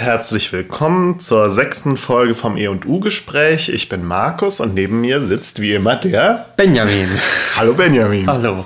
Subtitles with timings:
[0.00, 3.68] und herzlich willkommen zur sechsten Folge vom E&U-Gespräch.
[3.68, 7.08] Ich bin Markus und neben mir sitzt wie immer der Benjamin.
[7.56, 8.26] Hallo Benjamin.
[8.26, 8.64] Hallo.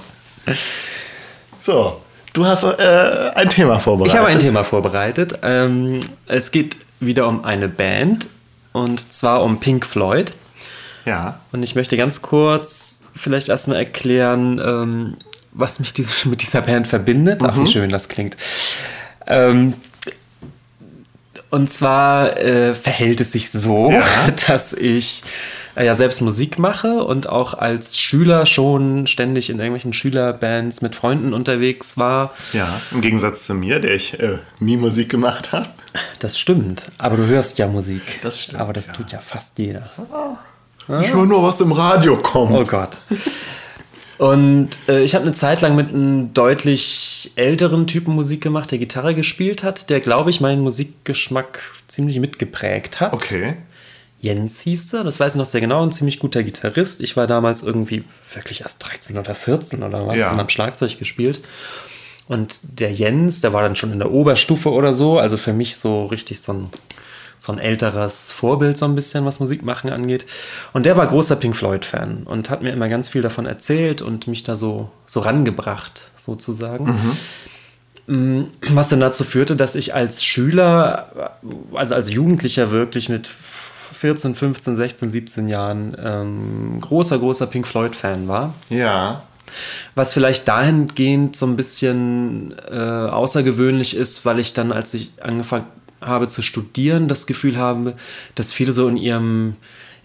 [1.60, 2.00] So,
[2.32, 4.14] du hast äh, ein Thema vorbereitet.
[4.14, 5.38] Ich habe ein Thema vorbereitet.
[5.42, 8.28] Ähm, es geht wieder um eine Band
[8.72, 10.32] und zwar um Pink Floyd.
[11.04, 11.40] Ja.
[11.52, 15.16] Und ich möchte ganz kurz vielleicht erstmal erklären, ähm,
[15.52, 17.40] was mich diese, mit dieser Band verbindet.
[17.44, 18.36] Ach, wie schön das klingt.
[19.26, 19.74] Ähm,
[21.50, 24.02] und zwar äh, verhält es sich so, Ja.
[24.48, 25.22] dass ich
[25.76, 30.94] äh, ja selbst Musik mache und auch als Schüler schon ständig in irgendwelchen Schülerbands mit
[30.94, 32.32] Freunden unterwegs war.
[32.52, 35.66] Ja, im Gegensatz zu mir, der ich äh, nie Musik gemacht habe.
[36.18, 38.02] Das stimmt, aber du hörst ja Musik.
[38.22, 38.92] Das stimmt, Aber das ja.
[38.94, 39.88] tut ja fast jeder.
[41.00, 42.52] Ich höre nur, was im Radio kommt.
[42.52, 42.98] Oh Gott.
[44.18, 48.78] Und äh, ich habe eine Zeit lang mit einem deutlich älteren Typen Musik gemacht, der
[48.78, 53.12] Gitarre gespielt hat, der, glaube ich, meinen Musikgeschmack ziemlich mitgeprägt hat.
[53.12, 53.56] Okay.
[54.20, 57.02] Jens hieß er, das weiß ich noch sehr genau, ein ziemlich guter Gitarrist.
[57.02, 60.30] Ich war damals irgendwie wirklich erst 13 oder 14 oder was Ja.
[60.32, 61.42] und habe Schlagzeug gespielt.
[62.26, 65.76] Und der Jens, der war dann schon in der Oberstufe oder so, also für mich
[65.76, 66.70] so richtig so ein,
[67.38, 70.26] so ein älteres Vorbild, so ein bisschen, was Musikmachen angeht.
[70.72, 74.26] Und der war großer Pink Floyd-Fan und hat mir immer ganz viel davon erzählt und
[74.26, 76.98] mich da so, so rangebracht, sozusagen.
[78.06, 81.36] Mm, Was dann dazu führte, dass ich als Schüler,
[81.74, 83.28] also als Jugendlicher wirklich mit
[83.94, 88.54] 14, 15, 16, 17 Jahren ähm, großer, großer Pink Floyd-Fan war.
[88.68, 89.22] Ja.
[89.94, 95.66] Was vielleicht dahingehend so ein bisschen äh, außergewöhnlich ist, weil ich dann, als ich angefangen
[96.04, 97.94] habe zu studieren, das Gefühl habe,
[98.34, 99.56] dass viele so in ihrem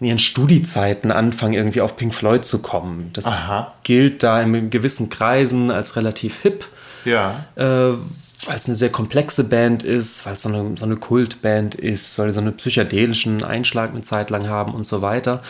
[0.02, 3.10] in ihren Studiezeiten anfangen, irgendwie auf Pink Floyd zu kommen.
[3.12, 3.74] Das Aha.
[3.84, 6.66] gilt da in gewissen Kreisen als relativ hip
[7.04, 7.44] Ja.
[7.58, 7.64] äh,
[8.46, 12.18] weil es eine sehr komplexe Band ist, weil es so eine, so eine Kultband ist,
[12.18, 15.44] weil die so einen psychedelischen Einschlag eine Zeit lang haben und so weiter.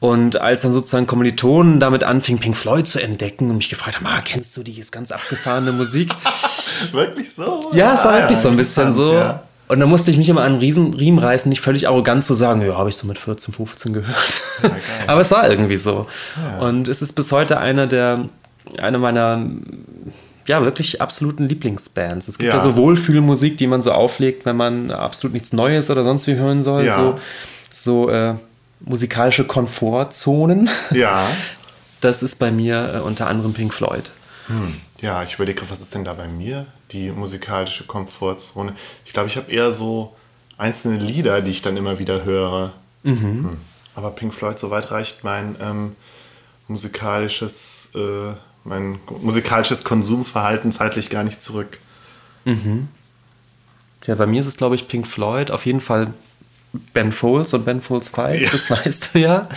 [0.00, 4.06] Und als dann sozusagen Kommilitonen damit anfingen, Pink Floyd zu entdecken und mich gefragt haben,
[4.08, 6.12] ah, kennst du die, ist ganz abgefahrene Musik?
[6.90, 7.60] Wirklich so?
[7.72, 9.12] ja, es war Ah, wirklich so ein bisschen so.
[9.14, 9.42] Ja.
[9.68, 12.34] Und dann musste ich mich immer an einen riesen Riemen reißen, nicht völlig arrogant zu
[12.34, 14.42] sagen, ja, habe ich so mit 14, 15 gehört.
[15.06, 16.06] Aber es war irgendwie so.
[16.60, 18.28] Und es ist bis heute einer der,
[18.80, 19.46] eine meiner,
[20.46, 22.28] ja, wirklich absoluten Lieblingsbands.
[22.28, 22.60] Es gibt ja, Ja.
[22.60, 26.62] so Wohlfühlmusik, die man so auflegt, wenn man absolut nichts Neues oder sonst wie hören
[26.62, 26.86] soll.
[26.86, 26.96] Ja.
[26.96, 27.20] So,
[27.70, 28.34] so äh,
[28.80, 30.68] musikalische Komfortzonen.
[30.92, 31.26] Ja.
[32.00, 34.12] Das ist bei mir äh, unter anderem Pink Floyd.
[35.00, 36.66] Ja, ich überlege, was ist denn da bei mir?
[36.92, 38.74] Die musikalische Komfortzone.
[39.04, 40.16] Ich glaube, ich habe eher so
[40.56, 42.72] einzelne Lieder, die ich dann immer wieder höre.
[43.04, 43.58] Hm.
[43.94, 45.96] Aber Pink Floyd, soweit reicht mein ähm,
[46.66, 48.32] musikalisches, äh,
[48.64, 51.78] mein musikalisches Konsumverhalten zeitlich gar nicht zurück.
[54.06, 55.50] Ja, bei mir ist es, glaube ich, Pink Floyd.
[55.50, 56.12] Auf jeden Fall
[56.92, 58.50] Ben Folds und Ben Folds 5, Ja.
[58.50, 59.48] das weißt du ja.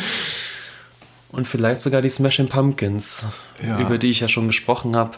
[1.31, 3.25] Und vielleicht sogar die Smashing Pumpkins,
[3.65, 3.79] Ja.
[3.79, 5.17] über die ich ja schon gesprochen habe.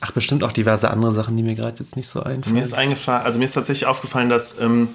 [0.00, 2.54] Ach, bestimmt auch diverse andere Sachen, die mir gerade jetzt nicht so einfallen.
[2.54, 4.88] Mir ist eingefallen, also mir ist tatsächlich aufgefallen, dass, ähm,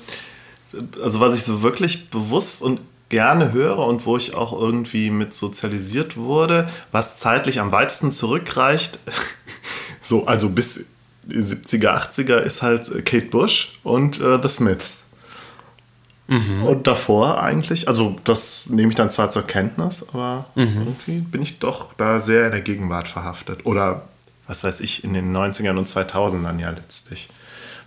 [1.01, 5.33] also was ich so wirklich bewusst und gerne höre und wo ich auch irgendwie mit
[5.33, 8.99] sozialisiert wurde, was zeitlich am weitesten zurückreicht,
[10.01, 10.85] so, also bis
[11.23, 15.02] die 70er, 80er ist halt äh, Kate Bush und äh, The Smiths.
[16.65, 21.59] Und davor eigentlich, also das nehme ich dann zwar zur Kenntnis, aber irgendwie bin ich
[21.59, 23.65] doch da sehr in der Gegenwart verhaftet.
[23.65, 24.03] Oder
[24.47, 27.29] was weiß ich, in den 90ern und 2000ern ja letztlich.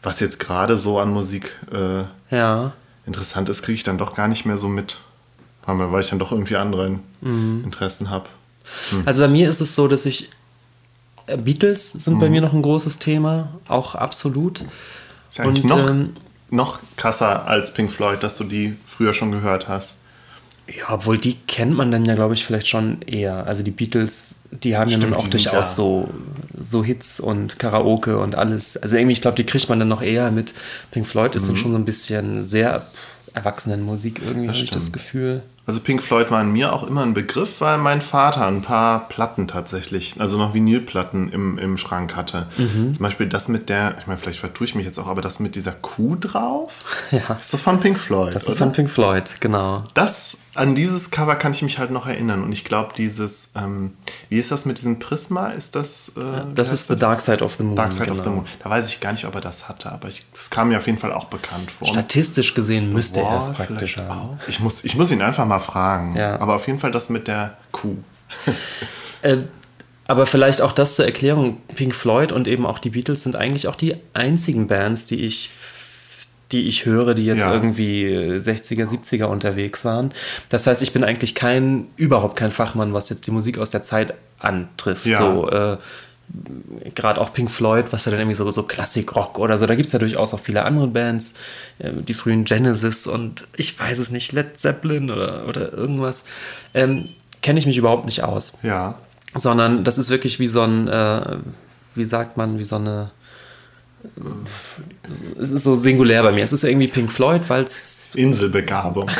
[0.02, 2.04] Was jetzt gerade so an Musik äh,
[2.34, 2.72] Ja.
[3.06, 4.98] interessant ist, kriege ich dann doch gar nicht mehr so mit.
[5.66, 8.26] Weil ich dann doch irgendwie andere Interessen habe.
[9.04, 10.30] Also bei mir ist es so, dass ich.
[11.26, 12.18] äh, Beatles sind Mhm.
[12.20, 14.60] bei mir noch ein großes Thema, auch absolut.
[14.60, 16.10] Ist ja eigentlich Und, noch, ähm,
[16.50, 19.94] noch krasser als Pink Floyd, dass du die früher schon gehört hast.
[20.68, 23.46] Ja, obwohl die kennt man dann ja, glaube ich, vielleicht schon eher.
[23.46, 26.08] Also die Beatles, die haben ja Stimmt, nun auch durchaus ja- so,
[26.60, 28.76] so Hits und Karaoke und alles.
[28.76, 30.54] Also irgendwie, ich glaube, die kriegt man dann noch eher mit.
[30.90, 32.86] Pink Floyd ist dann schon so ein bisschen sehr
[33.36, 34.90] Erwachsenenmusik irgendwie, habe ich das.
[34.92, 35.42] Gefühl.
[35.66, 39.46] Also Pink Floyd waren mir auch immer ein Begriff, weil mein Vater ein paar Platten
[39.48, 42.46] tatsächlich, also noch Vinylplatten im, im Schrank hatte.
[42.56, 42.92] Mhm.
[42.92, 45.40] Zum Beispiel das mit der, ich meine, vielleicht vertue ich mich jetzt auch, aber das
[45.40, 47.34] mit dieser Kuh drauf, Ja.
[47.40, 48.52] ist doch von Pink Floyd, Das oder?
[48.52, 49.82] ist von Pink Floyd, genau.
[49.94, 52.42] das, an dieses Cover kann ich mich halt noch erinnern.
[52.42, 53.92] Und ich glaube, dieses, ähm,
[54.28, 55.48] wie ist das mit diesem Prisma?
[55.48, 56.12] Ist das?
[56.16, 57.76] Äh, Das ist The Dark Side of the Moon.
[57.76, 58.36] Dark Side of the genau.
[58.36, 58.46] Moon.
[58.62, 60.86] Da weiß ich gar nicht, ob er das hatte, aber ich, das kam mir auf
[60.86, 61.88] jeden Fall auch bekannt vor.
[61.88, 64.10] Statistisch gesehen müsste er es praktisch haben.
[64.10, 64.48] auch.
[64.48, 66.16] Ich muss, ich muss ihn einfach mal fragen.
[66.16, 66.40] Ja.
[66.40, 67.96] Aber auf jeden Fall das mit der Kuh.
[69.22, 69.38] Äh,
[70.08, 71.58] aber vielleicht auch das zur Erklärung.
[71.74, 75.50] Pink Floyd und eben auch die Beatles sind eigentlich auch die einzigen Bands, die ich
[76.52, 77.52] die ich höre, die jetzt Ja.
[77.52, 80.12] irgendwie äh, 60er, 70er unterwegs waren.
[80.48, 83.82] Das heißt, ich bin eigentlich kein, überhaupt kein Fachmann, was jetzt die Musik aus der
[83.82, 85.06] Zeit antrifft.
[85.06, 85.18] Ja.
[85.18, 85.76] So, äh,
[86.94, 89.86] gerade auch Pink Floyd, was ja dann irgendwie so, so Klassik-Rock oder so, da gibt
[89.86, 91.34] es ja durchaus auch viele andere Bands,
[91.78, 96.24] äh, die frühen Genesis und ich weiß es nicht, Led Zeppelin oder, oder irgendwas,
[96.74, 97.08] ähm,
[97.42, 98.52] kenne ich mich überhaupt nicht aus.
[98.62, 98.98] Ja.
[99.34, 101.36] Sondern das ist wirklich wie so ein, äh,
[101.94, 103.10] wie sagt man, wie so eine,
[105.40, 106.44] es ist so singulär bei mir.
[106.44, 109.10] Es ist irgendwie Pink Floyd, weil es Inselbegabung.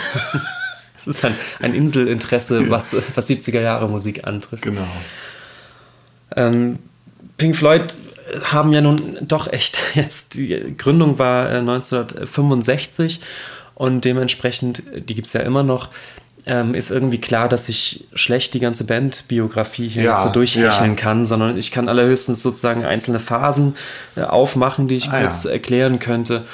[0.99, 4.63] es ist ein, ein Inselinteresse, was, was 70er Jahre Musik antrifft.
[4.63, 4.87] genau.
[6.35, 6.79] Ähm,
[7.37, 7.95] Pink Floyd
[8.45, 13.21] haben ja nun doch echt jetzt, die Gründung war äh, 1965
[13.75, 15.91] und dementsprechend, die gibt es ja immer noch,
[16.47, 20.97] ähm, ist irgendwie klar, dass ich schlecht die ganze Bandbiografie hier Ja, so durchhecheln ja.
[20.97, 23.75] kann, sondern ich kann allerhöchstens sozusagen einzelne Phasen
[24.17, 25.51] äh, aufmachen, die ich Ah, kurz ja.
[25.51, 26.45] erklären könnte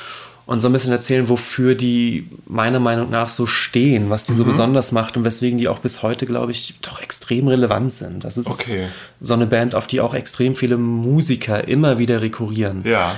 [0.46, 4.42] und so ein bisschen erzählen, wofür die meiner Meinung nach so stehen, was die so
[4.44, 4.48] Mhm.
[4.48, 8.24] besonders macht und weswegen die auch bis heute, glaube ich, doch extrem relevant sind.
[8.24, 8.86] Das ist Okay.
[9.20, 12.80] so eine Band, auf die auch extrem viele Musiker immer wieder rekurrieren.
[12.84, 13.14] Ja.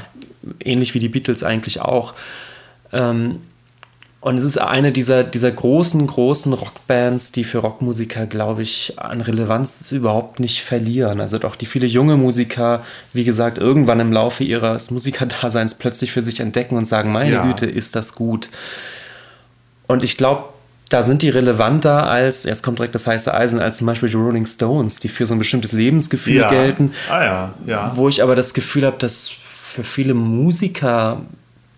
[0.61, 2.12] Ähnlich wie die Beatles eigentlich auch.
[2.93, 3.41] Ähm,
[4.25, 9.21] und es ist eine dieser, dieser großen, großen Rockbands, die für Rockmusiker, glaube ich, an
[9.21, 11.21] Relevanz überhaupt nicht verlieren.
[11.21, 12.82] Also doch die viele junge Musiker,
[13.12, 17.44] wie gesagt, irgendwann im Laufe ihres Musikerdaseins plötzlich für sich entdecken und sagen, meine Ja.
[17.44, 18.49] Güte, ist das gut.
[19.88, 20.44] Und ich glaube,
[20.88, 24.17] da sind die relevanter als, jetzt kommt direkt das heiße Eisen, als zum Beispiel die
[24.17, 26.49] Rolling Stones, die für so ein bestimmtes Lebensgefühl ja.
[26.49, 26.94] gelten.
[27.11, 27.93] Ah ja, ja.
[27.94, 31.20] Wo ich aber das Gefühl habe, dass für viele Musiker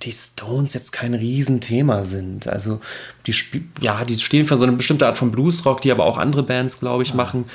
[0.02, 2.46] die Stones jetzt kein Riesenthema sind.
[2.48, 2.81] Also
[3.26, 3.34] die,
[3.81, 6.81] ja, die stehen für so eine bestimmte Art von Bluesrock, die aber auch andere Bands,
[6.81, 7.46] glaube ich, machen.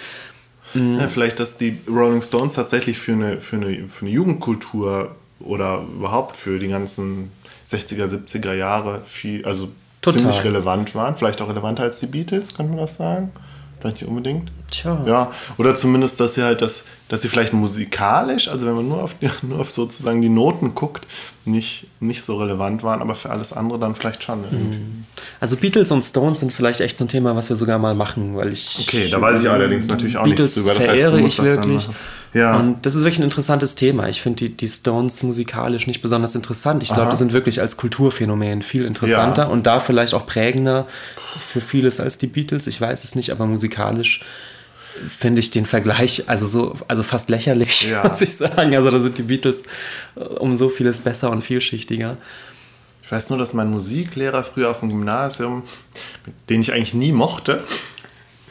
[0.74, 5.82] Ja, vielleicht, dass die Rolling Stones tatsächlich für eine, für, eine, für eine Jugendkultur oder
[5.82, 7.32] überhaupt für die ganzen
[7.70, 9.72] 60er, 70er Jahre viel, also
[10.02, 10.20] Total.
[10.20, 11.18] ziemlich relevant waren.
[11.18, 13.32] Vielleicht auch relevanter als die Beatles, könnte man das sagen?
[13.80, 14.52] Vielleicht nicht unbedingt.
[14.70, 15.04] Tja.
[15.06, 19.04] Ja, oder zumindest, dass sie halt das, dass sie vielleicht musikalisch, also wenn man nur
[19.04, 21.06] auf, nur auf sozusagen die Noten guckt,
[21.44, 24.46] nicht, nicht so relevant waren, aber für alles andere dann vielleicht schon.
[24.50, 24.80] irgendwie.
[25.42, 28.38] Also Beatles und Stones sind vielleicht echt so ein Thema, was wir sogar mal machen,
[28.38, 28.78] weil ich.
[28.80, 30.80] Okay, da weiß ich allerdings natürlich auch Beatles nichts drüber.
[30.80, 31.90] Das heißt, verehre musst ich wirklich.
[32.34, 32.58] Ja.
[32.58, 34.08] Und das ist wirklich ein interessantes Thema.
[34.08, 36.82] Ich finde die, die Stones musikalisch nicht besonders interessant.
[36.82, 39.48] Ich glaube, die sind wirklich als Kulturphänomen viel interessanter Ja.
[39.50, 40.88] und da vielleicht auch prägender
[41.38, 42.68] für vieles als die Beatles.
[42.68, 44.22] Ich weiß es nicht, aber musikalisch
[45.10, 48.04] finde ich den Vergleich also so also fast lächerlich, Ja.
[48.08, 48.76] muss ich sagen.
[48.76, 49.64] Also da sind die Beatles
[50.16, 52.18] äh, um so vieles besser und vielschichtiger.
[53.04, 55.64] Ich weiß nur, dass mein Musiklehrer früher auf dem Gymnasium,
[56.50, 57.64] den ich eigentlich nie mochte,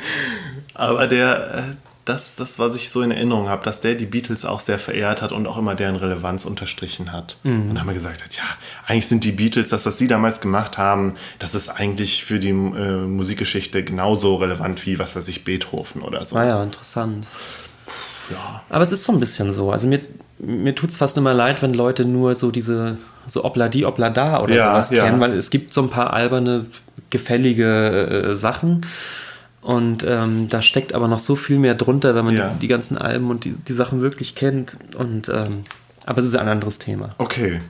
[0.75, 4.45] aber der, äh, das, das, was ich so in Erinnerung habe, dass der die Beatles
[4.45, 7.37] auch sehr verehrt hat und auch immer deren Relevanz unterstrichen hat.
[7.45, 8.43] Und haben wir gesagt ja,
[8.87, 12.51] eigentlich sind die Beatles, das, was sie damals gemacht haben, das ist eigentlich für die
[12.51, 16.37] äh, Musikgeschichte genauso relevant wie, was weiß ich, Beethoven oder so.
[16.37, 17.27] Ah ja, interessant.
[18.31, 18.63] Ja.
[18.69, 19.71] Aber es ist so ein bisschen so.
[19.71, 20.01] Also mir,
[20.39, 24.55] mir tut es fast immer leid, wenn Leute nur so diese, so Obladi, Oblada oder
[24.55, 25.05] Ja, sowas ja.
[25.05, 26.67] kennen, weil es gibt so ein paar alberne,
[27.11, 28.87] gefällige äh, Sachen.
[29.63, 32.49] Und ähm, da steckt aber noch so viel mehr drunter, wenn man Ja.
[32.49, 34.77] die, die ganzen Alben und die, die Sachen wirklich kennt.
[34.97, 35.65] Und ähm,
[36.07, 37.15] aber es ist ein anderes Thema.
[37.19, 37.61] Okay.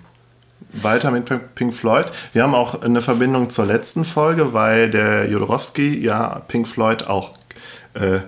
[0.73, 1.25] Weiter mit
[1.56, 2.06] Pink- Floyd.
[2.32, 7.32] Wir haben auch eine Verbindung zur letzten Folge, weil der Jodorowsky ja Pink Floyd auch
[7.94, 8.20] äh,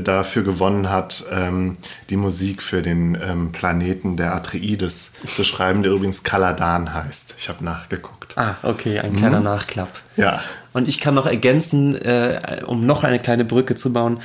[0.00, 1.76] dafür gewonnen hat, ähm,
[2.10, 7.34] die Musik für den ähm, Planeten der Atreides zu schreiben, der übrigens Kaladan heißt.
[7.38, 8.36] Ich habe nachgeguckt.
[8.36, 9.16] Ah, okay, ein Mhm.
[9.16, 9.90] kleiner Nachklapp.
[10.16, 10.40] Ja.
[10.72, 14.20] Und ich kann noch ergänzen, äh, um noch eine kleine Brücke zu bauen,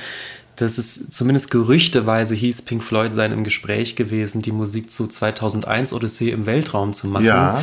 [0.56, 5.92] dass es zumindest gerüchteweise hieß, Pink Floyd sei im Gespräch gewesen, die Musik zu 2001
[5.92, 7.24] Odyssee im Weltraum zu machen.
[7.24, 7.60] Ja.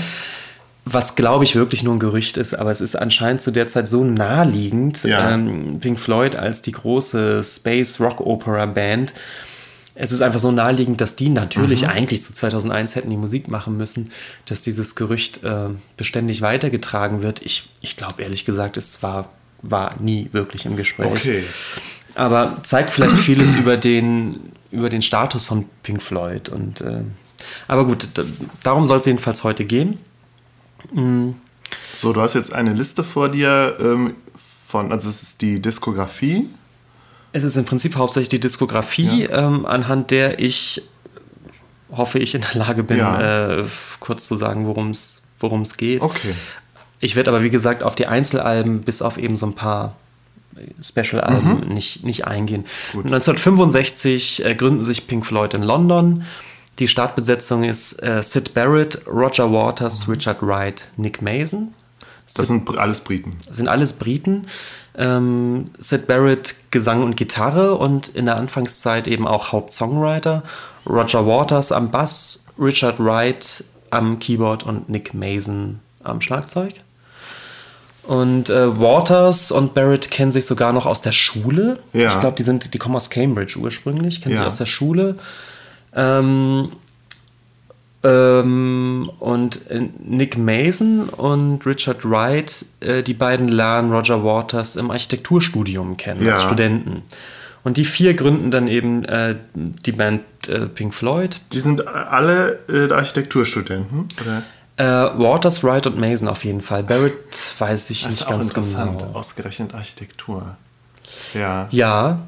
[0.83, 3.87] Was, glaube ich, wirklich nur ein Gerücht ist, aber es ist anscheinend zu der Zeit
[3.87, 5.31] so naheliegend, Ja.
[5.31, 9.13] ähm, Pink Floyd als die große Space Rock Opera Band.
[9.93, 13.77] Es ist einfach so naheliegend, dass die natürlich eigentlich zu 2001 hätten die Musik machen
[13.77, 14.09] müssen,
[14.45, 17.41] dass dieses Gerücht äh, beständig weitergetragen wird.
[17.43, 19.29] Ich, ich glaube ehrlich gesagt, es war,
[19.61, 21.11] war nie wirklich im Gespräch.
[21.11, 21.43] Okay.
[22.15, 24.39] Aber zeigt vielleicht vieles über den,
[24.71, 26.49] über den Status von Pink Floyd.
[26.49, 27.01] Und, äh,
[27.67, 28.07] aber gut,
[28.63, 29.99] darum soll es jedenfalls heute gehen.
[31.93, 34.15] So, du hast jetzt eine Liste vor dir ähm,
[34.67, 36.47] von, also es ist die Diskografie.
[37.33, 40.81] Es ist im Prinzip hauptsächlich die Diskografie, ähm, anhand der ich
[41.91, 43.59] hoffe, ich in der Lage bin, Ja.
[43.59, 43.63] äh,
[43.99, 46.01] kurz zu sagen, worum es geht.
[46.01, 46.33] Okay.
[46.99, 49.95] Ich werde aber, wie gesagt, auf die Einzelalben bis auf eben so ein paar
[50.81, 52.65] Special-Alben nicht, nicht eingehen.
[52.93, 56.25] 1965 äh, gründen sich Pink Floyd in London.
[56.79, 61.73] Die Startbesetzung ist äh, Sid Barrett, Roger Waters, Richard Wright, Nick Mason.
[62.35, 63.37] Das sind alles Briten.
[63.49, 64.47] sind alles Briten.
[64.97, 70.43] Ähm, Sid Barrett Gesang und Gitarre und in der Anfangszeit eben auch Hauptsongwriter.
[70.87, 76.75] Roger Waters am Bass, Richard Wright am Keyboard und Nick Mason am Schlagzeug.
[78.03, 81.79] Und äh, Waters und Barrett kennen sich sogar noch aus der Schule.
[81.93, 82.07] Ja.
[82.07, 84.39] Ich glaube, die sind, die kommen aus Cambridge ursprünglich, kennen Ja.
[84.41, 85.17] sich aus der Schule.
[85.95, 86.69] Ähm,
[88.03, 94.89] ähm, und äh, Nick Mason und Richard Wright, äh, die beiden lernen Roger Waters im
[94.89, 96.47] Architekturstudium kennen, als Ja.
[96.47, 97.03] Studenten.
[97.63, 101.39] Und die vier gründen dann eben äh, die Band äh, Pink Floyd.
[101.53, 104.43] Die sind alle äh, Architekturstudenten, oder?
[104.77, 106.81] Äh, Waters, Wright und Mason auf jeden Fall.
[106.83, 108.99] Barrett weiß ich Das nicht ist auch ganz interessant.
[108.99, 109.11] genau.
[109.13, 110.55] Ausgerechnet Architektur.
[111.35, 111.67] Ja.
[111.69, 112.21] Ja,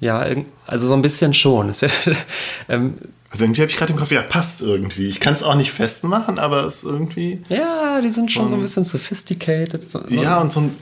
[0.00, 0.24] ja,
[0.66, 1.72] also so ein bisschen schon.
[1.80, 1.90] Wär,
[2.68, 2.94] ähm,
[3.30, 5.08] Also irgendwie habe ich gerade im Kopf, ja, passt irgendwie.
[5.08, 7.44] Ich kann es auch nicht festmachen, aber es ist irgendwie.
[7.48, 9.88] ja, die sind schon so ein bisschen sophisticated.
[9.88, 10.76] So, so Ja, und so ein,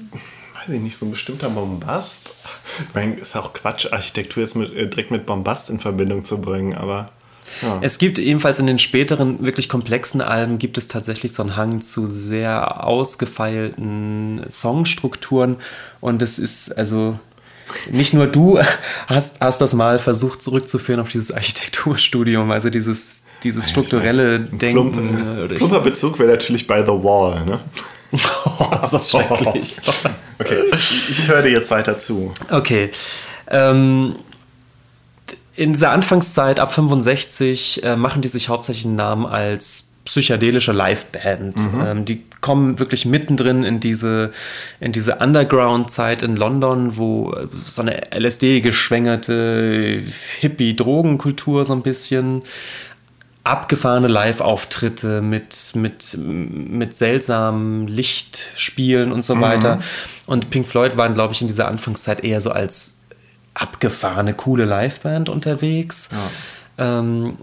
[0.54, 2.30] weiß ich nicht, so ein bestimmter Bombast.
[2.88, 6.40] Ich meine, ist auch Quatsch, Architektur jetzt mit, äh, direkt mit Bombast in Verbindung zu
[6.40, 7.10] bringen, aber.
[7.62, 7.78] Ja.
[7.80, 11.80] Es gibt ebenfalls in den späteren, wirklich komplexen Alben gibt es tatsächlich so einen Hang
[11.80, 15.56] zu sehr ausgefeilten Songstrukturen.
[16.00, 17.18] Und es ist also
[17.90, 18.58] nicht nur du
[19.06, 24.92] hast, hast das mal versucht zurückzuführen auf dieses Architekturstudium, also dieses, dieses strukturelle Denken.
[24.92, 27.60] Plump, oder ich- plumper Bezug wäre natürlich bei The Wall, ne?
[28.12, 29.76] Oh, das ist schrecklich.
[30.40, 32.32] Okay, ich, ich höre dir jetzt weiter zu.
[32.48, 32.92] Okay.
[33.48, 34.14] Ähm,
[35.56, 41.60] in dieser Anfangszeit ab 65 äh, machen die sich hauptsächlich einen Namen als psychedelische Liveband.
[41.84, 44.32] Ähm, die kommen wirklich mittendrin in diese,
[44.80, 50.02] in diese Underground-Zeit in London, wo äh, so eine LSD-geschwängerte
[50.40, 52.42] Hippie-Drogenkultur so ein bisschen
[53.44, 59.78] abgefahrene Live-Auftritte mit, mit, mit seltsamen Lichtspielen und so weiter.
[60.26, 63.00] Und Pink Floyd waren, glaube ich, in dieser Anfangszeit eher so als
[63.54, 66.10] abgefahrene, coole Liveband unterwegs.
[66.12, 66.18] Ähm,
[66.84, 67.36] und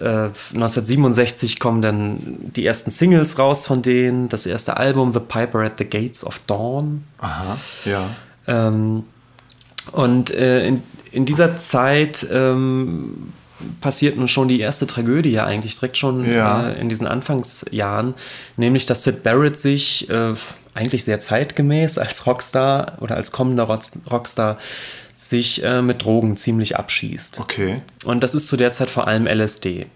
[0.00, 4.28] äh, 1967 kommen dann die ersten Singles raus von denen.
[4.28, 7.04] Das erste Album, The Piper at the Gates of Dawn.
[7.18, 8.08] Aha, ja.
[8.48, 9.04] Ähm,
[9.92, 13.32] und äh, in, in dieser Zeit ähm,
[13.80, 16.68] passiert nun schon die erste Tragödie ja eigentlich direkt schon Ja.
[16.68, 18.14] äh, in diesen Anfangsjahren,
[18.56, 20.34] nämlich dass Sid Barrett sich äh,
[20.74, 24.58] eigentlich sehr zeitgemäß als Rockstar oder als kommender Rock- Rockstar
[25.16, 27.40] sich äh, mit Drogen ziemlich abschießt.
[27.40, 27.82] Okay.
[28.04, 29.86] Und das ist zu der Zeit vor allem LSD.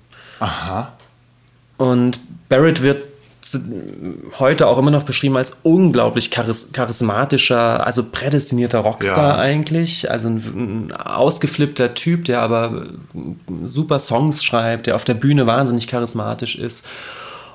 [0.40, 0.92] Aha.
[1.76, 3.04] Und Barrett wird
[4.38, 9.38] heute auch immer noch beschrieben als unglaublich charis charismatischer, also prädestinierter Rockstar Ja.
[9.38, 10.10] eigentlich.
[10.10, 12.84] Also ein, ein ausgeflippter Typ, der aber
[13.64, 16.84] super Songs schreibt, der auf der Bühne wahnsinnig charismatisch ist.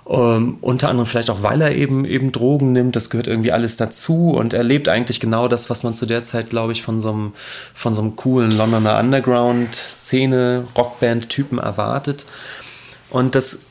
[0.07, 3.75] Ähm, unter anderem vielleicht auch, weil er eben, eben Drogen nimmt, das gehört irgendwie alles
[3.75, 7.01] dazu und er lebt eigentlich genau das, was man zu der Zeit, glaube ich, von
[7.01, 7.33] so einem,
[7.73, 12.25] von so einem coolen Londoner Underground-Szene, Rockband-Typen erwartet.
[13.09, 13.61] Und das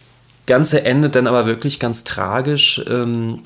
[0.47, 2.83] Ganze endet dann aber wirklich ganz tragisch.
[2.89, 3.41] Ähm,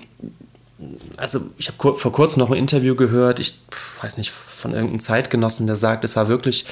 [1.16, 3.60] also ich habe vor kurzem noch ein Interview gehört, ich
[4.00, 6.64] weiß nicht, von irgendeinem Zeitgenossen, der sagt, es war wirklich,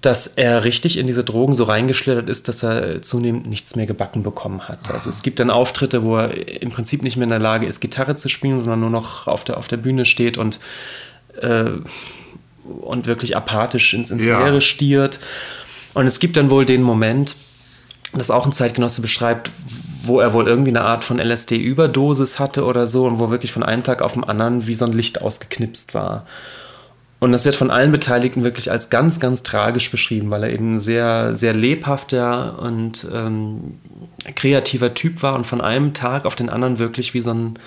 [0.00, 4.22] dass er richtig in diese Drogen so reingeschlittert ist, dass er zunehmend nichts mehr gebacken
[4.22, 4.92] bekommen hat.
[4.92, 7.80] Also es gibt dann Auftritte, wo er im Prinzip nicht mehr in der Lage ist,
[7.80, 10.60] Gitarre zu spielen, sondern nur noch auf der, auf der Bühne steht und,
[11.40, 11.70] äh,
[12.80, 14.38] und wirklich apathisch ins, ins Ja.
[14.44, 15.18] Leere stiert.
[15.94, 17.34] Und es gibt dann wohl den Moment,
[18.12, 19.50] das auch ein Zeitgenosse beschreibt,
[20.02, 23.64] wo er wohl irgendwie eine Art von LSD-Überdosis hatte oder so und wo wirklich von
[23.64, 26.24] einem Tag auf den anderen wie so ein Licht ausgeknipst war.
[27.20, 30.76] Und das wird von allen Beteiligten wirklich als ganz, ganz tragisch beschrieben, weil er eben
[30.76, 33.78] ein sehr, sehr lebhafter und ähm,
[34.36, 37.58] kreativer Typ war und von einem Tag auf den anderen wirklich wie so ein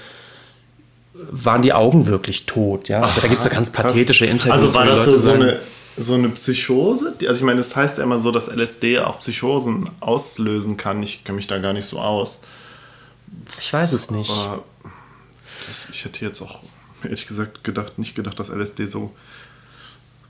[1.29, 3.01] waren die Augen wirklich tot, ja.
[3.03, 3.88] Also da gibt es so ganz Krass.
[3.88, 4.63] pathetische Interviews.
[4.63, 5.60] Also war das Leute so, sagen- eine,
[5.98, 7.13] so eine Psychose?
[7.22, 11.03] Also ich meine, das heißt ja immer so, dass LSD auch Psychosen auslösen kann.
[11.03, 12.41] Ich kenne mich da gar nicht so aus.
[13.60, 14.31] Ich weiß es nicht.
[14.31, 14.63] Aber
[15.67, 16.60] das, ich hätte jetzt auch
[17.03, 19.12] ehrlich gesagt gedacht, nicht gedacht, dass LSD so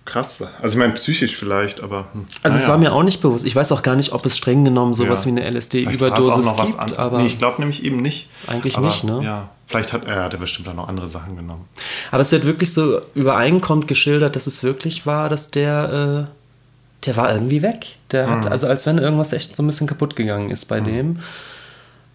[0.06, 0.48] krass sei.
[0.62, 2.08] Also ich meine, psychisch vielleicht, aber.
[2.13, 2.25] hm.
[2.42, 2.72] Also es Naja.
[2.74, 3.46] war mir auch nicht bewusst.
[3.46, 5.32] Ich weiß auch gar nicht, ob es streng genommen sowas Ja.
[5.36, 6.60] wie eine LSD-Überdosis gibt.
[6.80, 6.98] anderes.
[6.98, 8.30] Aber, nee, ich glaube nämlich eben nicht.
[8.48, 9.22] Eigentlich aber, nicht, ne?
[9.24, 11.66] Ja, vielleicht hat er, hat er bestimmt auch noch andere Sachen genommen.
[12.10, 17.16] aber es wird wirklich so übereinkommt geschildert, dass es wirklich war, dass der, äh, der
[17.16, 17.86] war irgendwie weg.
[18.12, 18.51] Der hat, Mhm.
[18.51, 21.20] also als wenn irgendwas echt so ein bisschen kaputt gegangen ist bei dem.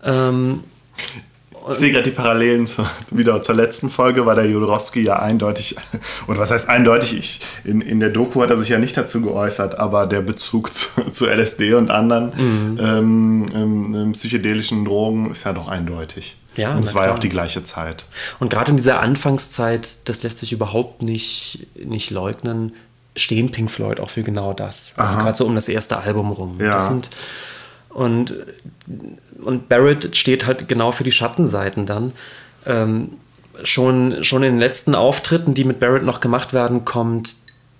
[0.04, 0.64] Ähm,
[1.70, 5.76] Ich sehe gerade die Parallelen zu, wieder zur letzten Folge, war der Jodorowski ja eindeutig,
[6.28, 9.22] oder was heißt eindeutig, ich, in, in der Doku hat er sich ja nicht dazu
[9.22, 12.80] geäußert, aber der Bezug zu, zu LSD und anderen mhm.
[12.80, 16.36] ähm, ähm, psychedelischen Drogen ist ja doch eindeutig.
[16.56, 18.06] Ja, und es war ja auch die gleiche Zeit.
[18.38, 22.72] Und gerade in dieser Anfangszeit, das lässt sich überhaupt nicht, nicht leugnen,
[23.14, 24.92] stehen Pink Floyd auch für genau das.
[24.96, 26.56] Also gerade so um das erste Album rum.
[26.60, 26.72] Ja.
[26.72, 27.10] Das sind,
[27.96, 28.34] und,
[29.42, 32.12] und Barrett steht halt genau für die Schattenseiten dann.
[32.66, 33.12] Ähm,
[33.62, 37.36] schon, schon in den letzten Auftritten, die mit Barrett noch gemacht werden, kommt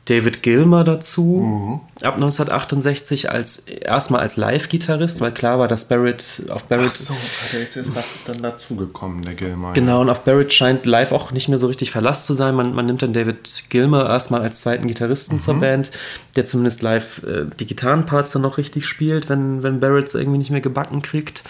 [0.07, 2.07] David Gilmer dazu, mhm.
[2.07, 6.87] ab 1968 als erstmal als Live-Gitarrist, weil klar war, dass Barrett auf Barrett.
[6.87, 7.15] Ach so,
[7.53, 7.91] der ist jetzt
[8.25, 9.73] dann dazugekommen, der Gilmer.
[9.73, 12.55] Genau, und auf Barrett scheint live auch nicht mehr so richtig Verlass zu sein.
[12.55, 15.41] Man, man nimmt dann David Gilmer erstmal als zweiten Gitarristen mhm.
[15.41, 15.91] zur Band,
[16.37, 20.39] der zumindest live äh, die Gitarrenparts dann noch richtig spielt, wenn, wenn Barrett es irgendwie
[20.39, 21.43] nicht mehr gebacken kriegt.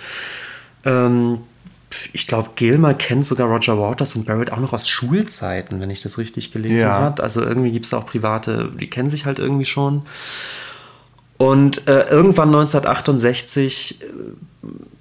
[0.86, 1.40] Ähm,
[2.12, 6.02] ich glaube, Gilmer kennt sogar Roger Waters und Barrett auch noch aus Schulzeiten, wenn ich
[6.02, 7.00] das richtig gelesen ja.
[7.00, 7.22] habe.
[7.22, 10.02] Also irgendwie gibt es auch private, die kennen sich halt irgendwie schon.
[11.38, 14.06] Und äh, irgendwann 1968 äh,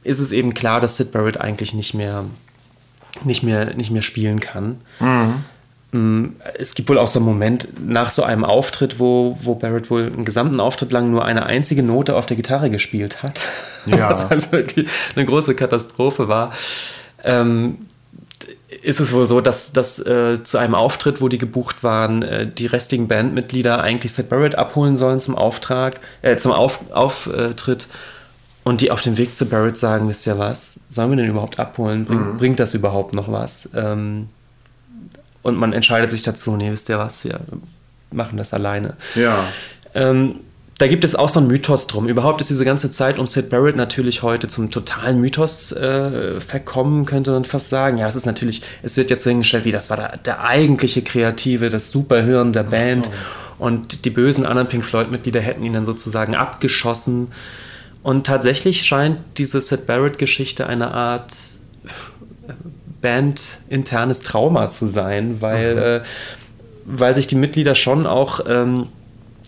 [0.04, 2.26] ist es eben klar, dass Sid Barrett eigentlich nicht mehr,
[3.24, 4.82] nicht mehr, nicht mehr spielen kann.
[5.00, 5.46] Mhm.
[5.96, 9.90] Mm, es gibt wohl auch so einen Moment nach so einem Auftritt, wo, wo Barrett
[9.90, 13.42] wohl einen gesamten Auftritt lang nur eine einzige Note auf der Gitarre gespielt hat.
[13.86, 14.10] Ja.
[14.10, 16.52] Was also wirklich eine große Katastrophe war.
[17.24, 17.86] Ähm,
[18.82, 22.48] ist es wohl so, dass, dass äh, zu einem Auftritt, wo die gebucht waren, äh,
[22.48, 27.86] die restigen Bandmitglieder eigentlich Sid Barrett abholen sollen zum Auftrag, äh, zum auf Auftritt
[28.64, 31.60] und die auf dem Weg zu Barrett sagen, wisst ihr was, sollen wir den überhaupt
[31.60, 32.06] abholen?
[32.06, 32.38] Bring, mhm.
[32.38, 33.70] Bringt das überhaupt noch was?
[33.76, 34.30] Ähm,
[35.46, 37.40] und man entscheidet sich dazu, nee, wisst ihr was, wir
[38.10, 38.96] machen das alleine.
[39.14, 39.48] Ja.
[39.94, 40.40] Ähm,
[40.80, 42.08] da gibt es auch so einen Mythos drum.
[42.08, 47.06] Überhaupt ist diese ganze Zeit um Sid Barrett natürlich heute zum totalen Mythos äh, verkommen,
[47.06, 48.00] könnte man fast sagen.
[48.00, 51.04] Ja, es ist natürlich, es wird jetzt so hingestellt, wie das war der, der eigentliche
[51.04, 53.06] Kreative, das Superhirn der Band.
[53.06, 53.12] So.
[53.60, 57.28] Und die bösen anderen Pink Floyd-Mitglieder hätten ihn dann sozusagen abgeschossen.
[58.02, 61.32] Und tatsächlich scheint diese Sid Barrett-Geschichte eine Art
[63.06, 66.02] bandinternes Trauma zu sein, weil, äh,
[66.86, 68.88] weil sich die Mitglieder schon auch ähm,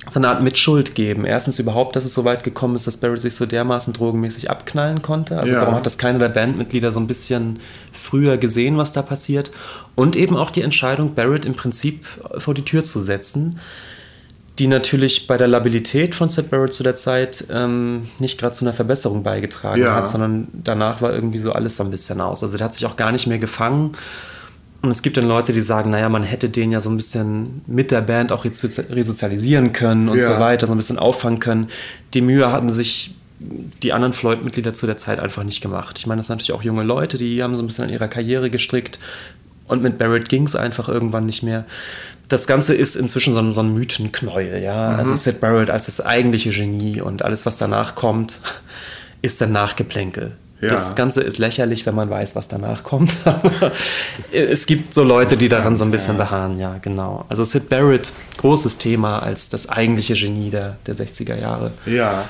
[0.09, 1.25] so eine Art Mitschuld geben.
[1.25, 5.01] Erstens überhaupt, dass es so weit gekommen ist, dass Barrett sich so dermaßen drogenmäßig abknallen
[5.01, 5.39] konnte.
[5.39, 5.61] Also ja.
[5.61, 7.59] warum hat das keiner der Bandmitglieder so ein bisschen
[7.91, 9.51] früher gesehen, was da passiert?
[9.95, 12.05] Und eben auch die Entscheidung, Barrett im Prinzip
[12.37, 13.59] vor die Tür zu setzen
[14.59, 18.65] die natürlich bei der Labilität von Sid Barrett zu der Zeit ähm, nicht gerade zu
[18.65, 19.95] einer Verbesserung beigetragen ja.
[19.95, 22.41] hat, sondern danach war irgendwie so alles so ein bisschen aus.
[22.41, 23.95] Also der hat sich auch gar nicht mehr gefangen.
[24.81, 27.61] Und es gibt dann Leute, die sagen, naja, man hätte den ja so ein bisschen
[27.67, 30.33] mit der Band auch resozialisieren können und ja.
[30.33, 31.67] so weiter, so ein bisschen auffangen können.
[32.13, 35.97] Die Mühe hatten sich die anderen Floyd-Mitglieder zu der Zeit einfach nicht gemacht.
[35.99, 38.07] Ich meine, das sind natürlich auch junge Leute, die haben so ein bisschen an ihrer
[38.07, 38.97] Karriere gestrickt.
[39.67, 41.65] Und mit Barrett ging es einfach irgendwann nicht mehr
[42.29, 44.91] das Ganze ist inzwischen so ein, so ein Mythenknäuel, ja.
[44.91, 44.99] Mhm.
[44.99, 48.39] Also Sid Barrett als das eigentliche Genie und alles, was danach kommt,
[49.21, 50.33] ist dann Nachgeplänkel.
[50.59, 50.69] Ja.
[50.69, 53.15] Das Ganze ist lächerlich, wenn man weiß, was danach kommt.
[53.25, 53.71] Aber
[54.31, 57.25] es gibt so Leute, die daran so ein bisschen beharren, ja, genau.
[57.29, 61.71] Also Sid Barrett, großes Thema als das eigentliche Genie der, der 60er Jahre.
[61.85, 62.25] Ja.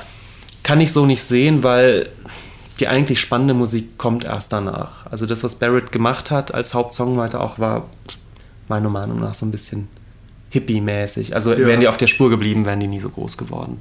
[0.61, 2.09] Kann ich so nicht sehen, weil
[2.79, 5.05] die eigentlich spannende Musik kommt erst danach.
[5.07, 7.89] Also das, was Barrett gemacht hat als Hauptsongwriter auch, war
[8.67, 9.87] meiner Meinung nach so ein bisschen
[10.49, 11.33] hippie-mäßig.
[11.33, 11.59] Also ja.
[11.59, 13.79] wären die auf der Spur geblieben, wären die nie so groß geworden.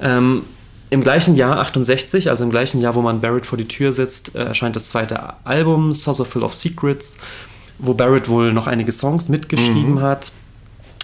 [0.00, 0.42] Ähm,
[0.90, 4.34] Im gleichen Jahr 68, also im gleichen Jahr, wo man Barrett vor die Tür sitzt,
[4.34, 7.16] äh, erscheint das zweite Album, Saucer Full of Secrets,
[7.78, 10.02] wo Barrett wohl noch einige Songs mitgeschrieben mhm.
[10.02, 10.32] hat,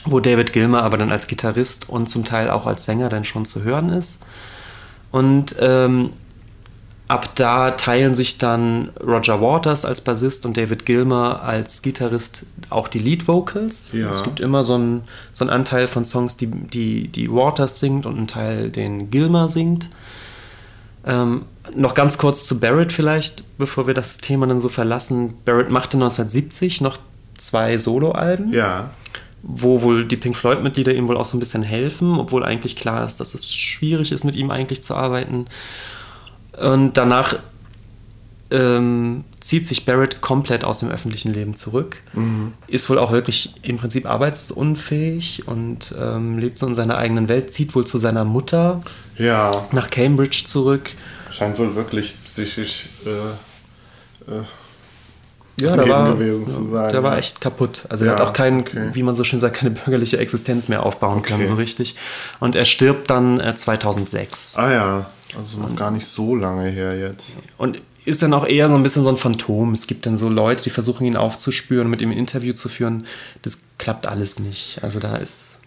[0.05, 3.45] wo David Gilmer aber dann als Gitarrist und zum Teil auch als Sänger dann schon
[3.45, 4.25] zu hören ist.
[5.11, 6.11] Und ähm,
[7.11, 12.87] ab da teilen sich dann Roger Waters als Bassist und David Gilmer als Gitarrist auch
[12.87, 13.90] die Lead Vocals.
[13.92, 14.11] Ja.
[14.11, 18.07] Es gibt immer so einen, so einen Anteil von Songs, die, die, die Waters singt
[18.07, 19.90] und einen Teil, den Gilmer singt.
[21.05, 25.35] Ähm, noch ganz kurz zu Barrett vielleicht, bevor wir das Thema dann so verlassen.
[25.44, 26.96] Barrett machte 1970 noch
[27.38, 28.53] zwei Soloalben.
[28.53, 28.90] Ja.
[29.42, 33.05] Wo wohl die Pink Floyd-Mitglieder ihm wohl auch so ein bisschen helfen, obwohl eigentlich klar
[33.05, 35.46] ist, dass es schwierig ist, mit ihm eigentlich zu arbeiten.
[36.59, 37.37] Und danach
[38.51, 42.53] ähm, zieht sich Barrett komplett aus dem öffentlichen Leben zurück, mhm.
[42.67, 47.53] ist wohl auch wirklich im Prinzip arbeitsunfähig und ähm, lebt so in seiner eigenen Welt,
[47.53, 48.83] zieht wohl zu seiner Mutter
[49.17, 49.51] ja.
[49.73, 50.91] nach Cambridge zurück.
[51.31, 54.43] Scheint wohl wirklich psychisch äh, äh,
[55.57, 56.91] ja, der war, gewesen zu sein.
[56.91, 57.85] Der war echt kaputt.
[57.89, 58.91] Also ja, er hat auch keinen, okay.
[58.93, 61.33] wie man so schön sagt, keine bürgerliche Existenz mehr aufbauen okay.
[61.33, 61.97] können, so richtig.
[62.41, 64.57] Und er stirbt dann äh, 2006.
[64.57, 65.07] Ah ja.
[65.37, 67.37] Also noch gar nicht so lange her jetzt.
[67.59, 69.73] Und ist dann auch eher so ein bisschen so ein Phantom.
[69.73, 72.69] Es gibt dann so Leute, die versuchen ihn aufzuspüren und mit ihm ein Interview zu
[72.69, 73.07] führen.
[73.43, 74.83] Das klappt alles nicht.
[74.83, 75.59] Also da ist,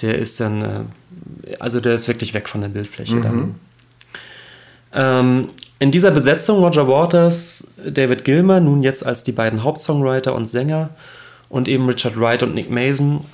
[0.00, 3.22] der ist dann, äh, also der ist wirklich weg von der Bildfläche mhm.
[3.22, 3.54] dann.
[4.94, 10.48] Ähm, in dieser Besetzung Roger Waters, David Gilmer, nun jetzt als die beiden Hauptsongwriter und
[10.48, 10.90] Sänger
[11.48, 13.24] und eben Richard Wright und Nick Mason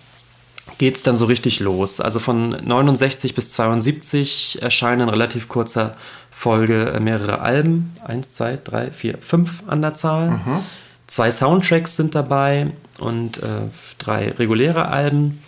[0.79, 2.01] geht es dann so richtig los.
[2.01, 5.97] Also von 69 bis 72 erscheinen in relativ kurzer
[6.31, 7.93] Folge äh, mehrere Alben.
[8.05, 10.31] Eins, zwei, drei, vier, fünf an der Zahl.
[10.31, 10.61] Mhm.
[11.07, 15.43] Zwei Soundtracks sind dabei und äh, drei reguläre Alben.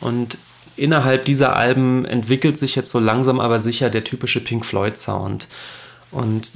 [0.00, 0.38] Und
[0.76, 5.48] innerhalb dieser Alben entwickelt sich jetzt so langsam aber sicher der typische Pink Floyd Sound.
[6.10, 6.52] Und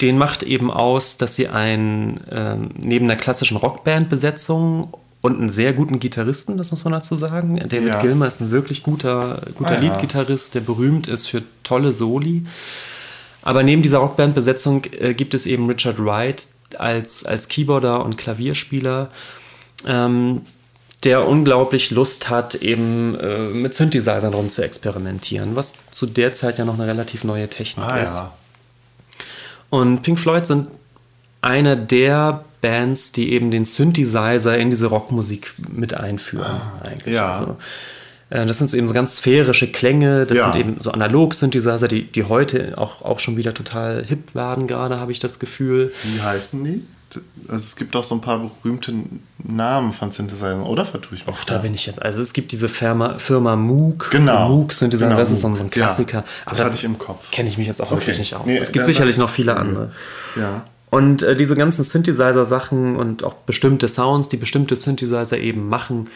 [0.00, 5.72] den macht eben aus, dass sie ein, äh, neben der klassischen Rockband-Besetzung und einen sehr
[5.72, 7.58] guten Gitarristen, das muss man dazu sagen.
[7.68, 8.00] David ja.
[8.00, 12.44] Gilmer ist ein wirklich guter, guter ah, Leadgitarrist, der berühmt ist für tolle Soli.
[13.42, 19.10] Aber neben dieser Rockband-Besetzung äh, gibt es eben Richard Wright als, als Keyboarder und Klavierspieler,
[19.86, 20.42] ähm,
[21.04, 26.58] der unglaublich Lust hat, eben äh, mit Synthesizern rum zu experimentieren, was zu der Zeit
[26.58, 28.16] ja noch eine relativ neue Technik ah, ist.
[28.16, 28.32] Ja.
[29.70, 30.68] Und Pink Floyd sind
[31.40, 36.46] einer der Bands, die eben den Synthesizer in diese Rockmusik mit einführen.
[36.46, 37.14] Ah, eigentlich.
[37.14, 37.32] Ja.
[37.32, 37.56] Also,
[38.30, 40.52] äh, das sind so eben so ganz sphärische Klänge, das ja.
[40.52, 44.98] sind eben so Analog-Synthesizer, die, die heute auch, auch schon wieder total hip werden, gerade
[44.98, 45.92] habe ich das Gefühl.
[46.04, 46.82] Wie heißen die?
[47.48, 48.94] Also es gibt auch so ein paar berühmte
[49.42, 51.36] Namen von Synthesizern, oder vertue ich mich?
[51.36, 52.00] Ach, da bin ich jetzt.
[52.00, 54.10] Also es gibt diese Firma, Firma Moog.
[54.12, 54.48] Genau.
[54.48, 56.18] Moog Synthesizer, genau, das ist so ein Klassiker.
[56.18, 57.32] Ja, das hatte ich im Kopf.
[57.32, 58.00] Kenne ich mich jetzt auch okay.
[58.00, 58.46] wirklich nicht aus.
[58.46, 59.90] Nee, es gibt sicherlich noch viele andere.
[60.36, 60.62] Ja.
[60.90, 66.08] Und äh, diese ganzen Synthesizer-Sachen und auch bestimmte Sounds, die bestimmte Synthesizer eben machen,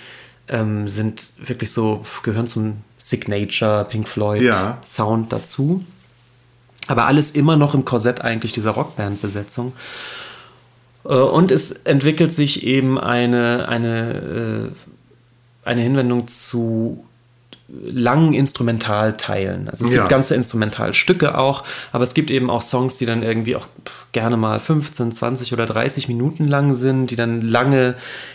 [0.49, 4.79] ähm, sind wirklich so, gehören zum Signature Pink Floyd ja.
[4.85, 5.85] Sound dazu.
[6.87, 9.73] Aber alles immer noch im Korsett eigentlich dieser Rockband-Besetzung.
[11.05, 14.73] Äh, und es entwickelt sich eben eine, eine,
[15.65, 17.05] äh, eine Hinwendung zu
[17.69, 19.69] langen Instrumentalteilen.
[19.71, 19.99] Also es ja.
[19.99, 23.67] gibt ganze Instrumentalstücke auch, aber es gibt eben auch Songs, die dann irgendwie auch
[24.13, 27.95] gerne mal 15, 20 oder 30 Minuten lang sind, die dann lange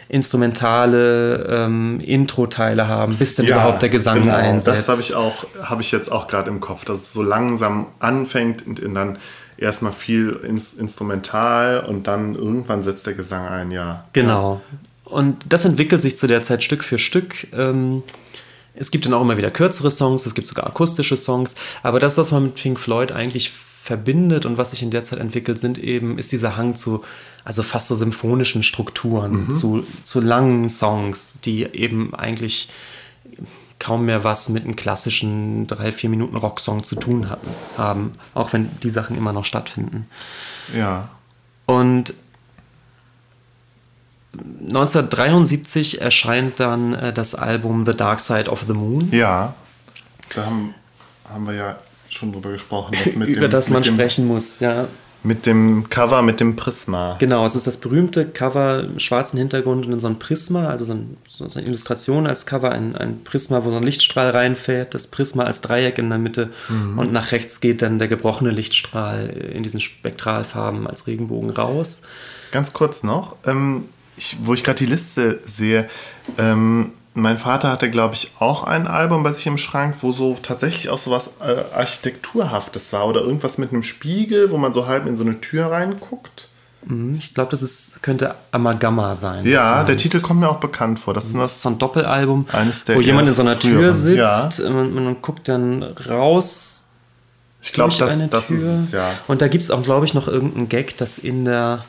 [0.10, 4.36] instrumentale ähm, Intro-Teile haben, bis dann ja, überhaupt der Gesang genau.
[4.36, 4.88] einsetzt.
[4.88, 7.88] Das habe ich auch, habe ich jetzt auch gerade im Kopf, dass es so langsam
[8.00, 9.20] anfängt und dann
[9.58, 14.06] erstmal viel ins Instrumental und dann irgendwann setzt der Gesang ein, ja.
[14.14, 14.62] Genau.
[15.04, 17.48] Und das entwickelt sich zu der Zeit Stück für Stück.
[17.54, 18.04] Ähm,
[18.74, 22.18] es gibt dann auch immer wieder kürzere Songs, es gibt sogar akustische Songs, aber das,
[22.18, 23.52] was man mit Pink Floyd eigentlich
[23.84, 27.04] verbindet und was sich in der Zeit entwickelt, sind eben, ist dieser Hang zu,
[27.44, 29.52] also fast so symphonischen Strukturen, mhm.
[29.52, 32.70] zu, zu langen Songs, die eben eigentlich
[33.80, 38.54] kaum mehr was mit einem klassischen drei, vier Minuten Rocksong zu tun hatten, haben, auch
[38.54, 40.06] wenn die Sachen immer noch stattfinden.
[40.76, 41.10] Ja.
[41.66, 42.14] Und
[44.34, 49.10] 1973 erscheint dann äh, das Album The Dark Side of the Moon.
[49.12, 49.56] Ja,
[50.36, 50.76] da haben,
[51.28, 51.78] haben wir ja
[52.10, 52.96] schon drüber gesprochen.
[53.16, 54.88] Über dem, das man dem, sprechen muss, ja.
[55.22, 57.18] Mit dem Cover, mit dem Prisma.
[57.20, 60.86] Genau, es ist das berühmte Cover im schwarzen Hintergrund und in so ein Prisma, also
[60.86, 64.94] so, ein, so eine Illustration als Cover, ein, ein, Prisma, wo so ein Lichtstrahl reinfährt,
[64.94, 66.98] das Prisma als Dreieck in der Mitte mhm.
[66.98, 72.02] und nach rechts geht dann der gebrochene Lichtstrahl in diesen Spektralfarben als Regenbogen raus.
[72.52, 75.90] Ganz kurz noch, ähm, ich, wo ich gerade die Liste sehe,
[76.38, 80.38] ähm, mein Vater hatte, glaube ich, auch ein Album bei sich im Schrank, wo so
[80.42, 84.86] tatsächlich auch so was äh, Architekturhaftes war oder irgendwas mit einem Spiegel, wo man so
[84.86, 86.50] halb in so eine Tür reinguckt.
[86.86, 89.46] Mhm, ich glaube, das ist, könnte Amalgama sein.
[89.46, 91.14] Ja, der Titel kommt mir auch bekannt vor.
[91.14, 93.94] Das, ist, das ist so ein Doppelalbum, eines der wo jemand in so einer Tür
[93.94, 94.70] sitzt, ja.
[94.70, 96.86] man, man guckt dann raus.
[97.62, 99.12] Ich glaube, das, das ist es, ja.
[99.28, 101.84] Und da gibt es auch, glaube ich, noch irgendeinen Gag, dass in der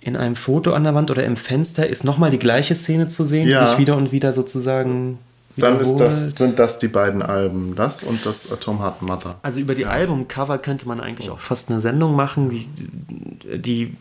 [0.00, 3.24] in einem Foto an der Wand oder im Fenster ist nochmal die gleiche Szene zu
[3.24, 3.60] sehen, ja.
[3.60, 5.18] die sich wieder und wieder sozusagen
[5.56, 9.40] dann ist das, sind das die beiden Alben, das und das Atom Heart Mother.
[9.42, 9.90] Also über die ja.
[9.90, 12.50] Albumcover könnte man eigentlich auch fast eine Sendung machen.
[12.50, 13.96] Die, die,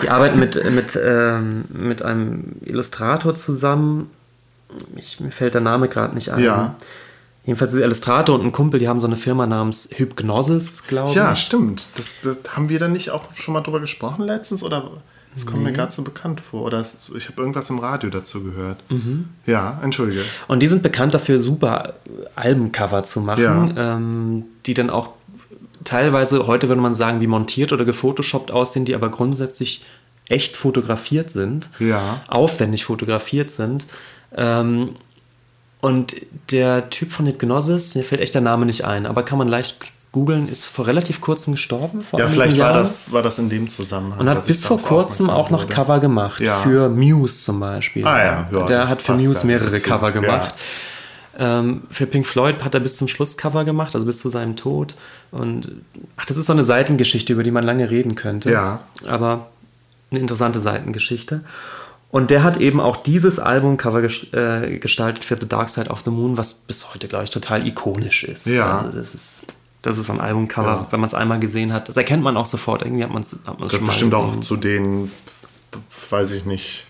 [0.00, 4.10] die arbeiten mit, mit, ähm, mit einem Illustrator zusammen.
[4.96, 6.42] Ich, mir fällt der Name gerade nicht ein.
[6.42, 6.76] Ja.
[7.44, 11.16] Jedenfalls ist Illustrator und ein Kumpel, die haben so eine Firma namens Hypnosis, glaube ich.
[11.16, 11.88] Ja, stimmt.
[11.96, 14.62] Das, das, haben wir da nicht auch schon mal drüber gesprochen letztens?
[14.62, 14.92] Oder
[15.34, 15.70] das kommt nee.
[15.70, 16.62] mir gerade so bekannt vor.
[16.62, 16.84] Oder
[17.16, 18.78] ich habe irgendwas im Radio dazu gehört.
[18.90, 19.30] Mhm.
[19.44, 20.22] Ja, entschuldige.
[20.46, 21.94] Und die sind bekannt dafür, super
[22.36, 23.96] Albencover zu machen, ja.
[23.96, 25.10] ähm, die dann auch
[25.84, 29.84] teilweise, heute würde man sagen, wie montiert oder gefotoshoppt aussehen, die aber grundsätzlich
[30.28, 31.70] echt fotografiert sind.
[31.80, 32.20] Ja.
[32.28, 33.86] Aufwendig fotografiert sind.
[34.36, 34.90] Ähm,
[35.82, 36.16] und
[36.50, 39.76] der Typ von Hypnosis, mir fällt echt der Name nicht ein, aber kann man leicht
[40.12, 42.02] googeln, ist vor relativ kurzem gestorben.
[42.02, 44.20] Vor Ja, vielleicht war das, war das in dem Zusammenhang.
[44.20, 45.74] Und hat bis vor kurzem auch noch wurde.
[45.74, 46.40] Cover gemacht.
[46.40, 46.58] Ja.
[46.58, 48.06] Für Muse zum Beispiel.
[48.06, 49.88] Ah ja, ja, Der hat für Muse ja mehrere dazu.
[49.88, 50.20] Cover Ja.
[50.20, 50.54] gemacht.
[51.38, 54.54] Ähm, für Pink Floyd hat er bis zum Schluss Cover gemacht, also bis zu seinem
[54.54, 54.94] Tod.
[55.30, 55.72] Und
[56.18, 58.52] ach, das ist so eine Seitengeschichte, über die man lange reden könnte.
[58.52, 58.80] Ja.
[59.06, 59.48] Aber
[60.10, 61.40] eine interessante Seitengeschichte.
[62.12, 66.10] Und der hat eben auch dieses Albumcover äh, gestaltet für The Dark Side of the
[66.10, 68.46] Moon, was bis heute, glaube ich, total ikonisch ist.
[68.46, 68.80] Ja.
[68.82, 69.42] Also das ist,
[69.80, 70.86] das ist ein Albumcover, Ja.
[70.90, 71.88] wenn man es einmal gesehen hat.
[71.88, 72.82] Das erkennt man auch sofort.
[72.82, 75.10] Irgendwie hat man es hat man's Gehört schon mal bestimmt auch zu den,
[76.10, 76.84] weiß ich nicht,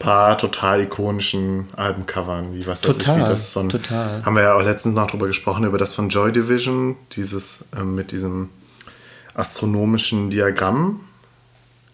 [0.00, 4.22] paar total ikonischen Albencovern, wie was weiß Total, ich, wie das von, total.
[4.26, 7.94] haben wir ja auch letztens noch drüber gesprochen, über das von Joy Division, dieses ähm,
[7.94, 8.50] mit diesem
[9.34, 11.00] astronomischen Diagramm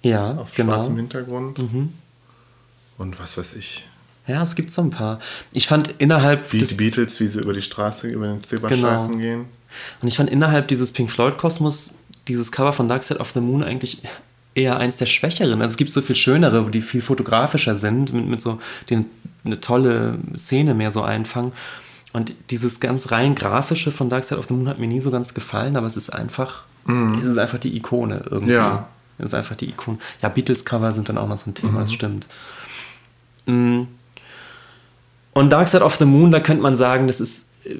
[0.03, 0.73] Ja, auf genau.
[0.75, 1.59] schwarzem Hintergrund.
[2.99, 3.87] Und was weiß ich,
[4.27, 5.19] Ja, es gibt so ein paar.
[5.53, 9.09] Ich fand innerhalb wie des, die Beatles, wie sie über die Straße, über den Zebrastreifen
[9.13, 9.17] Genau.
[9.19, 9.45] gehen.
[10.01, 11.95] und ich fand innerhalb dieses Pink Floyd Kosmos
[12.29, 14.01] dieses Cover von Dark Side of the Moon eigentlich
[14.55, 15.61] eher eins der schwächeren.
[15.61, 19.05] Also es gibt so viel schönere, die viel fotografischer sind, mit, mit so die
[19.45, 21.53] eine tolle Szene mehr so einfangen.
[22.13, 25.11] Und dieses ganz rein grafische von Dark Side of the Moon hat mir nie so
[25.11, 26.65] ganz gefallen, aber es ist einfach,
[27.19, 28.53] es ist einfach die Ikone irgendwie.
[28.53, 28.87] Ja.
[29.19, 29.99] Es ist einfach die Ikone.
[30.21, 32.27] Ja, Beatles Cover sind dann auch noch so ein Thema, das stimmt.
[33.47, 33.83] Mm.
[35.33, 37.77] Und Dark Side of the Moon, da könnte man sagen, das ist äh,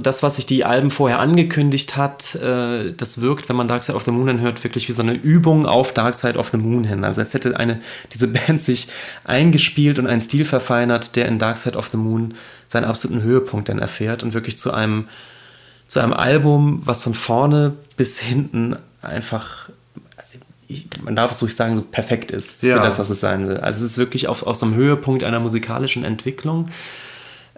[0.00, 2.34] das, was sich die Alben vorher angekündigt hat.
[2.36, 5.02] Äh, das wirkt, wenn man Dark Side of the Moon dann hört, wirklich wie so
[5.02, 7.04] eine Übung auf Dark Side of the Moon hin.
[7.04, 7.80] Also als hätte eine,
[8.12, 8.88] diese Band sich
[9.24, 12.34] eingespielt und einen Stil verfeinert, der in Dark Side of the Moon
[12.68, 15.08] seinen absoluten Höhepunkt dann erfährt und wirklich zu einem,
[15.86, 19.70] zu einem Album, was von vorne bis hinten einfach
[20.70, 22.76] ich, man darf es ruhig sagen, so perfekt ist Ja.
[22.76, 23.58] für das, was es sein will.
[23.58, 26.68] Also es ist wirklich auf, auf so einem Höhepunkt einer musikalischen Entwicklung.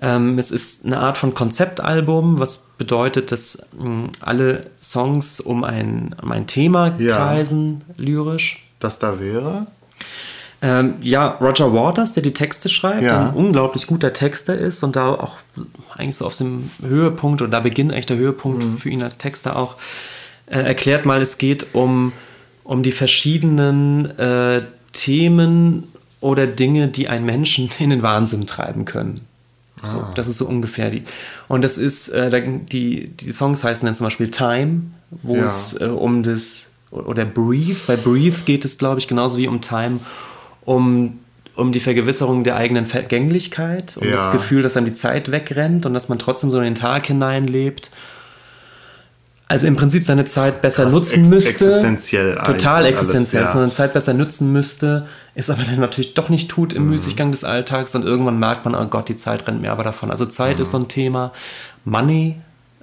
[0.01, 6.15] Ähm, es ist eine Art von Konzeptalbum, was bedeutet, dass mh, alle Songs um ein,
[6.21, 7.17] um ein Thema Ja.
[7.17, 8.65] kreisen, lyrisch.
[8.81, 9.67] Das da wäre?
[10.65, 13.29] Ähm, ja, Roger Waters, der die Texte schreibt, Ja.
[13.29, 15.37] ein unglaublich guter Texter ist und da auch
[15.97, 18.79] eigentlich so auf dem Höhepunkt oder da beginnt eigentlich der Höhepunkt Mhm.
[18.79, 19.75] für ihn als Texter auch,
[20.47, 22.13] äh, erklärt mal, es geht um,
[22.65, 25.85] um die verschiedenen äh, Themen
[26.21, 29.21] oder Dinge, die einen Menschen in den Wahnsinn treiben können.
[29.85, 30.13] So, Ah.
[30.15, 31.03] Das ist so ungefähr die.
[31.49, 34.83] Und das ist, äh, die, die Songs heißen dann zum Beispiel Time,
[35.23, 35.47] wo Ja.
[35.47, 39.61] es äh, um das, oder Breathe, bei Breathe geht es, glaube ich, genauso wie um
[39.61, 39.99] Time,
[40.65, 41.19] um,
[41.57, 44.13] um die Vergewisserung der eigenen Vergänglichkeit, um Ja.
[44.13, 47.07] das Gefühl, dass einem die Zeit wegrennt und dass man trotzdem so in den Tag
[47.07, 47.91] hineinlebt.
[49.49, 51.67] Also im Prinzip seine Zeit besser Krass, nutzen ex- müsste.
[51.67, 53.61] existenziell Total existenziell, alles, ja.
[53.61, 56.77] man seine Zeit besser nutzen müsste, es aber dann natürlich doch nicht tut Mhm.
[56.79, 59.83] im Müßiggang des Alltags und irgendwann merkt man, oh Gott, die Zeit rennt mir aber
[59.83, 60.11] davon.
[60.11, 61.33] Also Zeit ist so ein Thema,
[61.85, 62.37] Money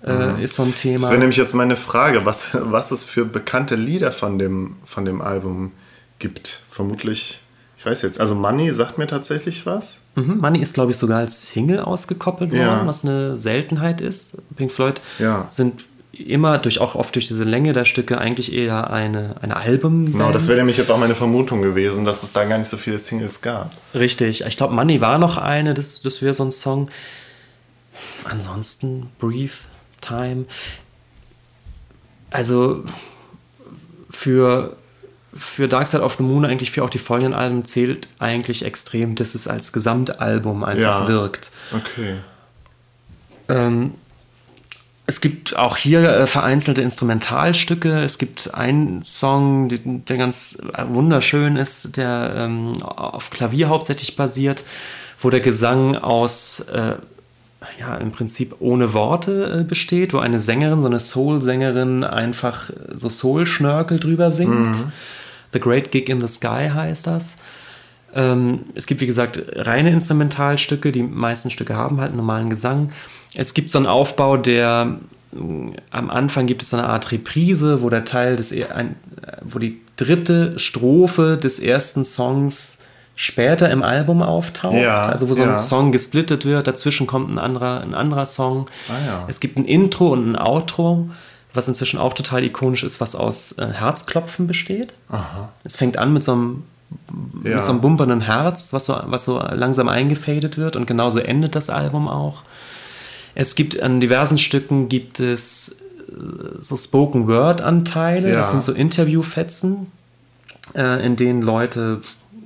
[0.06, 0.98] äh, ist so ein Thema.
[0.98, 1.02] Mhm.
[1.02, 5.06] Das wäre nämlich jetzt meine Frage, was, was es für bekannte Lieder von dem, von
[5.06, 5.72] dem Album
[6.20, 6.62] gibt.
[6.70, 7.42] Vermutlich,
[7.78, 9.98] ich weiß jetzt, also Money sagt mir tatsächlich was.
[10.16, 12.86] Mhm, Money ist, glaube ich, sogar als Single ausgekoppelt worden, Ja.
[12.86, 14.38] was eine Seltenheit ist.
[14.56, 15.46] Pink Floyd Ja.
[15.50, 15.86] sind
[16.28, 20.12] immer durch auch oft durch diese Länge der Stücke eigentlich eher eine, eine Album.
[20.12, 22.78] Genau, das wäre nämlich jetzt auch meine Vermutung gewesen, dass es da gar nicht so
[22.78, 23.72] viele Singles gab.
[23.94, 24.44] Richtig.
[24.46, 26.90] Ich glaube, Money war noch eine, das, das wäre so ein Song.
[28.26, 29.52] Ansonsten Breathe,
[30.02, 30.46] Time.
[32.32, 32.84] Also
[34.10, 34.76] für,
[35.36, 39.16] für Dark Side of the Moon, eigentlich für auch die folgenden Alben, zählt eigentlich extrem,
[39.16, 41.08] dass es als Gesamtalbum einfach Ja.
[41.08, 41.52] wirkt.
[41.74, 42.16] Okay.
[43.48, 43.94] Ähm,
[45.10, 48.04] es gibt auch hier äh, vereinzelte Instrumentalstücke.
[48.04, 54.64] Es gibt einen Song, der ganz äh, wunderschön ist, der ähm, auf Klavier hauptsächlich basiert,
[55.20, 56.94] wo der Gesang aus, äh,
[57.80, 64.00] ja, im Prinzip ohne Worte besteht, wo eine Sängerin, so eine Soul-Sängerin, einfach so Soul-Schnörkel
[64.00, 64.78] drüber singt.
[65.54, 67.38] The Great Gig in the Sky heißt das.
[68.16, 70.92] Ähm, es gibt, wie gesagt, reine Instrumentalstücke.
[70.92, 72.92] Die meisten Stücke haben halt einen normalen Gesang.
[73.36, 74.98] Es gibt so einen Aufbau, der
[75.32, 78.96] mh, am Anfang gibt es so eine Art Reprise, wo der Teil des, e- ein,
[79.44, 82.80] wo die dritte Strophe des ersten Songs
[83.16, 84.78] später im Album auftaucht.
[84.78, 85.52] Ja, also wo so ja.
[85.52, 88.68] ein Song gesplittet wird, dazwischen kommt ein anderer, ein anderer Song.
[88.88, 89.26] Ah, ja.
[89.28, 91.10] Es gibt ein Intro und ein Outro,
[91.54, 94.94] was inzwischen auch total ikonisch ist, was aus äh, Herzklopfen besteht.
[95.66, 96.64] Es fängt an mit so einem
[97.44, 97.58] Ja.
[97.58, 101.56] mit so einem bumpernden Herz, was so, was so langsam eingefadet wird und genauso endet
[101.56, 102.44] das Album auch.
[103.36, 105.78] Es gibt an diversen Stücken gibt es
[106.10, 106.14] äh,
[106.60, 108.38] so Spoken Word Anteile, Ja.
[108.38, 109.92] das sind so Interviewfetzen,
[110.76, 112.02] äh, in denen Leute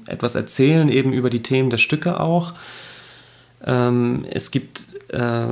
[0.07, 2.53] etwas erzählen, eben über die Themen der Stücke auch.
[3.65, 5.47] Ähm, es gibt äh,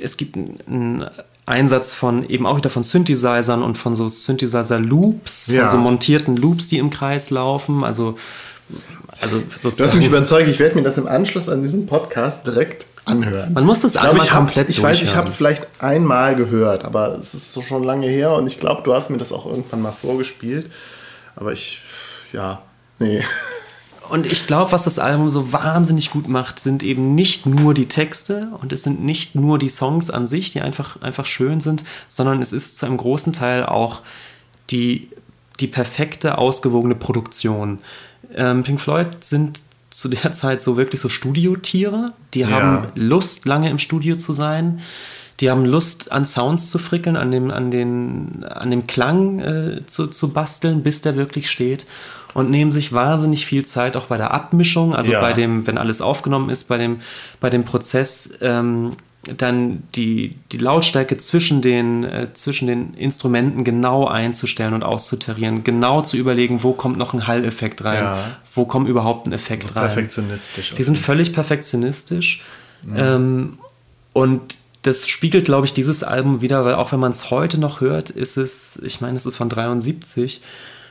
[0.00, 1.04] es gibt ein
[1.46, 5.68] Einsatz von eben auch wieder von Synthesizern und von so Synthesizer-Loops, Ja.
[5.68, 7.84] von so montierten Loops, die im Kreis laufen.
[7.84, 8.18] Also,
[9.20, 12.86] also Du hast mich überzeugt, ich werde mir das im Anschluss an diesen Podcast direkt
[13.04, 13.52] anhören.
[13.52, 15.66] Man muss das ich glaube, einmal ich hab's- komplett Ich weiß, ich habe es vielleicht
[15.78, 19.18] einmal gehört, aber es ist so schon lange her und ich glaube, du hast mir
[19.18, 20.70] das auch irgendwann mal vorgespielt.
[21.36, 21.82] Aber ich,
[22.32, 22.62] ja,
[22.98, 23.22] nee.
[24.08, 27.86] Und ich glaube, was das Album so wahnsinnig gut macht, sind eben nicht nur die
[27.88, 31.84] Texte und es sind nicht nur die Songs an sich, die einfach, einfach schön sind,
[32.08, 34.02] sondern es ist zu einem großen Teil auch
[34.70, 35.08] die,
[35.60, 37.78] die perfekte, ausgewogene Produktion.
[38.34, 42.12] Ähm, Pink Floyd sind zu der Zeit so wirklich so Studiotiere.
[42.34, 42.50] Die Ja.
[42.50, 44.80] haben Lust, lange im Studio zu sein.
[45.40, 49.80] Die haben Lust, an Sounds zu frickeln, an dem, an den, an dem Klang äh,
[49.86, 51.86] zu, zu basteln, bis der wirklich steht.
[52.34, 55.20] Und nehmen sich wahnsinnig viel Zeit auch bei der Abmischung, also Ja.
[55.20, 56.98] bei dem, wenn alles aufgenommen ist, bei dem,
[57.40, 58.92] bei dem Prozess, ähm,
[59.38, 66.02] dann die, die Lautstärke zwischen den, äh, zwischen den Instrumenten genau einzustellen und auszutarieren, genau
[66.02, 68.18] zu überlegen, wo kommt noch ein Halleffekt rein, Ja.
[68.54, 69.86] wo kommt überhaupt ein Effekt rein.
[69.86, 70.74] Perfektionistisch.
[70.76, 72.42] Die sind völlig perfektionistisch.
[72.94, 73.58] Ähm,
[74.12, 77.80] und das spiegelt, glaube ich, dieses Album wieder, weil auch wenn man es heute noch
[77.80, 80.42] hört, ist es, ich meine, es ist von 73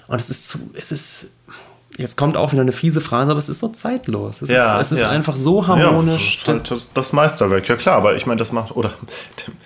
[0.08, 1.28] und es ist zu, es ist,
[1.98, 4.42] jetzt kommt auch wieder eine fiese Phrase, aber es ist so zeitlos.
[4.42, 5.10] Es Ja, ist, es ist ja.
[5.10, 6.39] einfach so harmonisch.
[6.39, 8.94] Ja, das, halt das, das Meisterwerk, ja klar, aber ich meine, das macht, oder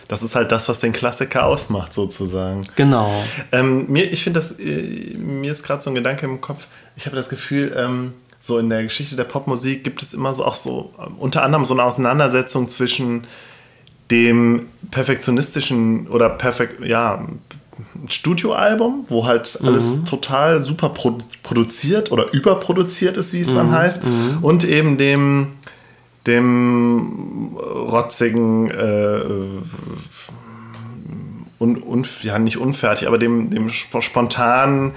[0.08, 2.66] das ist halt das, was den Klassiker ausmacht, sozusagen.
[2.76, 3.24] genau.
[3.52, 7.06] Ähm, mir, ich finde das, äh, mir ist gerade so ein Gedanke im Kopf, ich
[7.06, 10.56] habe das Gefühl, ähm, so in der Geschichte der Popmusik gibt es immer so auch
[10.56, 13.26] so, ähm, unter anderem so eine Auseinandersetzung zwischen
[14.12, 17.28] dem perfektionistischen oder perfekt, ja,
[18.10, 24.02] Studioalbum, wo halt alles total super produ produziert oder überproduziert ist, wie es dann heißt,
[24.42, 25.54] und eben dem,
[26.26, 29.20] dem rotzigen, äh,
[31.60, 34.94] un, un, ja nicht unfertig, aber dem, dem sp- spontan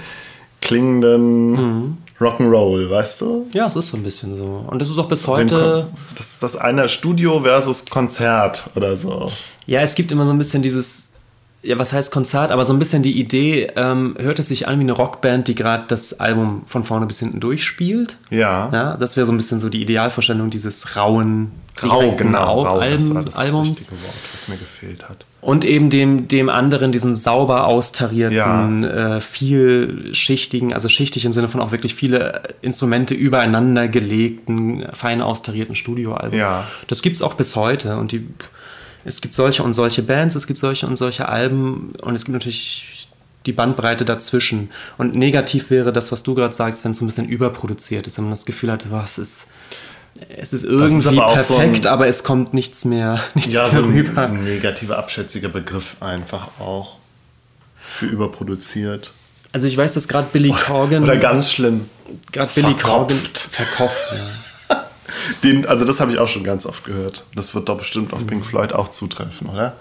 [0.61, 3.47] klingenden Rock'n'Roll, weißt du?
[3.55, 4.67] Ja, es ist so ein bisschen so.
[4.69, 5.87] Und das ist auch bis heute.
[6.17, 9.31] Das, das eine Studio versus Konzert oder so.
[9.67, 11.10] Ja, es gibt immer so ein bisschen dieses,
[11.63, 14.79] ja, was heißt Konzert, aber so ein bisschen die Idee, ähm, hört es sich an
[14.79, 18.17] wie eine Rockband, die gerade das Album von vorne bis hinten durchspielt.
[18.31, 18.71] Ja.
[18.73, 21.51] Ja, das wäre so ein bisschen so die Idealvorstellung dieses rauen,
[21.83, 22.63] Rau, genau.
[22.63, 23.71] Rau, das Alben, war das Albums.
[23.71, 25.25] richtige Wort, was mir gefehlt hat.
[25.41, 31.63] Und eben dem, dem anderen, diesen sauber austarierten, äh, vielschichtigen, also schichtig im Sinne von
[31.63, 36.39] auch wirklich viele Instrumente übereinander gelegten, fein austarierten Studioalben.
[36.39, 36.67] Ja.
[36.89, 37.97] Das gibt's auch bis heute.
[37.97, 38.29] Und die,
[39.05, 42.35] es gibt solche und solche Bands, es gibt solche und solche Alben und es gibt
[42.35, 43.09] natürlich
[43.47, 44.71] die Bandbreite dazwischen.
[44.99, 48.19] Und negativ wäre das, was du gerade sagst, wenn es so ein bisschen überproduziert ist,
[48.19, 49.49] wenn man das Gefühl hat, was ist.
[50.37, 53.63] Es ist irgendwie aber auch so perfekt, ein- aber es kommt nichts mehr, nichts Ja,
[53.63, 54.23] mehr so ein, rüber.
[54.23, 56.97] ein negativer, abschätziger Begriff einfach auch.
[57.93, 59.13] Für überproduziert.
[59.53, 61.89] Also ich weiß, dass gerade Billy Corgan, Oder ganz schlimm.
[62.33, 63.19] gerade Billy Corgan
[63.51, 64.13] verkopft.
[64.13, 64.19] Ja.
[65.45, 67.25] Den, also das habe ich auch schon ganz oft gehört.
[67.35, 68.27] Das wird doch bestimmt auf Mhm.
[68.27, 69.75] Pink Floyd auch zutreffen, oder?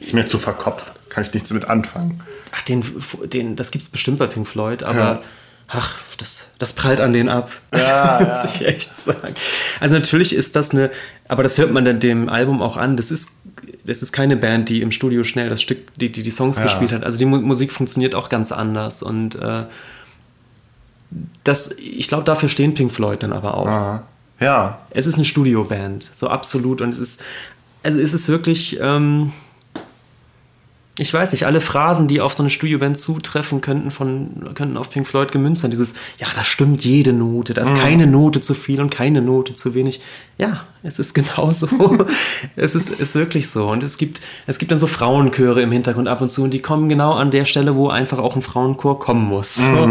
[0.00, 0.92] Ist mir zu verkopft.
[1.08, 2.20] Kann ich nichts mit anfangen.
[2.52, 2.84] Ach, den,
[3.24, 5.22] den, das gibt's bestimmt bei Pink Floyd, aber Ja.
[5.66, 7.50] ach, das, das prallt an den ab.
[7.74, 7.80] Ja,
[8.20, 8.40] ja.
[8.42, 9.34] muss ich echt sagen.
[9.80, 10.90] Also natürlich ist das eine,
[11.26, 12.96] aber das hört man dann dem Album auch an.
[12.96, 13.30] Das ist,
[13.84, 16.64] das ist keine Band, die im Studio schnell das Stück, die die, die Songs Ja.
[16.64, 17.02] gespielt hat.
[17.04, 19.64] Also die Mu Musik funktioniert auch ganz anders und äh,
[21.44, 23.66] das, ich glaube, dafür stehen Pink Floyd dann aber auch.
[23.66, 24.04] Aha.
[24.40, 24.78] Ja.
[24.90, 26.80] Es ist eine Studioband, so absolut.
[26.80, 27.20] Und es ist,
[27.82, 29.32] also es ist wirklich, ähm,
[30.98, 34.90] ich weiß nicht, alle Phrasen, die auf so eine Studioband zutreffen, könnten, von, könnten auf
[34.90, 35.70] Pink Floyd gemünzt sein.
[35.70, 39.54] Dieses, ja, da stimmt jede Note, da ist keine Note zu viel und keine Note
[39.54, 40.00] zu wenig.
[40.38, 41.68] Ja, es ist genauso.
[42.56, 43.68] es ist, ist wirklich so.
[43.68, 46.60] Und es gibt, es gibt dann so Frauenchöre im Hintergrund ab und zu und die
[46.60, 49.54] kommen genau an der Stelle, wo einfach auch ein Frauenchor kommen muss.
[49.56, 49.90] So.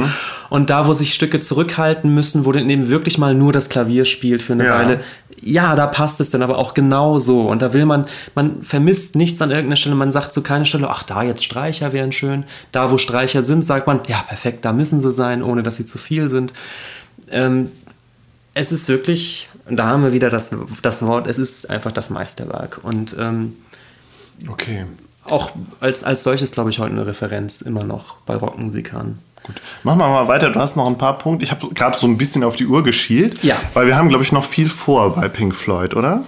[0.49, 4.05] Und da, wo sich Stücke zurückhalten müssen, wo dann eben wirklich mal nur das Klavier
[4.05, 4.75] spielt für eine Ja.
[4.79, 4.99] Weile,
[5.41, 7.49] ja, da passt es dann aber auch genau so.
[7.49, 9.95] Und da will man, man vermisst nichts an irgendeiner Stelle.
[9.95, 12.43] Man sagt zu keiner Stelle, ach, da jetzt Streicher wären schön.
[12.71, 15.85] Da, wo Streicher sind, sagt man, ja, perfekt, da müssen sie sein, ohne dass sie
[15.85, 16.53] zu viel sind.
[17.29, 17.71] Ähm,
[18.53, 22.09] es ist wirklich, und da haben wir wieder das, das Wort, es ist einfach das
[22.09, 22.79] Meisterwerk.
[22.83, 23.53] Und ähm,
[24.47, 24.85] Okay.
[25.23, 29.19] auch als, als solches, glaube ich, heute eine Referenz immer noch bei Rockmusikern.
[29.47, 29.61] Gut.
[29.83, 30.49] Machen wir mal weiter.
[30.51, 31.43] Du hast noch ein paar Punkte.
[31.43, 33.43] Ich habe gerade so ein bisschen auf die Uhr geschielt.
[33.43, 33.55] Ja.
[33.73, 36.23] Weil wir haben, glaube ich, noch viel vor bei Pink Floyd, oder?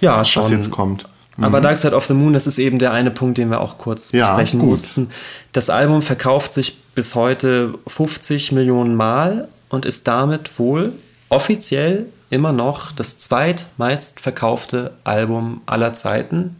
[0.00, 0.44] Ja, schon.
[0.44, 1.06] Was jetzt kommt.
[1.40, 3.78] Aber Dark Side of the Moon, das ist eben der eine Punkt, den wir auch
[3.78, 4.70] kurz Ja, besprechen gut.
[4.70, 5.08] mussten.
[5.52, 10.92] Das Album verkauft sich bis heute 50 Millionen Mal und ist damit wohl
[11.30, 16.56] offiziell immer noch das zweitmeist verkaufte Album aller Zeiten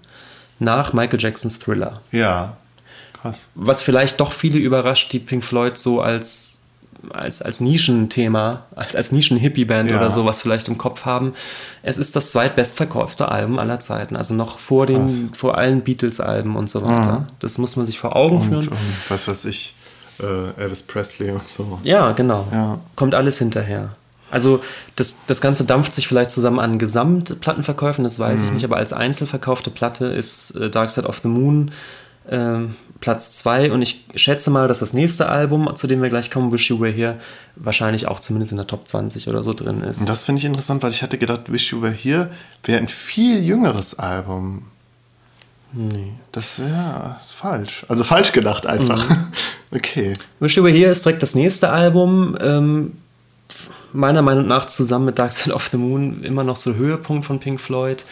[0.59, 1.95] nach Michael Jacksons Thriller.
[2.11, 2.57] Ja,
[3.23, 3.47] krass.
[3.55, 6.61] Was vielleicht doch viele überrascht, die Pink Floyd so als,
[7.13, 9.97] als, als Nischenthema, als, als Nischen-Hippie-Band Ja.
[9.99, 11.33] oder sowas vielleicht im Kopf haben.
[11.83, 14.17] Es ist das zweitbestverkaufte Album aller Zeiten.
[14.17, 17.27] Also noch vor, den, vor allen Beatles-Alben und so weiter.
[17.39, 18.69] Das muss man sich vor Augen Und, führen.
[18.69, 18.79] und
[19.11, 19.75] was weiß ich,
[20.21, 21.79] äh, Elvis Presley und so.
[21.83, 22.47] Ja, genau.
[22.53, 22.79] Ja.
[22.97, 23.91] Kommt alles hinterher.
[24.33, 24.61] Also
[24.95, 28.45] das, das Ganze dampft sich vielleicht zusammen an Gesamtplattenverkäufen, das weiß Mhm.
[28.47, 31.73] ich nicht, aber als einzelverkaufte Platte ist äh, Dark Side of the Moon
[32.31, 36.31] ähm, Platz 2 und ich schätze mal, dass das nächste Album, zu dem wir gleich
[36.31, 37.19] kommen, Wish You Were Here,
[37.57, 40.01] wahrscheinlich auch zumindest in der Top 20 oder so drin ist.
[40.01, 42.31] Und das finde ich interessant, weil ich hatte gedacht, Wish You Were Here
[42.65, 44.65] wäre ein viel jüngeres Album.
[45.73, 46.13] Nee.
[46.33, 47.87] Das wäre falsch.
[47.89, 49.05] Also falsch gedacht einfach.
[49.73, 50.15] Okay.
[50.41, 52.37] Wish You Were Here ist direkt das nächste Album.
[52.41, 52.95] Ähm,
[53.93, 57.39] meiner Meinung nach zusammen mit Dark Side of the Moon immer noch so Höhepunkt von
[57.39, 58.05] Pink Floyd.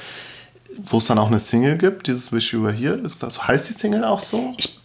[0.81, 3.69] Wo es dann auch eine Single gibt, dieses Wish You Were Here, ist das, heißt
[3.69, 4.55] die Single auch so?
[4.57, 4.79] Ich,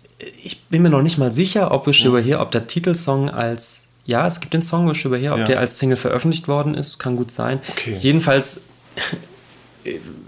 [0.44, 3.30] ich bin mir noch nicht mal sicher, ob Wish You Were Here, ob der Titelsong
[3.30, 5.46] als, ja, es gibt den Song Wish You Were Here, ob Ja.
[5.46, 7.60] der als Single veröffentlicht worden ist, kann gut sein.
[7.70, 7.96] Okay.
[8.00, 8.62] Jedenfalls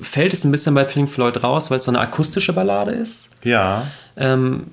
[0.01, 3.29] fällt es ein bisschen bei Pink Floyd raus, weil es so eine akustische Ballade ist.
[3.43, 3.87] Ja.
[4.17, 4.67] Ähm,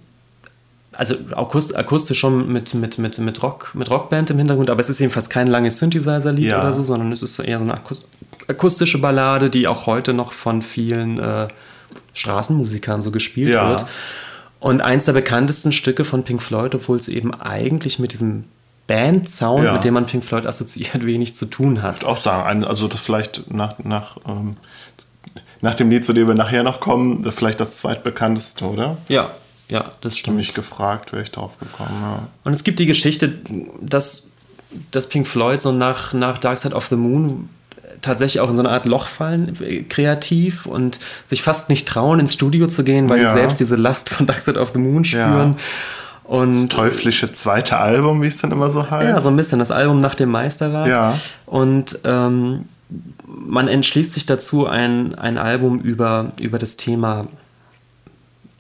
[0.93, 4.91] also akust, akustisch schon mit, mit, mit, mit, Rock, mit Rockband im Hintergrund, aber es
[4.91, 6.61] ist jedenfalls kein langes Synthesizer-Lied Ja.
[6.61, 8.05] oder so, sondern es ist eher so eine akus
[8.49, 11.49] akustische Ballade, die auch heute noch von vielen äh,
[12.15, 13.69] Straßenmusikern so gespielt Ja.
[13.71, 13.85] wird.
[14.61, 18.45] Und eins der bekanntesten Stücke von Pink Floyd, obwohl es eben eigentlich mit diesem
[18.87, 19.73] Band-Sound, Ja.
[19.73, 21.97] mit dem man Pink Floyd assoziiert, wenig zu tun hat.
[21.97, 24.57] Ich würde auch sagen, also das vielleicht nach, nach, ähm,
[25.61, 28.99] nach dem Lied, zu dem wir nachher noch kommen, vielleicht das zweitbekannteste, oder?
[29.09, 29.33] Ja,
[29.69, 30.37] ja, das Ich stimmt.
[30.37, 31.99] mich gefragt, wäre ich drauf gekommen.
[32.03, 32.29] Ja.
[32.45, 33.33] Und es gibt die Geschichte,
[33.81, 34.29] dass,
[34.91, 37.49] dass Pink Floyd so nach, nach Dark Side of the Moon
[38.01, 42.19] tatsächlich auch in so eine Art Loch fallen, äh, kreativ und sich fast nicht trauen,
[42.21, 43.33] ins Studio zu gehen, weil Ja.
[43.35, 45.57] sie selbst diese Last von Dark Side of the Moon spüren.
[46.25, 49.09] Und Teuflische zweite Album, wie es dann immer so heißt.
[49.09, 50.87] ja, so ein bisschen das Album nach dem Meisterwerk.
[50.89, 51.19] Ja.
[51.47, 52.65] Und ähm,
[53.27, 57.27] man entschließt sich dazu, ein, ein Album über, über das Thema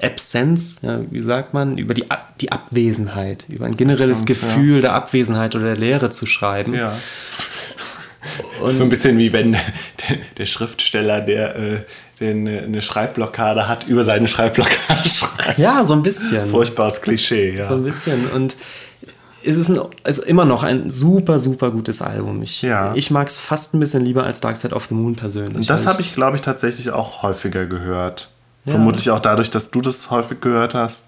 [0.02, 4.80] Absenz, ja, wie sagt man, über die, Ab die Abwesenheit, über ein generelles Absenz, Gefühl
[4.80, 6.74] der Abwesenheit oder der Leere zu schreiben.
[6.74, 6.94] Ja.
[8.64, 9.56] So ein bisschen wie wenn
[10.38, 11.78] der, Schriftsteller, der, äh,
[12.20, 15.58] der eine, Schreibblockade hat, über seine Schreibblockade schreibt.
[15.58, 16.48] Ja, so ein bisschen.
[16.48, 17.64] Furchtbares Klischee, ja.
[17.64, 18.30] So ein bisschen.
[18.30, 18.56] Und
[19.44, 22.42] es ist, ein, es ist immer noch ein super, super gutes Album.
[22.42, 22.92] Ich, Ja.
[22.94, 25.56] ich mag es fast ein bisschen lieber als Dark Side of the Moon persönlich.
[25.56, 28.30] Und das weil habe ich, glaube ich, tatsächlich auch häufiger gehört.
[28.64, 31.06] Vermutlich auch dadurch, dass du das häufig gehört hast.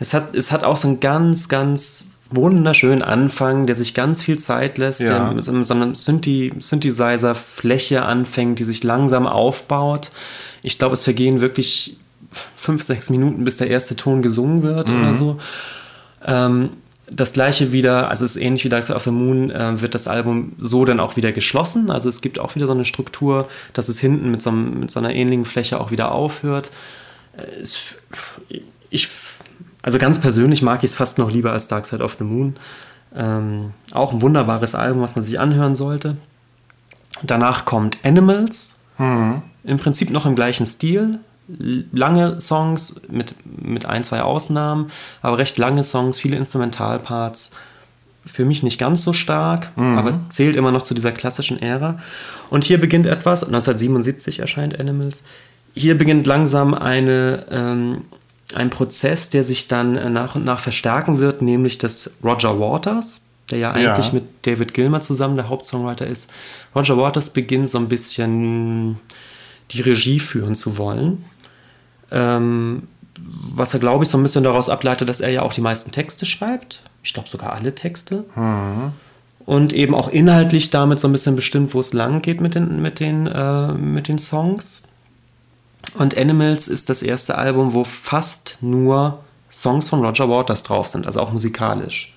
[0.00, 4.38] Es hat, es hat auch so einen ganz, ganz wunderschönen Anfang, der sich ganz viel
[4.38, 5.26] Zeit lässt, Ja.
[5.26, 10.10] der mit so einer Synthesizer-Fläche anfängt, die sich langsam aufbaut.
[10.62, 11.96] Ich glaube, es vergehen wirklich
[12.54, 15.38] fünf, sechs Minuten, bis der erste Ton gesungen wird oder so.
[16.24, 16.70] Ähm,
[17.12, 19.96] das gleiche wieder, also es ist ähnlich wie Dark Side of the Moon, äh, wird
[19.96, 21.90] das Album so dann auch wieder geschlossen.
[21.90, 24.92] Also es gibt auch wieder so eine Struktur, dass es hinten mit so, einem, mit
[24.92, 26.70] so einer ähnlichen Fläche auch wieder aufhört.
[27.36, 27.96] Äh, es,
[28.90, 29.08] ich,
[29.82, 32.56] also ganz persönlich mag ich es fast noch lieber als Dark Side of the Moon.
[33.14, 36.16] Ähm, auch ein wunderbares Album, was man sich anhören sollte.
[37.22, 38.74] Danach kommt Animals.
[39.64, 41.20] Im Prinzip noch im gleichen Stil.
[41.92, 47.50] Lange Songs mit, mit ein, zwei Ausnahmen, aber recht lange Songs, viele Instrumentalparts.
[48.24, 51.98] Für mich nicht ganz so stark, aber zählt immer noch zu dieser klassischen Ära.
[52.50, 55.22] Und hier beginnt etwas, 1977 erscheint Animals.
[55.74, 58.02] Hier beginnt langsam eine, ähm,
[58.56, 63.22] ein Prozess, der sich dann äh, nach und nach verstärken wird, nämlich des Roger Waters,
[63.50, 64.12] der ja eigentlich Ja.
[64.14, 66.30] mit David Gilmer zusammen der Hauptsongwriter ist.
[66.74, 68.98] Roger Waters beginnt so ein bisschen
[69.72, 71.24] die Regie führen zu wollen.
[72.10, 72.82] Ähm,
[73.52, 75.92] was er, glaube ich, so ein bisschen daraus ableitet, dass er ja auch die meisten
[75.92, 76.82] Texte schreibt.
[77.02, 78.24] Ich glaube sogar alle Texte.
[79.46, 82.80] Und eben auch inhaltlich damit so ein bisschen bestimmt, wo es lang geht mit den,
[82.82, 84.82] mit den, äh, mit den Songs.
[85.94, 89.20] Und Animals ist das erste Album, wo fast nur
[89.50, 92.14] Songs von Roger Waters drauf sind, also auch musikalisch.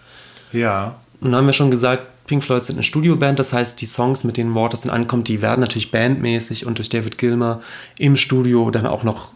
[0.52, 0.96] Ja.
[1.20, 4.24] Und dann haben wir schon gesagt, Pink Floyd sind eine Studioband, das heißt, die Songs,
[4.24, 7.62] mit denen Waters dann ankommt, die werden natürlich bandmäßig und durch David Gilmer
[7.98, 9.34] im Studio dann auch noch,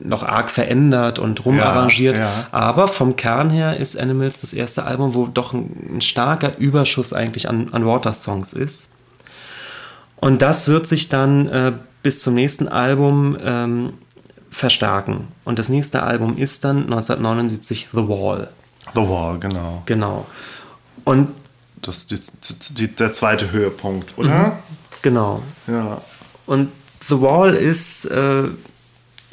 [0.00, 2.18] noch arg verändert und rumarrangiert.
[2.18, 2.46] ja.
[2.52, 7.12] Aber vom Kern her ist Animals das erste Album, wo doch ein, ein starker Überschuss
[7.12, 8.88] eigentlich an, an Waters-Songs ist.
[10.16, 11.72] Und das wird sich dann äh,
[12.06, 13.94] bis zum nächsten Album ähm,
[14.48, 15.26] verstärken.
[15.44, 18.48] Und das nächste Album ist dann 1979 The Wall.
[18.94, 19.82] The Wall, genau.
[19.86, 20.24] Genau.
[21.02, 21.30] Und
[21.82, 24.60] Das ist die, die, der zweite Höhepunkt, oder?
[25.02, 25.42] genau.
[25.66, 26.00] Ja.
[26.46, 26.70] Und
[27.08, 28.44] The Wall ist, äh,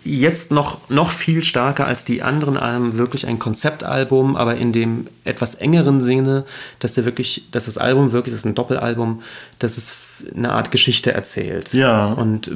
[0.04, 5.08] jetzt noch, noch viel stärker als die anderen Alben wirklich ein Konzeptalbum, aber in dem
[5.26, 6.44] etwas engeren Sinne,
[6.80, 9.22] dass er wirklich, dass das Album wirklich, das ist ein Doppelalbum,
[9.60, 9.96] dass es
[10.36, 11.74] eine Art Geschichte erzählt.
[11.74, 12.06] Ja.
[12.06, 12.52] Und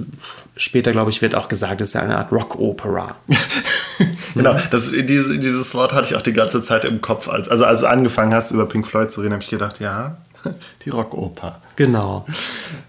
[0.55, 3.15] später, glaube ich, wird auch gesagt, es ist eine Art Rock-Opera.
[4.35, 7.27] genau, das, dieses, dieses Wort hatte ich auch die ganze Zeit im Kopf.
[7.27, 10.17] Als, also als du angefangen hast, über Pink Floyd zu reden, habe ich gedacht, ja,
[10.85, 11.61] die Rockoper.
[11.75, 12.25] Genau.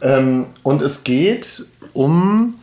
[0.01, 2.55] Ähm, und es geht um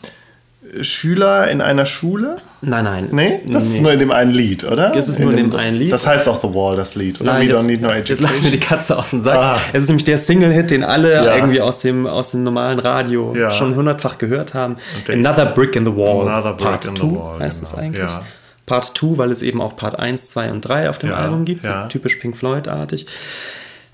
[0.82, 2.38] Schüler in einer Schule?
[2.62, 3.08] Nein, nein.
[3.12, 3.70] Nee, das nee.
[3.70, 4.92] ist nur in dem einen Lied, oder?
[4.92, 5.92] Das ist nur in dem, einen Lied.
[5.92, 7.34] Das heißt auch The Wall, das Lied, oder?
[7.34, 8.18] Nein, We jetzt, Don't Need No Education.
[8.18, 9.38] Jetzt lassen wir die Katze aus dem Sack.
[9.38, 9.58] Ah.
[9.74, 11.36] Es ist nämlich der Single-Hit, den alle ja.
[11.36, 13.52] irgendwie aus dem, aus dem normalen Radio ja.
[13.52, 14.78] schon hundertfach gehört haben.
[15.08, 16.28] Another Brick in the Wall.
[16.28, 17.40] Another Brick Part in two, the Wall.
[17.40, 17.84] heißt es genau.
[17.84, 18.04] eigentlich.
[18.04, 18.24] Ja.
[18.66, 21.64] Part 2, weil es eben auch Part 1, 2 und 3 auf dem Album gibt,
[21.64, 23.06] so typisch Pink Floyd-artig.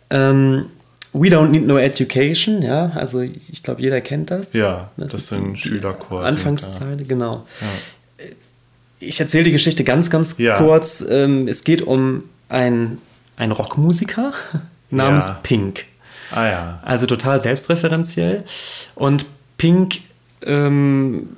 [0.10, 0.68] Ähm,
[1.14, 4.53] We Don't Need No Education, ja, also ich glaube, jeder kennt das.
[4.53, 6.24] Ja, das, das sind Schülerchor.
[6.24, 7.45] Anfangszeile, genau.
[7.59, 8.26] Ja.
[8.99, 10.57] Ich erzähle die Geschichte ganz, ganz ja.
[10.57, 11.03] kurz.
[11.07, 12.99] Ähm, es geht um einen,
[13.36, 14.34] einen Rockmusiker
[14.89, 15.39] namens ja.
[15.43, 15.86] Pink.
[16.32, 16.80] Ah ja.
[16.84, 18.43] Also total selbstreferenziell.
[18.95, 19.26] Und
[19.57, 20.01] Pink
[20.45, 21.30] ähm,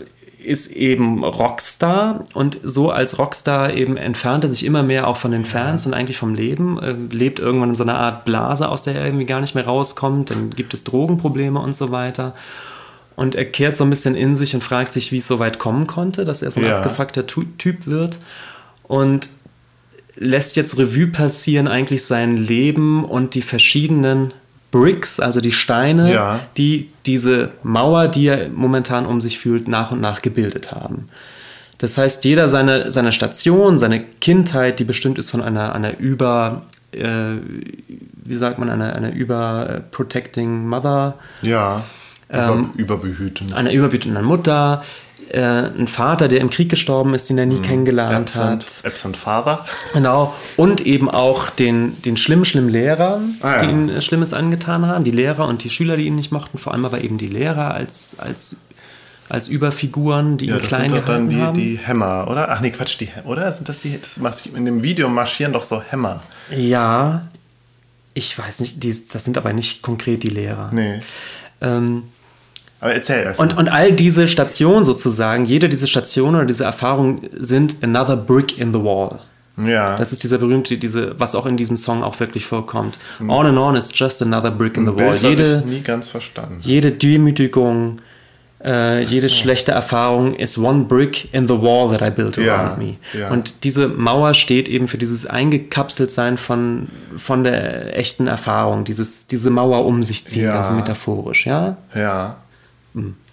[0.44, 5.32] ist eben Rockstar und so als Rockstar eben entfernt er sich immer mehr auch von
[5.32, 8.84] den Fans und eigentlich vom Leben, äh, lebt irgendwann in so einer Art Blase, aus
[8.84, 12.34] der er irgendwie gar nicht mehr rauskommt, dann gibt es Drogenprobleme und so weiter.
[13.16, 15.60] Und er kehrt so ein bisschen in sich und fragt sich, wie es so weit
[15.60, 16.78] kommen konnte, dass er so ein ja.
[16.78, 18.20] abgefuckter Typ wird.
[18.84, 19.30] Und
[20.16, 24.34] lässt jetzt Revue passieren eigentlich sein Leben und die verschiedenen
[24.74, 26.40] Bricks, also die Steine, ja.
[26.58, 31.10] die diese Mauer, die er momentan um sich fühlt, nach und nach gebildet haben.
[31.78, 36.64] Das heißt, jeder seine, seine Station, seine Kindheit, die bestimmt ist von einer, einer über,
[36.92, 37.36] äh,
[38.26, 41.20] wie sagt man, einer, einer überprotecting Mother.
[41.44, 41.84] Ja,
[42.32, 43.54] ähm, überbehütend.
[43.54, 44.84] Einer überbehütenden Mutter,
[45.32, 47.62] äh, ein Vater, der im Krieg gestorben ist, den er nie mhm.
[47.64, 48.92] kennengelernt Absent, hat.
[48.92, 49.66] Absent Father.
[49.94, 50.34] Genau.
[50.58, 53.66] Und eben auch den, den schlimmen, schlimmen Lehrer, Ah, ja.
[53.66, 55.04] die ihm Schlimmes angetan haben.
[55.04, 56.58] Die Lehrer und die Schüler, die ihn nicht mochten.
[56.58, 58.58] Vor allem aber eben die Lehrer als, als,
[59.30, 61.80] als Überfiguren, die Ja, ihn das klein sind doch dann gehalten die, haben.
[61.82, 62.50] die Hämmer, oder?
[62.52, 63.52] Ach nee, Quatsch, die Hämmer, oder?
[63.52, 66.22] Sind das die, das in dem Video marschieren doch so Hämmer.
[66.56, 67.28] Ja,
[68.14, 70.70] ich weiß nicht, die, das sind aber nicht konkret die Lehrer.
[70.72, 71.00] Nee.
[71.62, 72.04] Ähm,
[72.84, 73.40] Aber erzähl erst.
[73.40, 78.58] und, und all diese Stationen sozusagen, jede dieser Stationen oder diese Erfahrungen sind another brick
[78.60, 79.20] in the wall.
[79.58, 79.96] ja.
[79.98, 82.98] Das ist dieser berühmte, diese, was auch in diesem Song auch wirklich vorkommt.
[83.22, 85.12] On and on is just another brick in the ein wall.
[85.18, 86.58] Bild, was Jede, ich nie ganz verstanden.
[86.62, 88.00] jede Demütigung,
[88.66, 92.78] äh, jede schlechte Erfahrung is one brick in the wall that I built Ja, around
[92.80, 92.96] me.
[93.18, 93.30] ja.
[93.30, 99.50] Und diese Mauer steht eben für dieses Eingekapseltsein von, von der echten Erfahrung, dieses, diese
[99.52, 100.54] Mauer um sich ziehen, Ja.
[100.56, 101.78] ganz metaphorisch, ja?
[101.96, 102.38] Ja.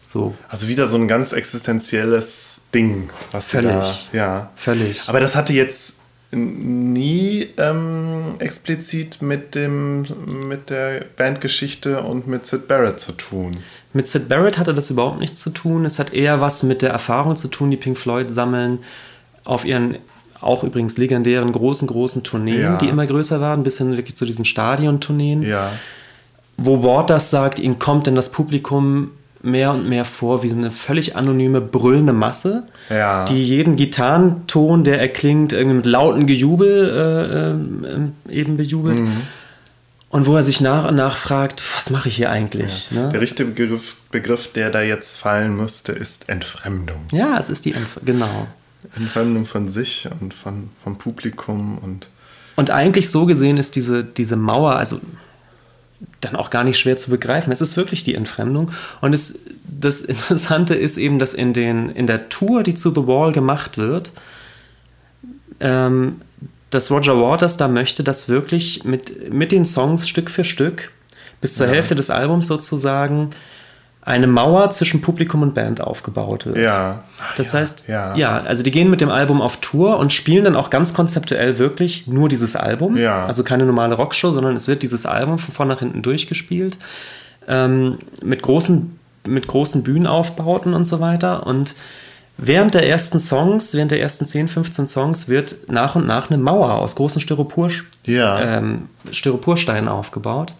[0.06, 3.70] So, Also wieder so ein ganz existenzielles Ding, was Völlig.
[3.72, 3.94] da.
[4.12, 4.50] Ja.
[4.56, 5.02] völlig.
[5.08, 5.94] Aber das hatte jetzt
[6.32, 10.04] nie ähm, explizit mit dem
[10.46, 13.52] mit der Bandgeschichte und mit Sid Barrett zu tun.
[13.92, 15.84] Mit Sid Barrett hatte das überhaupt nichts zu tun.
[15.84, 18.78] Es hat eher was mit der Erfahrung zu tun, die Pink Floyd sammeln
[19.44, 19.98] auf ihren
[20.40, 22.76] auch übrigens legendären großen, großen Tourneen, Ja.
[22.78, 25.42] die immer größer waren, bis hin wirklich zu diesen Stadiontourneen.
[25.42, 25.70] Ja.
[26.56, 29.10] wo Waters sagt, ihm kommt denn das Publikum
[29.42, 33.24] mehr und mehr vor wie so eine völlig anonyme, brüllende Masse, Ja.
[33.24, 39.00] die jeden Gitarrenton, der erklingt, irgendwie mit lauten Gejubel äh, äh, eben bejubelt.
[39.00, 39.22] Mhm.
[40.10, 42.90] Und wo er sich nach und nach fragt, was mache ich hier eigentlich?
[42.90, 43.20] Ja, Der ne?
[43.20, 46.96] richtige Begriff, Begriff, der da jetzt fallen müsste, ist Entfremdung.
[47.12, 48.48] ja es ist die Entf genau.
[48.96, 52.08] Entfremdung von sich und von, vom Publikum und
[52.56, 55.00] Und eigentlich so gesehen ist diese, diese Mauer, also
[56.20, 57.52] dann auch gar nicht schwer zu begreifen.
[57.52, 58.70] Es ist wirklich die Entfremdung.
[59.00, 63.06] Und es, das Interessante ist eben, dass in, den, in der Tour, die zu The
[63.06, 64.12] Wall gemacht wird,
[65.60, 66.20] ähm,
[66.70, 70.92] dass Roger Waters da möchte, dass wirklich mit, mit den Songs Stück für Stück
[71.40, 71.72] bis zur Ja.
[71.72, 73.30] Hälfte des Albums sozusagen
[74.02, 76.56] eine Mauer zwischen Publikum und Band aufgebaut wird.
[76.56, 77.04] Ja.
[77.36, 78.14] Das ja, heißt, ja.
[78.16, 78.40] ja.
[78.40, 82.06] also die gehen mit dem Album auf Tour und spielen dann auch ganz konzeptuell wirklich
[82.06, 82.96] nur dieses Album.
[82.96, 83.22] Ja.
[83.22, 86.78] Also keine normale Rockshow, sondern es wird dieses Album von vorn nach hinten durchgespielt.
[87.46, 91.46] Ähm, mit, großen, mit großen Bühnenaufbauten und so weiter.
[91.46, 91.74] Und
[92.38, 96.38] während der ersten Songs, während der ersten 10, 15 Songs, wird nach und nach eine
[96.38, 97.70] Mauer aus großen Styropor,
[98.04, 98.40] Ja.
[98.40, 100.54] ähm, Styroporsteinen aufgebaut.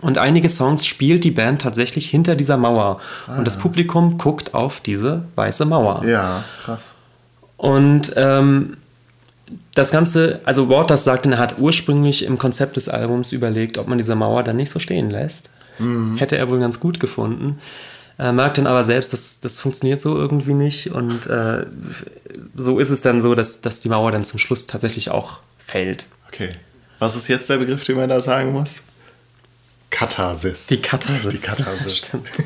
[0.00, 3.00] Und einige Songs spielt die Band tatsächlich hinter dieser Mauer.
[3.26, 6.04] Und das Publikum guckt auf diese weiße Mauer.
[6.06, 6.92] Ja, krass.
[7.56, 8.76] Und ähm,
[9.74, 13.98] das Ganze, also Waters sagt, er hat ursprünglich im Konzept des Albums überlegt, ob man
[13.98, 15.50] diese Mauer dann nicht so stehen lässt.
[16.18, 17.58] Hätte er wohl ganz gut gefunden.
[18.18, 20.92] äh, merkt dann aber selbst, dass das funktioniert so irgendwie nicht.
[20.92, 21.66] Und äh,
[22.54, 26.06] so ist es dann so, dass, dass die Mauer dann zum Schluss tatsächlich auch fällt.
[26.28, 26.50] Okay.
[26.98, 28.76] Was ist jetzt der Begriff, den man da sagen muss?
[29.90, 30.66] Katharsis.
[30.66, 31.32] Die Katharsis.
[31.32, 31.96] Die Katharsis.
[31.98, 32.28] Stimmt.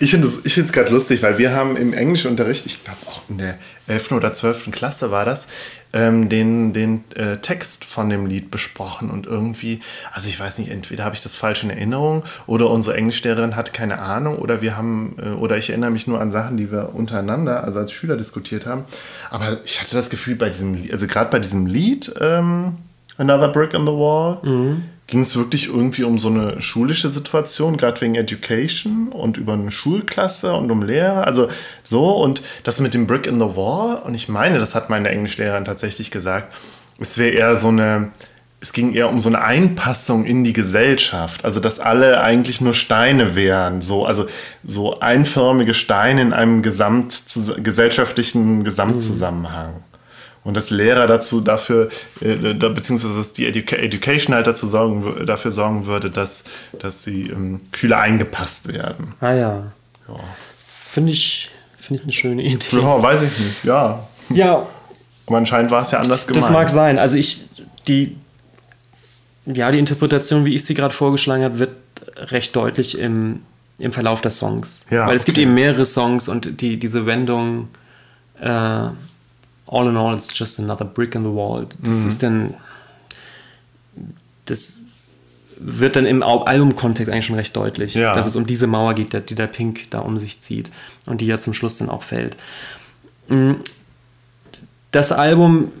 [0.00, 3.56] Ich finde es gerade lustig, weil wir haben im Englischunterricht, ich glaube auch in der
[3.86, 4.10] 11.
[4.10, 4.72] oder 12.
[4.72, 5.46] Klasse war das,
[5.92, 9.78] ähm, den, den äh, Text von dem Lied besprochen und irgendwie,
[10.12, 13.72] also ich weiß nicht, entweder habe ich das falsch in Erinnerung oder unsere Englischlehrerin hat
[13.72, 16.94] keine Ahnung oder wir haben, äh, oder ich erinnere mich nur an Sachen, die wir
[16.94, 18.84] untereinander, also als Schüler diskutiert haben.
[19.30, 22.78] Aber ich hatte das Gefühl bei diesem, also gerade bei diesem Lied, ähm,
[23.16, 24.82] Another Brick in the Wall, mhm
[25.14, 29.70] ging es wirklich irgendwie um so eine schulische Situation, gerade wegen Education und über eine
[29.70, 31.46] Schulklasse und um Lehrer, also
[31.84, 32.16] so.
[32.16, 35.64] Und das mit dem Brick in the Wall und ich meine, das hat meine Englischlehrerin
[35.64, 36.52] tatsächlich gesagt,
[36.98, 38.10] es wäre eher so eine,
[38.60, 42.74] es ging eher um so eine Einpassung in die Gesellschaft, also dass alle eigentlich nur
[42.74, 44.26] Steine wären, so also
[44.64, 47.22] so einförmige Steine in einem gesamt
[47.62, 49.74] gesellschaftlichen Gesamtzusammenhang.
[50.44, 51.88] Und dass Lehrer dazu dafür,
[52.20, 56.44] äh, beziehungsweise dass die Educa Education halt dazu sorgen, dafür sorgen würde, dass,
[56.78, 59.14] dass die ähm, Schüler eingepasst werden.
[59.20, 59.72] Ah ja.
[60.06, 60.14] ja.
[60.66, 62.76] Finde ich, find ich eine schöne Idee.
[62.76, 64.06] Ja, weiß ich nicht, ja.
[64.28, 64.66] Ja.
[65.26, 66.44] Aber anscheinend war es ja anders gemeint.
[66.44, 66.98] Das mag sein.
[66.98, 67.46] Also ich,
[67.88, 68.16] die,
[69.46, 71.72] ja, die Interpretation, wie ich sie gerade vorgeschlagen habe, wird
[72.16, 73.40] recht deutlich im,
[73.78, 74.84] im Verlauf der Songs.
[74.90, 75.32] Ja, Weil es okay.
[75.32, 77.68] gibt eben mehrere Songs und die, diese Wendung
[78.40, 78.88] äh,
[79.66, 81.66] all in all, it's just another brick in the wall.
[81.82, 82.08] Das mhm.
[82.08, 82.54] ist dann,
[84.44, 84.82] das
[85.56, 88.12] wird dann im Albumkontext eigentlich schon recht deutlich, ja.
[88.14, 90.70] dass es um diese Mauer geht, die der Pink da um sich zieht
[91.06, 92.36] und die ja zum Schluss dann auch fällt.
[93.28, 93.52] Mm,
[94.90, 95.72] das Album,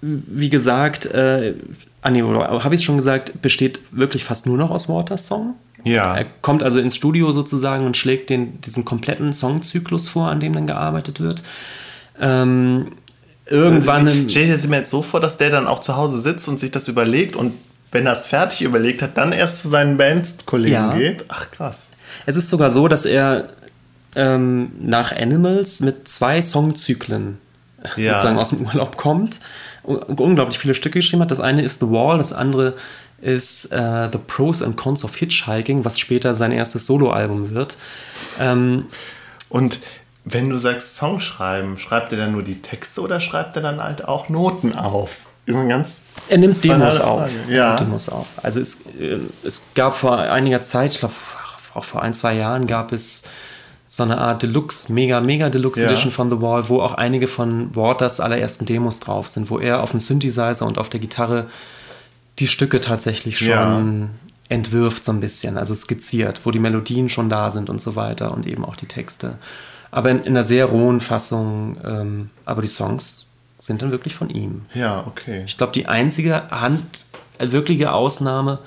[0.00, 1.54] wie gesagt, äh,
[2.02, 5.54] ah nee, habe ich es schon gesagt, besteht wirklich fast nur noch aus Waters Song.
[5.84, 6.16] Ja.
[6.16, 10.52] Er kommt also ins Studio sozusagen und schlägt den, diesen kompletten Songzyklus vor, an dem
[10.52, 11.42] dann gearbeitet wird.
[12.20, 12.92] Ähm,
[13.50, 14.06] irgendwann.
[14.06, 16.48] Äh, Stell dir das mir jetzt so vor, dass der dann auch zu Hause sitzt
[16.48, 17.52] und sich das überlegt und
[17.92, 20.94] wenn er es fertig überlegt hat, dann erst zu seinen Bandkollegen ja.
[20.94, 21.24] geht.
[21.28, 21.88] Ach krass.
[22.24, 23.50] Es ist sogar so, dass er
[24.14, 27.38] ähm, nach Animals mit zwei Songzyklen
[27.96, 28.12] ja.
[28.12, 29.40] sozusagen aus dem Urlaub kommt
[29.82, 31.30] und unglaublich viele Stücke geschrieben hat.
[31.30, 32.74] Das eine ist The Wall, das andere
[33.20, 37.76] ist uh, The Pros and Cons of Hitchhiking, was später sein erstes Soloalbum wird.
[38.40, 38.86] Ähm,
[39.50, 39.80] und
[40.24, 43.82] wenn du sagst Song schreiben, schreibt er dann nur die Texte oder schreibt er dann
[43.82, 45.26] halt auch Noten auf?
[45.46, 45.96] Immer ganz
[46.28, 47.30] er nimmt Demos auf.
[47.48, 47.76] Ja.
[47.76, 48.26] Demos auf.
[48.42, 51.14] Also es, äh, es gab vor einiger Zeit, ich glaube
[51.74, 53.24] auch vor ein, zwei Jahren, gab es
[53.86, 55.88] so eine Art Deluxe, mega, mega Deluxe ja.
[55.88, 59.82] Edition von The Wall, wo auch einige von Waters allerersten Demos drauf sind, wo er
[59.82, 61.46] auf dem Synthesizer und auf der Gitarre
[62.38, 64.08] die Stücke tatsächlich schon ja.
[64.48, 68.32] entwirft, so ein bisschen, also skizziert, wo die Melodien schon da sind und so weiter
[68.32, 69.38] und eben auch die Texte
[69.90, 71.76] aber in, in einer sehr rohen Fassung.
[71.84, 73.26] Ähm, aber die Songs
[73.58, 74.66] sind dann wirklich von ihm.
[74.74, 75.42] Ja, okay.
[75.46, 77.04] Ich glaube, die einzige Hand,
[77.38, 78.58] äh, wirkliche Ausnahme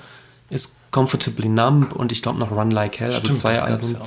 [0.50, 3.92] ist Comfortably Numb und ich glaube noch Run Like Hell, also Stimmt, also zwei Alben.
[3.92, 4.00] Ja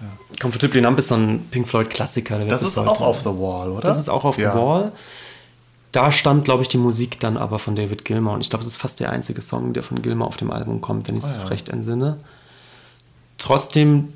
[0.00, 0.08] ja.
[0.40, 2.38] Comfortably Numb ist so ein Pink Floyd Klassiker.
[2.44, 3.82] Das ist auch auf The Wall, oder?
[3.82, 4.52] Das ist auch auf ja.
[4.52, 4.92] The Wall.
[5.92, 8.34] Da stammt, glaube ich, die Musik dann aber von David Gilmour.
[8.34, 10.82] Und ich glaube, es ist fast der einzige Song, der von Gilmour auf dem Album
[10.82, 12.18] kommt, wenn ich es oh, recht entsinne.
[13.38, 14.12] Trotzdem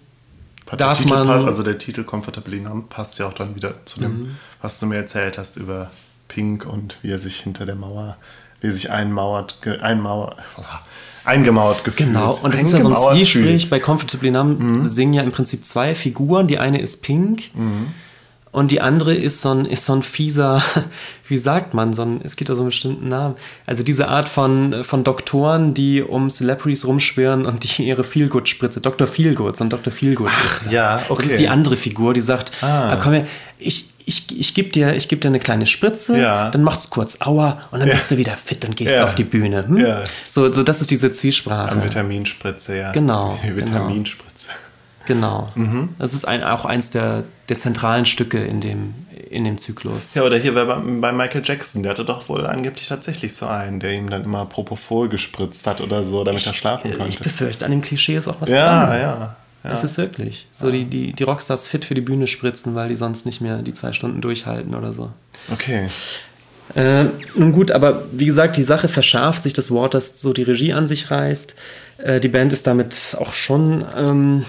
[0.77, 1.29] darf man.
[1.29, 4.37] Also der Titel Comfortably Numb passt ja auch dann wieder zu dem, mhm.
[4.61, 5.91] was du mir erzählt hast über
[6.29, 8.17] Pink und wie er sich hinter der Mauer,
[8.61, 10.37] wie er sich einmauert, einmauert,
[11.25, 12.11] eingemauert gefühlt.
[12.11, 13.71] Genau, und das ist ja so ein Zwiespräch.
[13.71, 14.85] Bei Comfortably Numb mhm.
[14.85, 16.47] singen ja im Prinzip zwei Figuren.
[16.47, 17.55] Die eine ist Pink.
[17.55, 17.95] Mhm
[18.53, 20.63] und die andere ist so ein, ist so ein fieser,
[21.29, 23.37] wie sagt man, so ein, es gibt da so einen bestimmten Namen.
[23.65, 29.07] Also diese Art von, von Doktoren, die um Celebrities rumschwirren und die ihre Feelgood-Spritze, Dr.
[29.07, 29.93] Feelgood, so ein Dr.
[29.93, 30.73] Feelgood Ach, ist das.
[30.73, 31.23] Ja, okay.
[31.23, 32.91] Das ist die andere Figur, die sagt, ah.
[32.91, 33.27] ah komm her,
[33.59, 36.51] ich, ich, ich gebe dir, geb dir eine kleine Spritze, ja.
[36.51, 37.95] dann macht's kurz Aua und dann ja.
[37.95, 39.05] bist du wieder fit und gehst ja.
[39.05, 39.69] auf die Bühne.
[39.69, 39.77] Hm?
[39.77, 40.03] Ja.
[40.29, 41.71] So, so, das ist diese Zwiesprache.
[41.71, 42.91] Eine Vitaminspritze, ja.
[42.91, 43.39] Genau.
[43.55, 44.49] Vitaminspritze.
[44.49, 44.71] Genau.
[45.07, 45.51] Genau.
[45.55, 45.89] Mhm.
[45.99, 48.95] Das ist ein, auch eins der, der zentralen Stücke in dem,
[49.29, 50.15] in dem Zyklus.
[50.15, 53.81] Ja, oder hier bei, bei Michael Jackson, der hatte doch wohl angeblich tatsächlich so einen,
[53.81, 57.09] der ihm dann immer Propofol gespritzt hat oder so, damit ich, er schlafen konnte.
[57.09, 58.99] Ich befürchte, an dem Klischee ist auch was ja, dran.
[58.99, 59.71] Ja, ja.
[59.73, 60.47] Es ist wirklich.
[60.53, 60.73] So ja.
[60.73, 63.75] die, die, die Rockstars fit für die Bühne spritzen, weil die sonst nicht mehr die
[63.75, 65.11] zwei Stunden durchhalten oder so.
[65.53, 65.89] Okay.
[66.75, 70.73] Äh, nun gut, aber wie gesagt, die Sache verschärft sich, dass Waters so die Regie
[70.73, 71.55] an sich reißt.
[71.99, 74.45] Äh, die Band ist damit auch schon ähm,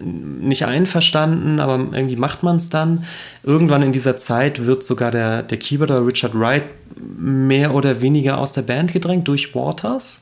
[0.00, 3.04] nicht einverstanden, aber irgendwie macht man es dann.
[3.42, 6.64] Irgendwann in dieser Zeit wird sogar der, der Keyboarder Richard Wright
[7.00, 10.20] mehr oder weniger aus der Band gedrängt durch Waters.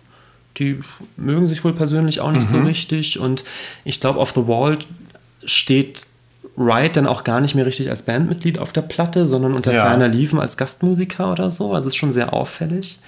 [0.59, 0.81] Die
[1.17, 2.59] mögen sich wohl persönlich auch nicht mhm.
[2.59, 3.19] so richtig.
[3.19, 3.45] Und
[3.85, 4.79] ich glaube, auf The Wall
[5.45, 6.07] steht
[6.57, 9.83] Wright dann auch gar nicht mehr richtig als Bandmitglied auf der Platte, sondern unter Ja.
[9.85, 11.75] ferner Liefen als Gastmusiker oder so.
[11.75, 12.99] Also ist schon sehr auffällig.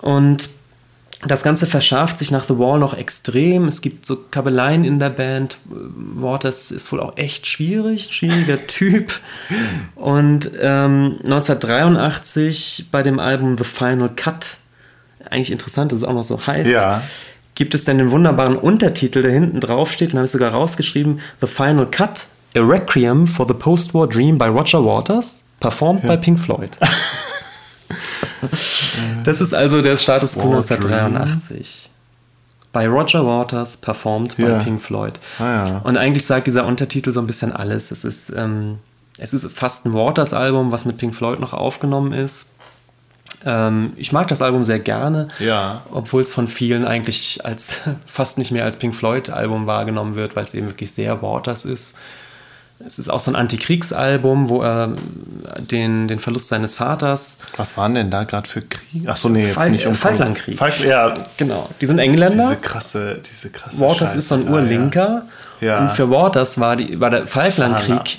[0.00, 0.48] Und
[1.26, 3.66] das Ganze verschärft sich nach The Wall noch extrem.
[3.66, 5.58] Es gibt so Kabeleien in der Band.
[5.66, 9.18] Waters ist wohl auch echt schwierig, schwieriger Typ.
[9.96, 14.58] Und ähm, 1983 bei dem Album The Final Cut,
[15.28, 17.02] eigentlich interessant, dass es auch noch so heißt, Ja.
[17.56, 21.20] gibt es dann den wunderbaren Untertitel, der hinten drauf steht, den habe ich sogar rausgeschrieben:
[21.40, 26.38] The Final Cut, A Requiem for the Postwar Dream by Roger Waters, performed by Pink
[26.38, 26.70] Floyd.
[29.24, 31.16] das ist also der Status quo War Dream.
[31.16, 31.90] 1983.
[32.72, 34.58] By Roger Waters, performed by Ja.
[34.58, 35.18] Pink Floyd.
[35.38, 35.78] Ah, ja.
[35.84, 37.90] Und eigentlich sagt dieser Untertitel so ein bisschen alles.
[37.90, 38.78] Es ist, ähm,
[39.18, 42.48] es ist fast ein Waters-Album, was mit Pink Floyd noch aufgenommen ist.
[43.44, 45.82] Ähm, ich mag das Album sehr gerne, Ja.
[45.92, 50.44] obwohl es von vielen eigentlich als fast nicht mehr als Pink Floyd-Album wahrgenommen wird, weil
[50.44, 51.96] es eben wirklich sehr Waters ist.
[52.86, 54.94] Es ist auch so ein Antikriegsalbum, wo er
[55.58, 59.10] den, den Verlust seines Vaters Was waren denn da gerade für Kriege?
[59.10, 60.56] Achso, nee, jetzt Falk- nicht um Falklandkrieg.
[60.56, 62.50] Falk, ja, Genau, die sind Engländer.
[62.50, 65.22] diese krasse, diese krasse Waters Scheiße ist so ein Urlinker.
[65.60, 65.80] Ja.
[65.80, 68.18] Und für Waters war, die, war der Falklandkrieg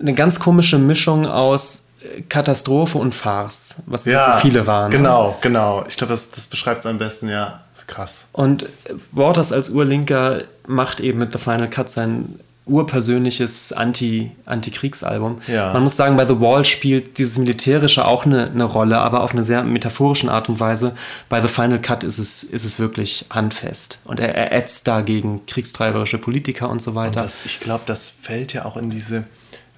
[0.00, 4.90] eine ganz komische Mischung aus äh, Katastrophe und Farce, was Ja, für viele waren.
[4.90, 4.96] ne?
[4.96, 5.84] Genau, genau.
[5.88, 7.60] Ich glaube, das, das beschreibt es am besten, ja.
[7.86, 8.24] Krass.
[8.32, 8.66] Und
[9.12, 12.34] Waters als Urlinker macht eben mit The Final Cut sein
[12.66, 15.40] urpersönliches Anti- Anti-Kriegsalbum.
[15.46, 15.72] Ja.
[15.72, 19.32] Man muss sagen, bei The Wall spielt dieses Militärische auch eine, eine Rolle, aber auf
[19.32, 20.96] eine sehr metaphorischen Art und Weise.
[21.28, 24.00] Bei The Final Cut ist es, ist es wirklich handfest.
[24.04, 27.22] Und er, er ätzt da gegen kriegstreiberische Politiker und so weiter.
[27.22, 29.24] Das, ich glaube, das fällt ja auch in diese,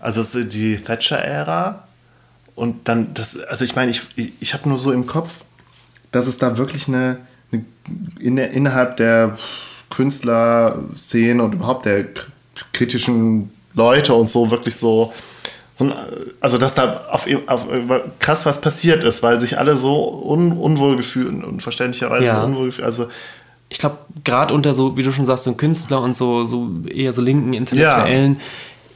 [0.01, 1.84] also die Thatcher-Ära
[2.55, 5.34] und dann das, also ich meine, ich, ich, ich habe nur so im Kopf,
[6.11, 7.18] dass es da wirklich eine,
[7.53, 7.64] eine
[8.18, 9.36] in der, innerhalb der
[9.91, 12.07] Künstlerszene und überhaupt der
[12.72, 15.12] kritischen Leute und so wirklich so,
[16.40, 17.66] also dass da auf, auf
[18.18, 22.42] krass was passiert ist, weil sich alle so un, unwohl gefühlt und verständlicherweise Ja.
[22.42, 23.06] unwohl gefühlt, also
[23.70, 27.12] ich glaube, gerade unter so, wie du schon sagst, so Künstler und so, so eher
[27.12, 28.40] so linken Intellektuellen,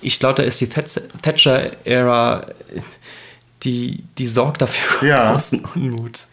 [0.00, 2.46] ich glaube, da ist die Thatcher- Thatcher-Ära,
[3.62, 5.32] die, die sorgt dafür Ja.
[5.32, 6.24] großen Unmut.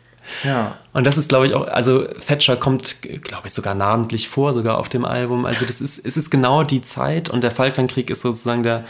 [0.43, 0.77] Ja.
[0.93, 4.77] Und das ist, glaube ich, auch, also Thatcher kommt, glaube ich, sogar namentlich vor, sogar
[4.77, 5.45] auf dem Album.
[5.45, 8.86] Also das ist, es ist genau die Zeit und der Falklandkrieg ist sozusagen der,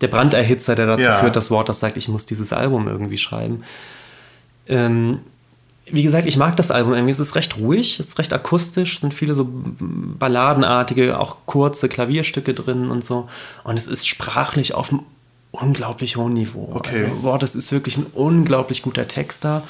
[0.00, 1.18] der Branderhitzer, der dazu Ja.
[1.18, 3.62] führt, dass Waters sagt, ich muss dieses Album irgendwie schreiben.
[4.68, 5.20] Ähm,
[5.92, 7.10] wie gesagt, ich mag das Album irgendwie.
[7.10, 11.88] Es ist recht ruhig, es ist recht akustisch, es sind viele so balladenartige, auch kurze
[11.88, 13.28] Klavierstücke drin und so.
[13.64, 15.02] Und es ist sprachlich auf einem
[15.50, 16.70] unglaublich hohen Niveau.
[16.72, 17.04] Okay.
[17.04, 19.62] Also, boah, das ist wirklich ein unglaublich guter Texter.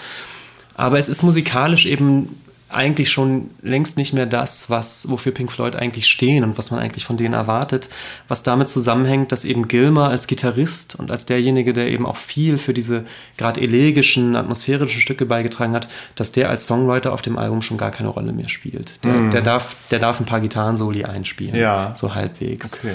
[0.81, 2.41] Aber es ist musikalisch eben
[2.73, 6.79] eigentlich schon längst nicht mehr das, was, wofür Pink Floyd eigentlich stehen und was man
[6.81, 7.89] eigentlich von denen erwartet,
[8.29, 12.59] was damit zusammenhängt, dass eben Gilmer als Gitarrist und als derjenige, der eben auch viel
[12.59, 13.05] für diese
[13.37, 17.91] gerade elegischen, atmosphärischen Stücke beigetragen hat, dass der als Songwriter auf dem Album schon gar
[17.91, 19.05] keine Rolle mehr spielt.
[19.05, 21.95] Der, der, darf, der darf ein paar Gitarrensoli einspielen, Ja.
[21.99, 22.75] so halbwegs.
[22.75, 22.95] Okay.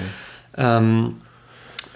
[0.58, 1.16] Ähm,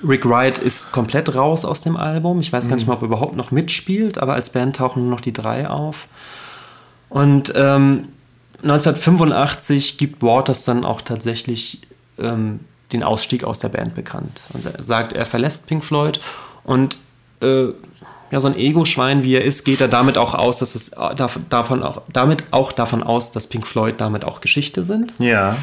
[0.08, 2.40] Rick Wright ist komplett raus aus dem Album.
[2.40, 2.90] Ich weiß gar nicht Mhm.
[2.90, 6.08] mal, ob er überhaupt noch mitspielt, aber als Band tauchen nur noch die drei auf.
[7.10, 8.08] Und ähm,
[8.64, 11.82] 1985 gibt Waters dann auch tatsächlich
[12.18, 12.60] ähm,
[12.92, 14.42] den Ausstieg aus der Band bekannt.
[14.54, 16.20] Und er sagt, er verlässt Pink Floyd
[16.64, 16.98] und
[17.42, 17.68] äh,
[18.32, 21.16] ja, so ein Ego-Schwein wie er ist, geht er damit auch aus, dass es äh,
[21.16, 25.14] dav- davon auch, damit auch davon aus, dass Pink Floyd damit auch Geschichte sind.
[25.18, 25.56] Ja.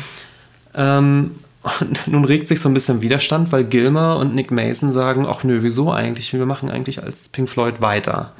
[0.74, 1.36] Ähm,
[1.80, 5.44] und nun regt sich so ein bisschen Widerstand, weil Gilmer und Nick Mason sagen, ach
[5.44, 6.32] nö, wieso eigentlich?
[6.32, 8.32] Wir machen eigentlich als Pink Floyd weiter.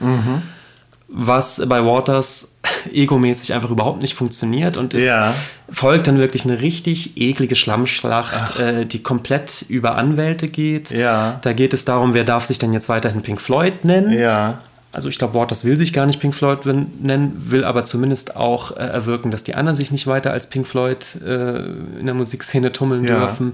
[1.08, 2.56] Was bei Waters
[2.92, 5.34] egomäßig einfach überhaupt nicht funktioniert und es Ja.
[5.70, 10.90] folgt dann wirklich eine richtig eklige Schlammschlacht, äh, die komplett über Anwälte geht.
[10.90, 11.38] Ja.
[11.42, 14.12] Da geht es darum, wer darf sich denn jetzt weiterhin Pink Floyd nennen.
[14.18, 14.58] Ja.
[14.96, 18.70] Also ich glaube, Waters will sich gar nicht Pink Floyd nennen, will aber zumindest auch
[18.70, 22.72] äh, erwirken, dass die anderen sich nicht weiter als Pink Floyd äh, in der Musikszene
[22.72, 23.18] tummeln Ja.
[23.26, 23.52] dürfen.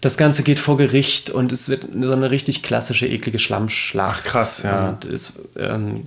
[0.00, 4.22] Das Ganze geht vor Gericht und es wird so eine richtig klassische, eklige Schlammschlacht.
[4.26, 4.88] Ach, krass, ja.
[4.88, 6.06] Und es, ähm,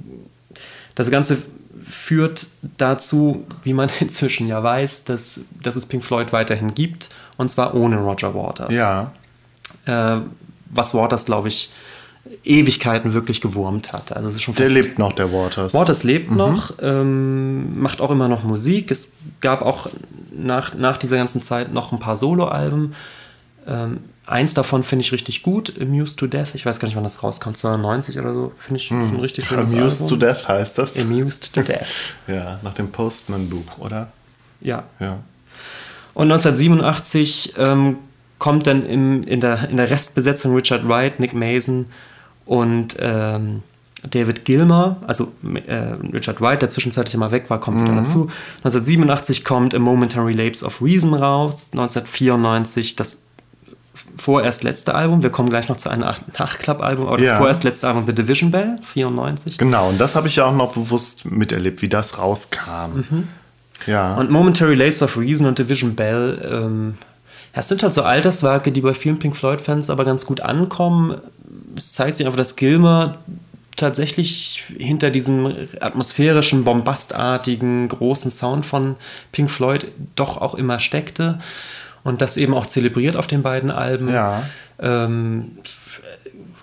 [0.96, 1.38] das Ganze
[1.90, 2.48] führt
[2.78, 7.74] dazu, wie man inzwischen ja weiß, dass, dass es Pink Floyd weiterhin gibt und zwar
[7.74, 9.14] ohne Roger Waters Ja.
[9.86, 10.18] äh,
[10.74, 11.70] was Waters, glaube ich,
[12.44, 14.16] Ewigkeiten wirklich gewurmt hat.
[14.16, 15.74] Also es ist schon Der lebt noch, der Waters.
[15.74, 18.92] Waters lebt noch, ähm, macht auch immer noch Musik.
[18.92, 19.12] Es
[19.42, 19.88] gab auch
[20.32, 22.94] nach, nach dieser ganzen Zeit noch ein paar Soloalben.
[23.68, 26.56] Ähm, eins davon finde ich richtig gut, Amused to Death.
[26.56, 28.52] Ich weiß gar nicht, wann das rauskommt, 92 oder so.
[28.56, 30.20] Finde ich ist ein richtig schönes Amused Album.
[30.20, 30.98] to Death heißt das.
[30.98, 31.86] Amused to Death.
[32.28, 34.12] Ja, nach dem Postman-Buch, oder?
[34.62, 34.84] Ja.
[35.00, 35.20] Ja.
[36.14, 37.98] Und 1987 ähm,
[38.42, 41.86] kommt dann im, in, der, in der Restbesetzung Richard Wright, Nick Mason
[42.46, 43.62] und ähm,
[44.10, 45.32] David Gilmer, also
[45.68, 48.32] äh, Richard Wright, der zwischenzeitlich immer weg war, kommt wieder dazu.
[48.64, 51.70] 1987 kommt A Momentary Lapse of Reason raus.
[51.74, 53.26] 1994 das
[54.18, 55.22] vorerst letzte Album.
[55.22, 57.38] Wir kommen gleich noch zu einem Nach- Nachklappalbum, aber das Ja.
[57.38, 59.60] vorerst letzte Album The Division Bell, 94.
[59.60, 63.04] Genau, und das habe ich ja auch noch bewusst miterlebt, wie das rauskam.
[63.86, 64.16] Ja.
[64.16, 66.96] Und Momentary Lapse of Reason und Division Bell, ähm,
[67.54, 71.18] ja, es sind halt so Alterswerke, die bei vielen Pink Floyd-Fans aber ganz gut ankommen.
[71.76, 73.18] Es zeigt sich einfach, dass Gilmer
[73.78, 78.96] tatsächlich hinter diesem atmosphärischen, bombastartigen, großen Sound von
[79.32, 81.40] Pink Floyd doch auch immer steckte
[82.04, 84.10] und das eben auch zelebriert auf den beiden Alben.
[84.10, 84.44] Ja.
[84.80, 85.58] Ähm,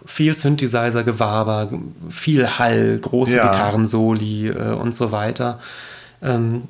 [0.07, 1.70] viel Synthesizer-Gewaber,
[2.09, 3.47] viel Hall, große Ja.
[3.49, 5.61] Gitarrensoli äh, und so weiter.
[6.22, 6.64] Ähm,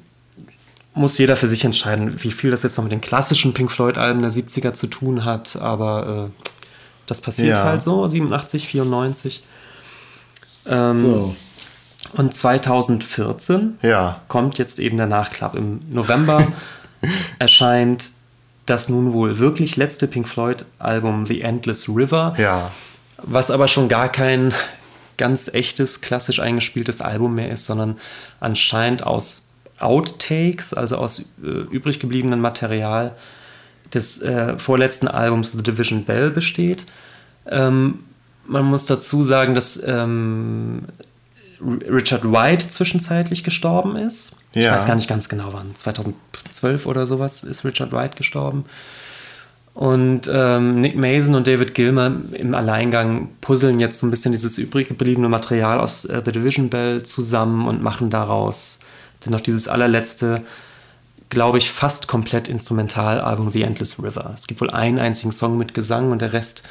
[0.98, 4.20] muss jeder für sich entscheiden, wie viel das jetzt noch mit den klassischen Pink Floyd-Alben
[4.22, 6.44] der 70er zu tun hat, aber äh,
[7.06, 7.64] das passiert Ja.
[7.64, 9.42] halt so, 87, 94.
[10.66, 11.36] Ähm, so.
[12.16, 14.20] Und 2014 Ja.
[14.28, 15.54] kommt jetzt eben der Nachklapp.
[15.54, 16.46] Im November
[17.38, 18.04] erscheint
[18.66, 22.70] das nun wohl wirklich letzte Pink Floyd-Album The Endless River, Ja.
[23.22, 24.52] was aber schon gar kein
[25.16, 27.96] ganz echtes, klassisch eingespieltes Album mehr ist, sondern
[28.40, 29.47] anscheinend aus
[29.80, 33.14] Outtakes, also aus äh, übrig gebliebenem Material
[33.94, 36.84] des äh, vorletzten Albums The Division Bell besteht.
[37.46, 38.00] Ähm,
[38.46, 40.84] man muss dazu sagen, dass ähm,
[41.60, 44.32] Richard White zwischenzeitlich gestorben ist.
[44.52, 44.72] Ich Ja.
[44.72, 45.74] weiß gar nicht ganz genau wann.
[45.74, 48.64] 2012 oder sowas ist Richard White gestorben.
[49.74, 54.58] Und ähm, Nick Mason und David Gilmer im Alleingang puzzeln jetzt so ein bisschen dieses
[54.58, 58.80] übrig gebliebene Material aus äh, The Division Bell zusammen und machen daraus
[59.20, 60.42] dann noch dieses allerletzte,
[61.28, 64.34] glaube ich, fast komplett Instrumentalalbum The Endless River.
[64.34, 66.62] Es gibt wohl einen einzigen Song mit Gesang und der Rest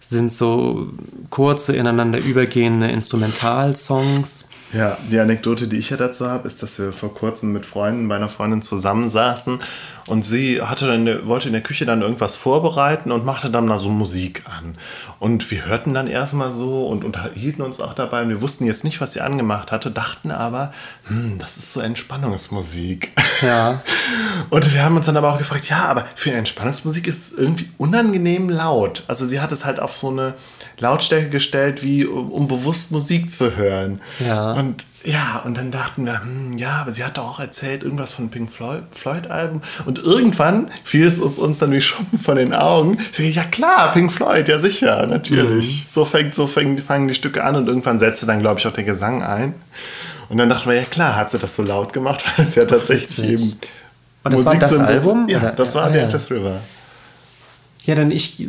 [0.00, 0.88] sind so
[1.30, 4.48] kurze, ineinander übergehende Instrumentalsongs.
[4.72, 8.08] Ja, die Anekdote, die ich ja dazu habe, ist, dass wir vor kurzem mit Freunden
[8.08, 9.60] bei einer Freundin zusammensaßen
[10.06, 13.78] und sie hatte dann, wollte in der Küche dann irgendwas vorbereiten und machte dann mal
[13.78, 14.76] so Musik an.
[15.18, 18.84] Und wir hörten dann erstmal so und unterhielten uns auch dabei und wir wussten jetzt
[18.84, 20.72] nicht, was sie angemacht hatte, dachten aber,
[21.06, 23.12] hm, das ist so Entspannungsmusik.
[23.42, 23.82] Ja.
[24.50, 27.70] Und wir haben uns dann aber auch gefragt, ja, aber für Entspannungsmusik ist es irgendwie
[27.78, 29.04] unangenehm laut.
[29.08, 30.34] Also sie hat es halt auf so eine
[30.78, 34.00] Lautstärke gestellt, wie um, um bewusst Musik zu hören.
[34.20, 34.52] Ja.
[34.52, 38.12] Und ja, und dann dachten wir, hm, ja, aber sie hat doch auch erzählt, irgendwas
[38.12, 39.60] von Pink Floyd, Floyd Album.
[39.84, 42.98] Und irgendwann fiel es uns dann wie Schuppen von den Augen.
[43.18, 45.86] Ich Ja klar, Pink Floyd, ja sicher, natürlich.
[45.92, 48.72] So, fängt, so fängt, fangen die Stücke an und irgendwann setzte dann, glaube ich, auch
[48.72, 49.54] der Gesang ein.
[50.28, 52.64] Und dann dachten wir, ja klar, hat sie das so laut gemacht, weil es ja
[52.64, 53.30] tatsächlich Witzig.
[53.30, 53.56] eben.
[54.24, 55.50] Und das war das Album, Ja, oder?
[55.52, 56.04] das war Ah, The ja.
[56.04, 56.60] Endless River.
[57.84, 58.46] Ja, dann ich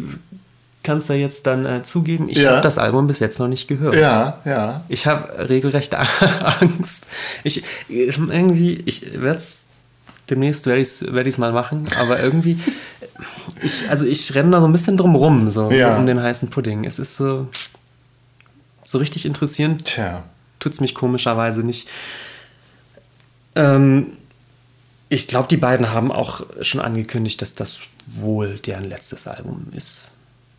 [0.84, 2.52] kann es da jetzt dann äh, zugeben, ich Ja.
[2.52, 3.96] habe das Album bis jetzt noch nicht gehört.
[3.96, 4.82] Ja, ja.
[4.90, 5.96] Ich habe regelrecht
[6.60, 7.08] Angst.
[7.44, 9.64] Ich irgendwie, ich werde es
[10.30, 12.58] demnächst werde ich es werd mal machen, aber irgendwie,
[13.62, 15.98] ich, also ich renne da so ein bisschen drum rum, so Ja.
[15.98, 16.86] um den heißen Pudding.
[16.86, 17.48] Es ist so,
[18.86, 20.24] so richtig interessierend, Tja.
[20.60, 21.90] tut es mich komischerweise nicht.
[23.56, 24.14] Ähm,
[25.10, 30.10] ich glaube, die beiden haben auch schon angekündigt, dass das wohl deren letztes Album ist.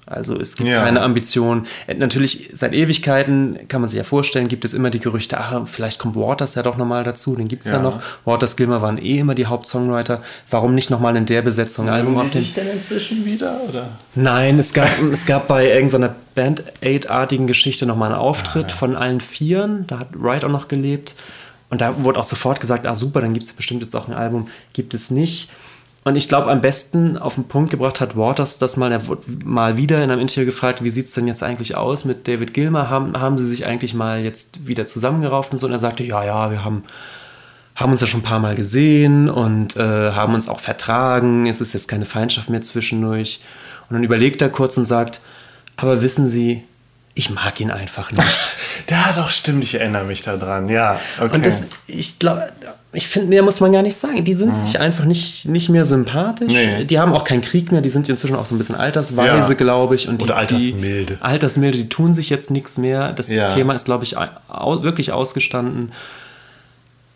[0.06, 0.82] Also es gibt Ja.
[0.84, 1.66] keine Ambition.
[1.86, 5.62] Äh, Natürlich, seit Ewigkeiten kann man sich ja vorstellen, gibt es immer die Gerüchte, ach,
[5.66, 7.78] vielleicht kommt Waters ja doch nochmal dazu, den gibt es ja.
[7.78, 7.82] Ja.
[7.82, 8.00] noch.
[8.24, 10.22] Waters Gilmer waren eh immer die Hauptsongwriter.
[10.50, 12.44] Warum nicht nochmal in der Besetzung ein Album auf den...
[12.54, 13.60] denn inzwischen wieder?
[13.68, 13.88] Oder?
[14.14, 19.20] Nein, es gab, es gab bei irgendeiner Band-Aid-artigen Geschichte nochmal einen Auftritt Ah, von allen
[19.20, 19.86] Vieren.
[19.86, 21.14] Da hat Wright auch noch gelebt.
[21.70, 24.14] Und da wurde auch sofort gesagt, ah super, dann gibt es bestimmt jetzt auch ein
[24.14, 24.48] Album.
[24.74, 25.50] Gibt es nicht.
[26.04, 29.22] Und ich glaube, am besten auf den Punkt gebracht hat Waters das mal, er wurde
[29.44, 32.52] mal wieder in einem Interview gefragt, wie sieht es denn jetzt eigentlich aus mit David
[32.52, 32.90] Gilmer?
[32.90, 35.66] Haben, haben sie sich eigentlich mal jetzt wieder zusammengerauft und so?
[35.66, 36.84] Und er sagte, ja, ja, wir haben
[37.74, 41.46] haben uns ja schon ein paar Mal gesehen und äh, haben uns auch vertragen.
[41.46, 43.40] Es ist jetzt keine Feindschaft mehr zwischendurch.
[43.88, 45.20] Und dann überlegt er kurz und sagt,
[45.76, 46.62] aber wissen Sie,
[47.14, 48.56] ich mag ihn einfach nicht.
[48.90, 50.68] Ja, doch, stimmt, ich erinnere mich daran.
[50.68, 51.34] Ja, okay.
[51.36, 52.50] Und das, ich glaube,
[52.92, 54.24] ich finde, mehr muss man gar nicht sagen.
[54.24, 56.52] Die sind sich einfach nicht, nicht mehr sympathisch.
[56.52, 56.58] Mhm.
[56.58, 56.84] Nee.
[56.84, 57.80] Die haben auch keinen Krieg mehr.
[57.80, 59.54] Die sind inzwischen auch so ein bisschen altersweise, Ja.
[59.54, 60.08] glaube ich.
[60.08, 61.14] Und die, Oder altersmilde.
[61.14, 63.12] Die, altersmilde, die tun sich jetzt nichts mehr.
[63.12, 63.48] Das Ja.
[63.48, 65.92] Thema ist, glaube ich, au wirklich ausgestanden.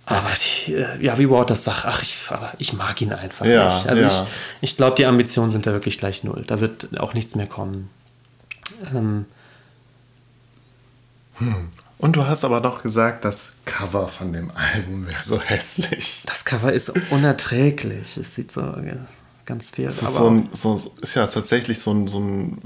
[0.06, 0.30] Aber
[0.66, 3.88] die, äh, ja, wie Waters sagt, ach, ich, aber ich mag ihn einfach Ja, nicht.
[3.88, 4.22] Also ich,
[4.62, 6.44] ich glaube, die Ambitionen sind da wirklich gleich null.
[6.46, 7.90] Da wird auch nichts mehr kommen.
[8.94, 9.26] Ähm,
[11.98, 16.22] Und du hast aber doch gesagt, das Cover von dem Album wäre so hässlich.
[16.26, 18.16] das Cover ist unerträglich.
[18.16, 18.74] Es sieht so.
[19.44, 19.90] ganz fehlt.
[19.90, 22.58] Es ist, so ein, so, ist ja tatsächlich so ein, so ein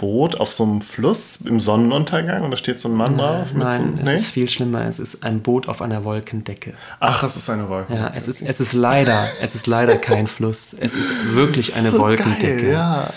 [0.00, 3.48] Boot auf so einem Fluss im Sonnenuntergang und da steht so ein Mann drauf.
[3.52, 4.86] Nein, so, es ist viel schlimmer.
[4.86, 6.72] Es ist ein Boot auf einer Wolkendecke.
[7.00, 8.08] Ach, es ist eine Wolkendecke.
[8.08, 10.74] Ja, es ist, es ist leider, es ist leider kein Fluss.
[10.78, 12.62] Es ist wirklich eine so Wolkendecke.
[12.62, 13.10] Geil, ja.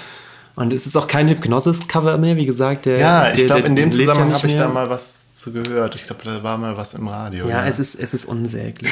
[0.56, 2.86] Und es ist auch kein Hypnosis-Cover mehr, wie gesagt.
[2.86, 5.96] Der, ja, ich glaube, in dem Zusammenhang habe ich da mal was zu gehört.
[5.96, 7.48] Ich glaube, da war mal was im Radio.
[7.48, 7.68] Ja, ja.
[7.68, 8.92] Es, ist, es ist unsäglich.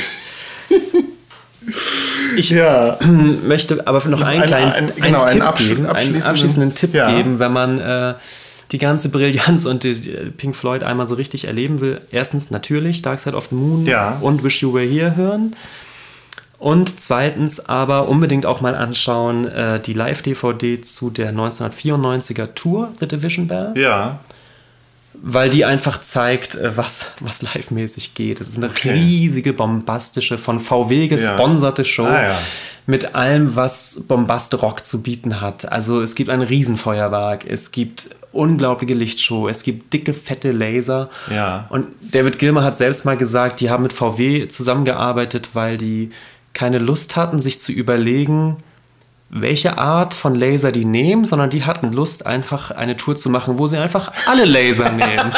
[2.36, 2.98] Ich ja.
[3.48, 7.14] möchte aber noch einen kleinen ein, genau, einen Tipp absch geben, einen abschließenden Tipp ja.
[7.14, 8.14] geben, wenn man äh,
[8.72, 12.02] die ganze Brillanz und die, die Pink Floyd einmal so richtig erleben will.
[12.12, 13.88] Erstens natürlich Dark Side of the Moon
[14.22, 15.56] und Wish You Were Here hören.
[16.62, 23.08] Und zweitens aber unbedingt auch mal anschauen äh, die Live-DVD zu der 1994er Tour The
[23.08, 23.74] Division Bell.
[23.76, 24.20] Ja
[25.24, 28.42] weil die einfach zeigt, äh, was, was live-mäßig geht.
[28.42, 28.92] Es ist eine okay.
[28.92, 31.88] riesige, bombastische, von VW gesponserte ja.
[31.88, 32.38] Show ah, ja.
[32.88, 35.72] mit allem, was Bombaste Rock zu bieten hat.
[35.72, 41.10] Also es gibt ein Riesenfeuerwerk, es gibt unglaubliche Lichtshow, es gibt dicke, fette Laser.
[41.30, 41.68] Ja.
[41.70, 46.12] Und David Gilmer hat selbst mal gesagt, die haben mit VW zusammengearbeitet, weil die
[46.62, 48.58] keine Lust hatten, sich zu überlegen,
[49.32, 53.58] welche Art von Laser die nehmen, sondern die hatten Lust, einfach eine Tour zu machen,
[53.58, 55.34] wo sie einfach alle Laser nehmen.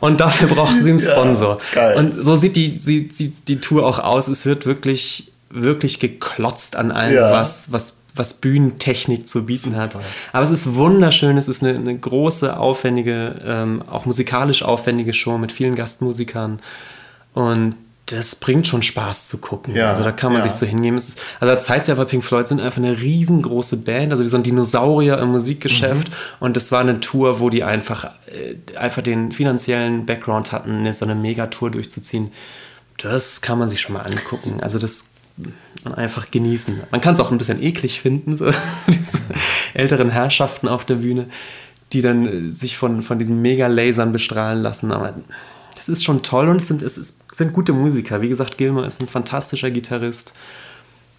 [0.00, 1.60] Und dafür brauchten sie einen Sponsor.
[1.76, 4.26] Ja, und so sieht die, sieht, sieht die Tour auch aus.
[4.26, 7.30] Es wird wirklich, wirklich geklotzt an allem, ja.
[7.30, 9.80] was, was, was Bühnentechnik zu bieten Super.
[9.80, 9.96] hat.
[10.32, 11.38] Aber es ist wunderschön.
[11.38, 16.58] Es ist eine, eine große, aufwendige, ähm, auch musikalisch aufwendige Show mit vielen Gastmusikern.
[17.32, 19.74] Und das bringt schon Spaß zu gucken.
[19.74, 20.48] Ja, also da kann man ja.
[20.48, 20.96] sich so hingeben.
[20.96, 24.28] Ist, also da zeigt sich einfach, Pink Floyd sind einfach eine riesengroße Band, also wie
[24.28, 26.08] so ein Dinosaurier im Musikgeschäft.
[26.08, 26.14] Mhm.
[26.38, 30.94] Und das war eine Tour, wo die einfach, äh, einfach den finanziellen Background hatten, eine,
[30.94, 32.30] so eine Megatour durchzuziehen.
[32.98, 34.60] Das kann man sich schon mal angucken.
[34.60, 35.06] Also das
[35.96, 36.82] einfach genießen.
[36.90, 38.50] Man kann es auch ein bisschen eklig finden, so
[38.86, 39.20] diese
[39.74, 41.26] älteren Herrschaften auf der Bühne,
[41.92, 44.92] die dann äh, sich von, von diesen Mega-Lasern bestrahlen lassen.
[44.92, 45.14] Aber
[45.78, 48.20] es ist schon toll und es sind, es ist, sind gute Musiker.
[48.20, 50.32] Wie gesagt, Gilmer ist ein fantastischer Gitarrist.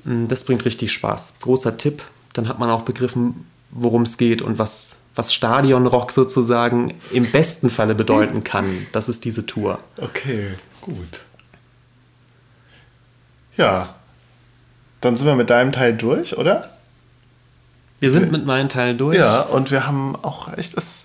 [0.03, 1.35] Mm, das bringt richtig Spaß.
[1.41, 2.03] Großer Tipp.
[2.33, 7.69] Dann hat man auch begriffen, worum es geht und was, was Stadionrock sozusagen im besten
[7.69, 8.65] Falle bedeuten kann.
[8.91, 9.79] Das ist diese Tour.
[9.97, 10.49] Okay,
[10.81, 11.21] gut.
[13.55, 13.95] Ja,
[15.01, 16.77] dann sind wir mit deinem Teil durch, oder?
[17.99, 19.17] Wir sind mit meinem Teil durch.
[19.17, 21.03] Ja, und wir haben auch echt das,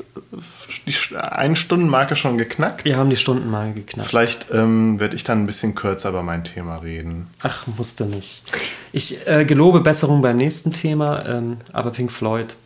[0.86, 2.84] die eine Stundenmarke schon geknackt.
[2.84, 4.08] Wir haben die Stundenmarke geknackt.
[4.08, 7.28] Vielleicht ähm, werde ich dann ein bisschen kürzer über mein Thema reden.
[7.42, 8.42] Ach, musst du nicht.
[8.92, 12.56] Ich äh, gelobe Besserung beim nächsten Thema, ähm, aber Pink Floyd,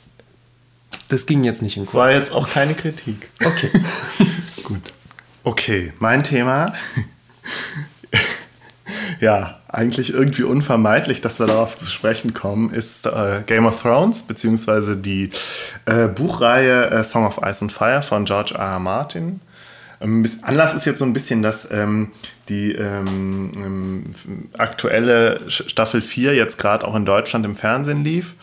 [1.09, 1.93] das ging jetzt nicht in kurz.
[1.93, 3.29] Das war jetzt auch keine Kritik.
[3.45, 3.71] Okay.
[4.65, 4.93] Gut.
[5.45, 6.75] Okay, mein Thema
[9.21, 14.23] ja, eigentlich irgendwie unvermeidlich, dass wir darauf zu sprechen kommen, ist äh, Game of Thrones,
[14.23, 15.31] beziehungsweise die
[15.85, 18.73] äh, Buchreihe äh, Song of Ice and Fire von George R.
[18.73, 18.79] R.
[18.79, 19.41] Martin.
[20.01, 22.11] Ähm, Anlass ist jetzt so ein bisschen, dass ähm,
[22.49, 24.05] die ähm, ähm
[24.57, 28.35] aktuelle Staffel 4 jetzt gerade auch in Deutschland im Fernsehen lief.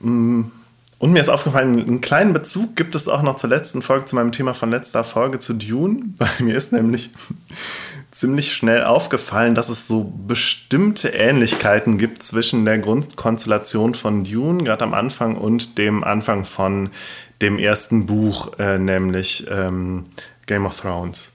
[0.00, 0.42] Mm,
[0.98, 4.16] und mir ist aufgefallen, einen kleinen Bezug gibt es auch noch zur letzten Folge, zu
[4.16, 6.14] meinem Thema von letzter Folge, zu Dune.
[6.18, 7.10] Bei mir ist nämlich
[8.10, 14.84] ziemlich schnell aufgefallen, dass es so bestimmte Ähnlichkeiten gibt zwischen der Grundkonstellation von Dune, gerade
[14.84, 16.90] am Anfang, und dem Anfang von
[17.40, 20.06] dem ersten Buch, äh, nämlich ähm,
[20.46, 21.32] Game of Thrones.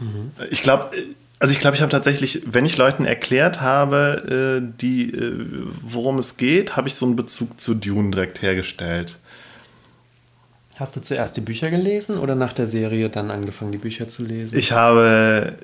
[0.00, 0.32] Mhm.
[0.50, 0.90] Ich glaube,
[1.38, 5.32] also ich glaube, ich habe tatsächlich, wenn ich Leuten erklärt habe, äh, die, äh,
[5.82, 9.18] worum es geht, habe ich so einen Bezug zu Dune direkt hergestellt.
[10.76, 14.22] Hast du zuerst die Bücher gelesen oder nach der Serie dann angefangen, die Bücher zu
[14.22, 14.56] lesen?
[14.56, 15.54] Ich habe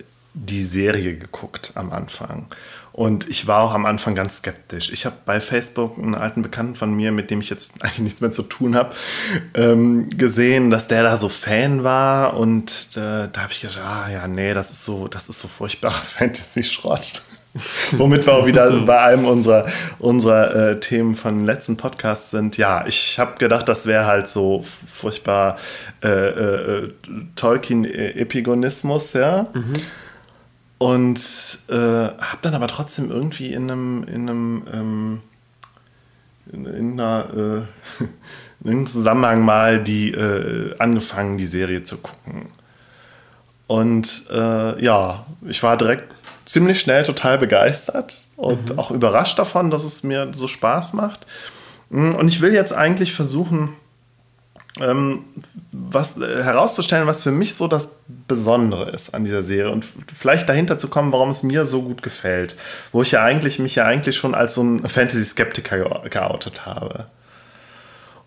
[0.47, 2.47] die Serie geguckt am Anfang.
[2.93, 4.91] Und ich war auch am Anfang ganz skeptisch.
[4.91, 8.21] Ich habe bei Facebook einen alten Bekannten von mir, mit dem ich jetzt eigentlich nichts
[8.21, 8.93] mehr zu tun habe,
[9.55, 12.37] ähm, gesehen, dass der da so Fan war.
[12.37, 15.49] Und äh, da habe ich gedacht, ah ja, nee, das ist so, das ist so
[15.49, 17.23] furchtbarer Fantasy-Schrott.
[17.93, 19.67] Womit wir auch wieder bei einem unserer,
[19.99, 22.57] unserer äh, Themen von letzten Podcasts sind.
[22.57, 25.57] Ja, ich habe gedacht, das wäre halt so furchtbar
[26.03, 26.93] äh, äh,
[27.37, 29.47] Tolkien-Epigonismus, ja.
[29.53, 29.75] Mhm.
[30.79, 35.21] Und äh, habe dann aber trotzdem irgendwie in einem, in einem, ähm,
[36.53, 37.27] in, in, einer,
[38.01, 38.05] äh,
[38.65, 42.47] in einem Zusammenhang mal die äh, angefangen, die Serie zu gucken.
[43.67, 46.15] Und äh, ja, ich war direkt
[46.47, 48.79] ziemlich schnell total begeistert und mhm.
[48.79, 51.27] auch überrascht davon, dass es mir so Spaß macht.
[51.91, 53.75] Und ich will jetzt eigentlich versuchen,
[54.81, 55.25] ähm,
[55.73, 60.49] was, äh, herauszustellen, was für mich so das Besondere ist an dieser Serie und vielleicht
[60.49, 62.57] dahinter zu kommen, warum es mir so gut gefällt.
[62.93, 67.07] Wo ich ja eigentlich mich ja eigentlich schon als so ein Fantasy-Skeptiker geoutet habe.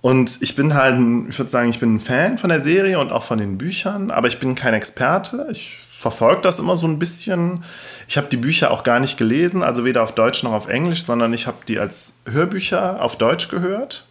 [0.02, 1.00] Und ich bin halt,
[1.30, 4.10] ich würde sagen, ich bin ein Fan von der Serie und auch von den Büchern,
[4.10, 5.48] aber ich bin kein Experte.
[5.52, 7.64] Ich verfolge das immer so ein bisschen.
[8.08, 11.06] Ich habe die Bücher auch gar nicht gelesen, also weder auf Deutsch noch auf Englisch,
[11.06, 14.08] sondern ich habe die als Hörbücher auf Deutsch gehört.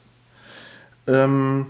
[1.08, 1.66] Ähm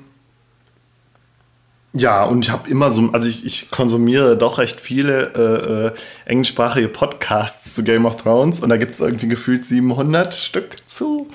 [1.92, 5.92] ja, und ich habe immer so, also ich, ich, konsumiere doch recht viele äh, äh,
[6.24, 11.28] englischsprachige Podcasts zu Game of Thrones und da gibt es irgendwie gefühlt 700 Stück zu.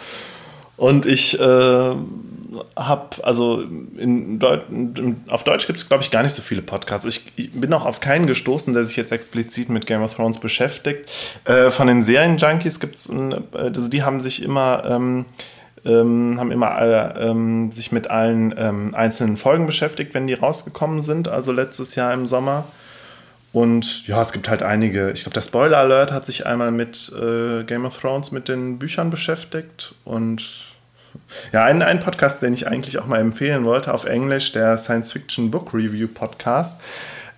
[0.78, 1.96] Und ich äh,
[2.78, 3.64] habe, also
[3.98, 4.64] in Deut
[5.30, 7.06] auf Deutsch gibt es, glaube ich, gar nicht so viele Podcasts.
[7.06, 10.40] Ich, ich, bin auch auf keinen gestoßen, der sich jetzt explizit mit Game of Thrones
[10.40, 11.10] beschäftigt.
[11.44, 13.10] Äh, von den Serien-Junkies gibt es,
[13.54, 14.84] also die haben sich immer.
[14.88, 15.26] Ähm,
[15.86, 21.02] ähm, haben immer äh, ähm, sich mit allen ähm, einzelnen Folgen beschäftigt, wenn die rausgekommen
[21.02, 22.66] sind, also letztes Jahr im Sommer.
[23.54, 25.12] Und ja, es gibt halt einige.
[25.12, 28.80] Ich glaube, der Spoiler Alert hat sich einmal mit äh, Game of Thrones, mit den
[28.80, 29.96] Büchern beschäftigt.
[30.04, 30.44] Und
[31.54, 35.14] ja, ein, ein Podcast, den ich eigentlich auch mal empfehlen wollte auf Englisch, der Science
[35.14, 36.82] Fiction Book Review Podcast,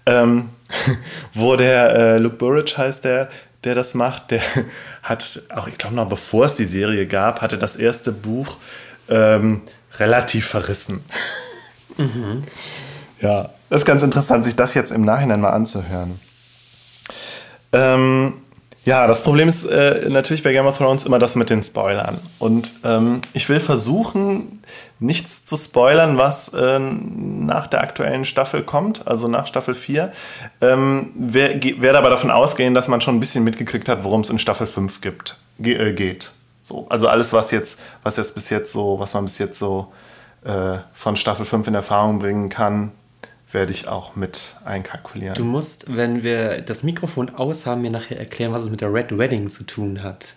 [0.07, 0.49] ähm,
[1.35, 3.29] wo der äh, Luke Burridge heißt, der,
[3.67, 4.41] der das macht, der
[5.03, 8.57] hat auch, ich glaube noch bevor es die Serie gab, hatte das erste Buch
[9.09, 9.61] ähm,
[9.99, 11.03] relativ verrissen.
[11.99, 12.43] Mhm.
[13.21, 16.19] Ja, das ist ganz interessant, sich das jetzt im Nachhinein mal anzuhören.
[17.73, 18.33] Ähm,
[18.87, 22.19] ja, das Problem ist äh, natürlich bei Game of Thrones immer das mit den Spoilern.
[22.39, 24.61] Und ähm, ich will versuchen,
[24.99, 30.13] nichts zu spoilern, was äh, nach der aktuellen Staffel kommt, also nach Staffel 4.
[30.61, 34.29] Ähm, werde werd aber davon ausgehen, dass man schon ein bisschen mitgekriegt hat, worum es
[34.29, 36.31] in Staffel 5 gibt, ge äh, geht.
[36.61, 39.91] So, also alles, was jetzt, was jetzt bis jetzt so, was man bis jetzt so
[40.45, 42.93] äh, von Staffel 5 in Erfahrung bringen kann,
[43.51, 45.35] werde ich auch mit einkalkulieren.
[45.35, 48.93] Du musst, wenn wir das Mikrofon aus haben, mir nachher erklären, was es mit der
[48.93, 50.33] Red Wedding zu tun hat.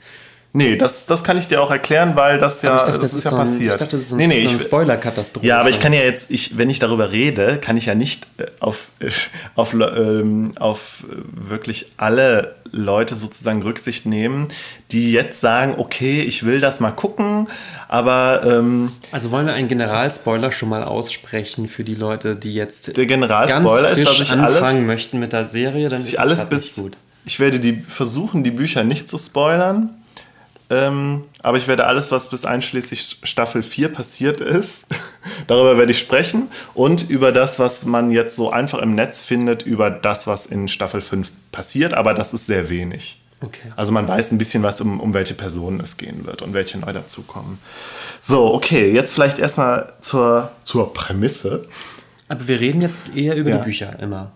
[0.53, 3.25] Nee, das, das kann ich dir auch erkläähm, weil das ja, dachte, das, das ist,
[3.25, 3.75] ja so ein, passiert.
[3.75, 5.47] Ich dachte, das ist, ein, nee, nee, so eine Spoiler-Katastrophe.
[5.47, 8.27] Ja, aber ich kann ja jetzt, ich, wenn ich darüber rede, kann ich ja nicht
[8.39, 9.11] äh, auf, äh,
[9.55, 14.49] auf, ähm, auf wirklich alle Leute sozusagen Rücksicht nehmen,
[14.91, 17.47] die jetzt sagen, okay, ich will das mal gucken,
[17.87, 18.43] aber...
[18.45, 23.07] Ähm, also wollen wir einen Generalspoiler schon mal aussprechen für die Leute, die jetzt der
[23.07, 26.75] Generalspoiler ganz ist, dass ich anfangen alles, möchten mit der Serie, dann ist alles bis,
[26.75, 26.97] gut.
[27.25, 29.91] Ich werde die versuchen, die Bücher nicht zu spoilern
[30.71, 34.85] ähm, aber ich werde alles, was bis einschließlich Staffel 4 passiert ist,
[35.49, 39.63] darüber werde ich sprechen und über das, was man jetzt so einfach im Netz findet,
[39.63, 43.21] über das, was in Staffel 5 passiert, aber das ist sehr wenig.
[43.43, 43.73] Okay.
[43.75, 46.79] Also man weiß ein bisschen was, um, um welche Personen es gehen wird und welche
[46.79, 47.59] neu dazukommen.
[48.21, 51.67] So, okay, jetzt vielleicht erstmal zur, zur Prämisse.
[52.29, 53.57] Aber wir reden jetzt eher über ja.
[53.59, 54.31] die Bücher immer.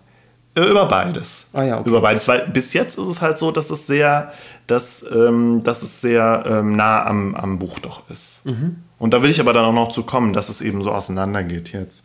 [0.56, 1.48] Äh, über beides.
[1.52, 1.88] Ah, ja, okay.
[1.88, 4.32] Über beides, weil bis jetzt ist es halt so, dass es sehr,
[4.66, 8.46] dass, ähm, dass es sehr ähm, nah am, am Buch doch ist.
[8.46, 8.76] Mhm.
[8.98, 11.72] Und da will ich aber dann auch noch zu kommen, dass es eben so auseinandergeht
[11.72, 12.04] jetzt.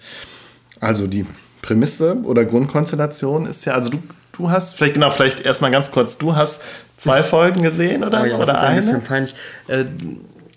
[0.79, 1.25] Also die
[1.61, 4.01] Prämisse oder Grundkonstellation ist ja, also du,
[4.31, 6.61] du hast, vielleicht genau, vielleicht erstmal ganz kurz, du hast
[6.97, 8.69] zwei Folgen gesehen oder, oh ja, so, oder das ist eine?
[8.69, 9.35] ein bisschen peinlich.
[9.67, 9.85] Äh,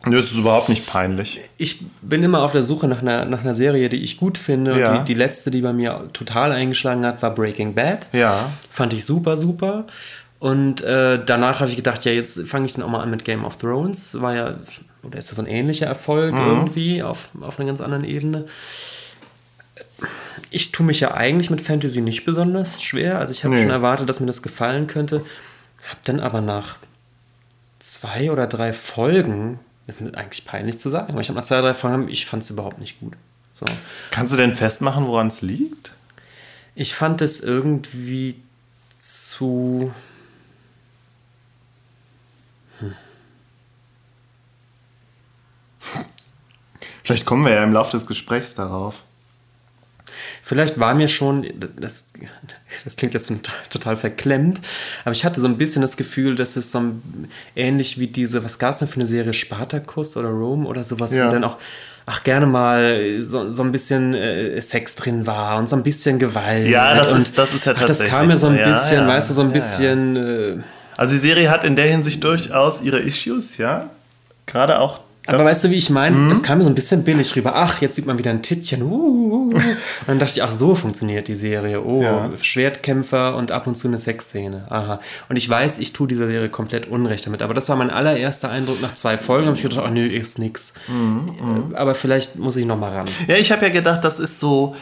[0.07, 1.41] Nö, es ist überhaupt nicht peinlich.
[1.59, 4.79] Ich bin immer auf der Suche nach einer, nach einer Serie, die ich gut finde.
[4.79, 4.99] Ja.
[4.99, 8.07] Die, die letzte, die bei mir total eingeschlagen hat, war Breaking Bad.
[8.13, 8.51] Ja.
[8.71, 9.87] Fand ich super, super.
[10.41, 13.25] Und äh, danach habe ich gedacht, ja, jetzt fange ich dann auch mal an mit
[13.25, 14.21] Game of Thrones.
[14.21, 14.57] War ja,
[15.05, 16.47] oder ist das so ein ähnlicher Erfolg mhm.
[16.49, 18.47] irgendwie auf, auf einer ganz anderen Ebene.
[20.51, 23.21] Ich tue mich ja eigentlich mit Fantasy nicht besonders schwer.
[23.21, 23.63] Also ich habe nee.
[23.63, 25.25] schon erwartet, dass mir das gefallen könnte.
[25.89, 26.79] Habe dann aber nach
[27.79, 31.61] zwei oder drei Folgen ist mir eigentlich peinlich zu sagen, weil ich habe mal zwei,
[31.61, 33.15] drei Folgen, ich fand es überhaupt nicht gut.
[33.53, 33.67] So.
[34.11, 35.93] Kannst du denn festmachen, woran es liegt?
[36.75, 38.41] Ich fand es irgendwie
[38.99, 39.93] zu.
[42.79, 42.95] Hm.
[47.05, 49.03] Vielleicht kommen wir ja im Laufe des Gesprächs darauf.
[50.45, 51.47] Vielleicht war mir schon,
[51.79, 52.11] das,
[52.83, 53.33] das klingt jetzt
[53.71, 54.61] total verklemmt,
[55.05, 58.43] aber ich hatte so ein bisschen das Gefühl, dass es so ein, ähnlich wie diese,
[58.43, 61.29] was gab es denn für eine Serie, Spartacus oder Rome oder sowas, ja.
[61.29, 61.59] wo dann auch,
[62.07, 66.19] ach, gerne mal so, so ein bisschen äh, Sex drin war und so ein bisschen
[66.19, 66.69] Gewalt.
[66.69, 68.13] Ja, das, ist, das ist ja tatsächlich.
[68.13, 70.17] Ach, das kam mir so ein bisschen, ja, weißt du, so ein bisschen.
[70.17, 70.57] Äh,
[70.97, 73.91] also die Serie hat in der Hinsicht durchaus ihre Issues, ja.
[74.47, 76.29] Gerade auch Aber weißt du, wie ich meine?
[76.29, 77.53] Das kam mir so ein bisschen billig rüber.
[77.55, 78.83] Ach, jetzt sieht man wieder ein Tittchen.
[78.83, 79.55] Uh, uh, uh.
[79.55, 79.63] Und
[80.09, 81.85] dann dachte ich, ach, so funktioniert die Serie.
[81.85, 82.31] Oh, Ja.
[82.41, 84.67] Schwertkämpfer und ab und zu eine Sexszene.
[84.69, 85.01] Aha.
[85.29, 87.43] Und ich weiß, ich tue dieser Serie komplett Unrecht damit.
[87.43, 89.47] Aber das war mein allererster Eindruck nach zwei Folgen.
[89.47, 90.73] Habe ich gedacht, ach nö, ist nix.
[90.89, 93.07] Äh, Aber vielleicht muss ich noch mal ran.
[93.29, 94.75] Ja, ich habe ja gedacht, das ist so,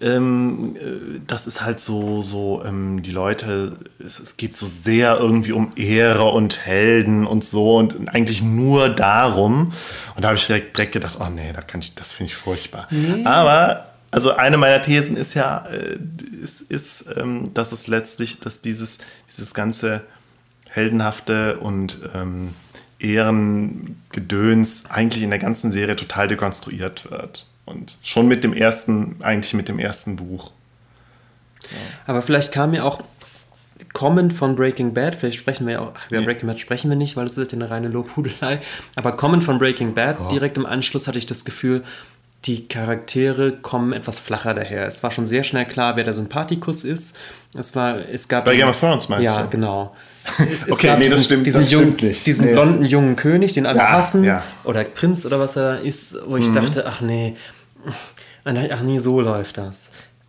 [0.00, 5.18] ähm, äh, das ist halt so, so ähm, die Leute, es, es geht so sehr
[5.18, 9.72] irgendwie um Ehre und Helden und so und eigentlich nur darum.
[10.14, 12.36] Und da habe ich direkt, direkt gedacht, oh nee, da kann ich, das finde ich
[12.36, 12.88] furchtbar.
[13.24, 15.98] Aber also eine meiner Thesen ist ja, äh,
[16.42, 18.98] ist, ist ähm, dass es letztlich, dass dieses,
[19.28, 20.02] dieses ganze
[20.68, 22.54] heldenhafte und ähm,
[22.98, 27.46] Ehrengedöns eigentlich in der ganzen Serie total dekonstruiert wird.
[27.68, 30.50] Und schon mit dem ersten, eigentlich mit dem ersten Buch.
[32.06, 33.02] Aber vielleicht kam mir auch
[33.92, 37.16] kommend von Breaking Bad, vielleicht sprechen wir ja auch, über Breaking Bad sprechen wir nicht,
[37.16, 38.60] weil es ist ja eine reine Lobhudelei,
[38.96, 41.82] aber kommend von Breaking Bad, direkt im Anschluss hatte ich das Gefühl,
[42.44, 44.86] die Charaktere kommen etwas flacher daher.
[44.86, 47.16] Es war schon sehr schnell klar, wer der Sympathikus ist.
[47.56, 49.48] Es war, es gab Bei Game of Thrones meinst ja, du?
[49.50, 49.94] genau.
[50.52, 52.26] Es, es Okay, gab nee, das diesen, stimmt- diesen, das jungen, stimmt nicht.
[52.26, 52.52] diesen Nee.
[52.52, 54.44] blonden jungen König, den alle Ja, hassen, ja.
[54.64, 56.42] oder Prinz oder was er ist, wo Mhm.
[56.42, 57.34] ich dachte, ach nee,
[58.44, 59.76] ach nee, so läuft das.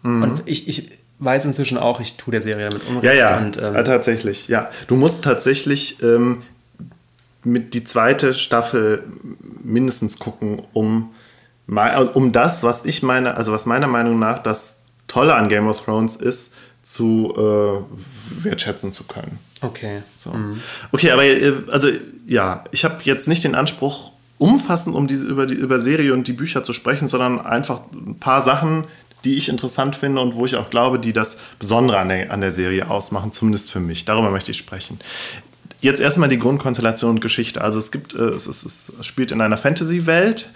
[0.03, 3.03] Und ich, ich weiß inzwischen auch, ich tue der Serie damit Unrecht.
[3.03, 3.05] Mhm.
[3.05, 4.47] Ja, ja, Und, ähm, ja, tatsächlich.
[4.47, 6.43] Ja, du musst tatsächlich ähm,
[7.43, 9.03] mit die zweite Staffel
[9.63, 11.13] mindestens gucken, um,
[12.13, 14.77] um das, was ich meine, also was meiner Meinung nach das
[15.07, 16.53] Tolle an Game of Thrones ist,
[16.83, 19.37] zu äh, wertschätzen zu können.
[19.61, 20.01] okay.
[20.23, 20.33] So.
[20.91, 21.89] Okay, aber äh, also
[22.25, 26.27] ja, ich habe jetzt nicht den Anspruch, umfassend um diese, über die über Serie und
[26.27, 28.85] die Bücher zu sprechen, sondern einfach ein paar Sachen,
[29.23, 32.41] die ich interessant finde und wo ich auch glaube, die das Besondere an der, an
[32.41, 34.05] der Serie ausmachen, zumindest für mich.
[34.05, 34.99] Darüber möchte ich sprechen.
[35.81, 37.61] Jetzt erstmal die Grundkonstellation und Geschichte.
[37.61, 40.49] Also es gibt, äh, es, ist, es spielt in einer Fantasy-Welt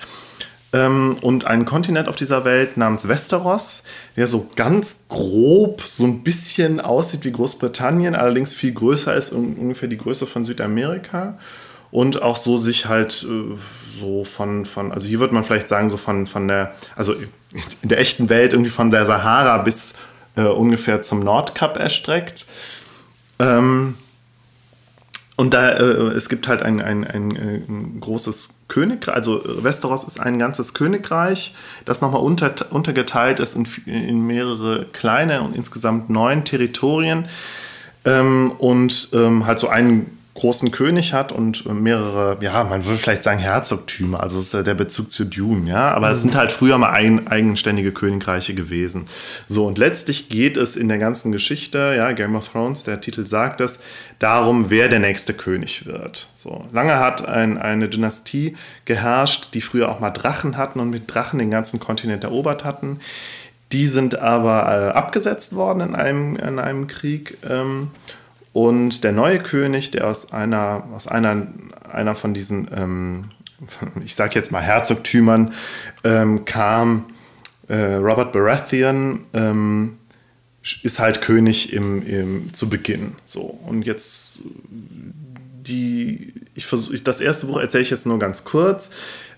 [0.71, 3.83] ähm, und einen Kontinent auf dieser Welt namens Westeros,
[4.15, 9.55] der so ganz grob so ein bisschen aussieht wie Großbritannien, allerdings viel größer ist, un
[9.55, 11.37] ungefähr die Größe von Südamerika.
[11.93, 13.55] Und auch so sich halt äh,
[13.99, 17.13] so von, von, also hier würde man vielleicht sagen, so von, von der, also
[17.83, 19.93] in der echten Welt irgendwie von der Sahara bis
[20.35, 22.47] äh, ungefähr zum Nordkap erstreckt.
[23.37, 23.93] Ähm,
[25.35, 25.83] und da, äh,
[26.15, 30.73] es gibt halt ein, ein, ein, äh, ein großes Königreich, also Westeros ist ein ganzes
[30.73, 31.53] Königreich,
[31.85, 37.27] das nochmal unter, untergeteilt ist in, in mehrere kleine und insgesamt neun Territorien
[38.03, 42.97] ähm, und ähm, halt so einen großen König hat und äh, mehrere, ja, man würde
[42.97, 46.77] vielleicht sagen Herzogtümer, also ist der Bezug zu Dune, ja, aber es sind halt früher
[46.77, 49.05] mal ein, eigenständige Königreiche gewesen.
[49.47, 53.27] So, und letztlich geht es in der ganzen Geschichte, ja, Game of Thrones, der Titel
[53.27, 53.79] sagt es,
[54.17, 56.29] darum, wer der nächste König wird.
[56.35, 58.55] So, lange hat ein, eine Dynastie
[58.85, 62.99] geherrscht, die früher auch mal Drachen hatten und mit Drachen den ganzen Kontinent erobert hatten.
[63.71, 67.37] Die sind aber äh, abgesetzt worden in einem, in einem Krieg.
[67.49, 67.89] Ähm,
[68.53, 71.47] und der neue König, der aus einer, aus einer,
[71.91, 73.31] einer von diesen, ähm,
[74.05, 75.53] ich sage jetzt mal Herzogtümern,
[76.03, 77.07] ähm, kam,
[77.67, 79.97] äh, Robert Baratheon, ähm,
[80.83, 83.15] ist halt König im, im, zu Beginn.
[83.25, 83.41] So.
[83.41, 84.39] Und jetzt
[84.69, 88.91] die, ich versuche, das erste Buch erzähle ich jetzt nur ganz kurz.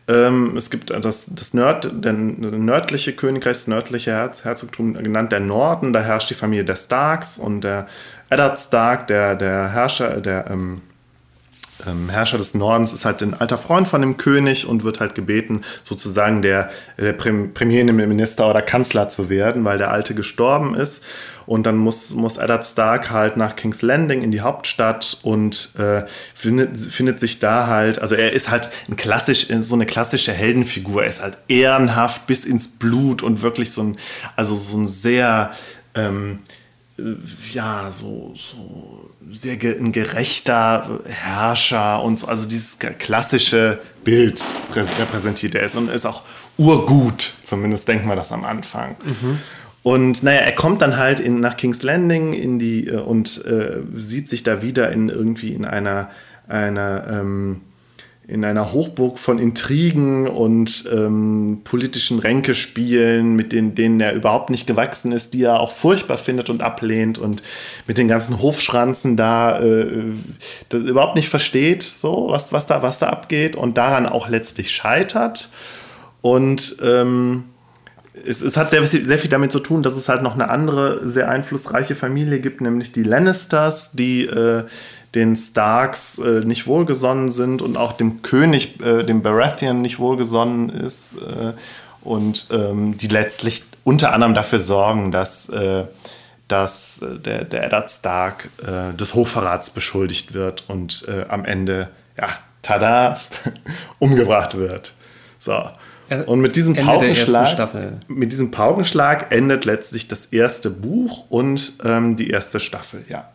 [0.08, 5.40] Ähm, es gibt das, das Nord, der nördliche Königreich, das nördliche Herz, Herzogtum genannt der
[5.40, 5.94] Norden.
[5.94, 7.88] Da herrscht die Familie der Starks und der
[8.30, 10.82] Eddard Stark, der, der Herrscher, der ähm,
[11.86, 15.16] ähm, Herrscher des Nordens, ist halt ein alter Freund von dem König und wird halt
[15.16, 21.04] gebeten, sozusagen der, der Prem Premierminister oder Kanzler zu werden, weil der Alte gestorben ist.
[21.46, 26.04] Und dann muss, muss Eddard Stark halt nach King's Landing in die Hauptstadt und äh,
[26.34, 31.04] findet, findet sich da halt, also er ist halt ein klassisch, so eine klassische Heldenfigur.
[31.04, 33.98] Er ist halt ehrenhaft bis ins Blut und wirklich so ein,
[34.36, 35.52] also so ein sehr,
[35.94, 36.40] ähm,
[37.52, 44.42] ja, so, so sehr ge ein gerechter Herrscher und so, also dieses klassische Bild
[44.74, 46.24] repräsentiert er ist und ist auch
[46.58, 48.96] urgut, zumindest denken wir das am Anfang.
[49.04, 49.40] Mhm.
[49.84, 53.82] Und naja, er kommt dann halt in, nach King's Landing in die äh, und äh,
[53.94, 56.10] sieht sich da wieder in irgendwie in einer,
[56.48, 57.62] einer ähm,
[58.28, 64.66] in einer Hochburg von Intrigen und ähm, politischen Ränkespielen, mit denen, denen er überhaupt nicht
[64.66, 67.44] gewachsen ist, die er auch furchtbar findet und ablehnt und
[67.86, 70.14] mit den ganzen Hofschranzen da äh,
[70.70, 74.72] das überhaupt nicht versteht, so was, was, da, was da abgeht und daran auch letztlich
[74.72, 75.50] scheitert.
[76.22, 77.44] Und ähm,
[78.26, 81.08] es, es, hat sehr, sehr viel damit zu tun, dass es halt noch eine andere,
[81.08, 84.64] sehr einflussreiche Familie gibt, nämlich die Lannisters, die, äh,
[85.16, 90.70] den Starks äh, nicht wohlgesonnen sind und auch dem König, äh, dem Baratheon nicht wohlgesonnen
[90.70, 91.54] ist äh,
[92.02, 95.86] und ähm, die letztlich unter anderem dafür sorgen, dass, äh,
[96.48, 102.30] dass äh, der, der Eddard Stark äh, des Hochverrats beschuldigt wird und am Ende, ja,
[102.62, 103.18] tada,
[104.00, 104.94] umgebracht wird.
[105.40, 105.70] So.
[106.28, 107.74] Und mit diesem Paukenschlag,
[108.08, 113.30] mit diesem Paukenschlag endet letztlich das erste Buch und ähm, die erste Staffel, ja.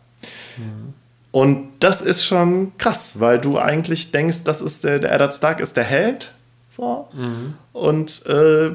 [0.57, 0.93] Mhm.
[1.31, 5.59] Und das ist schon krass, weil du eigentlich denkst, das ist der, der Eddard Stark
[5.61, 6.33] ist der Held.
[6.69, 7.07] So.
[7.13, 7.53] Mhm.
[7.71, 8.71] Und äh,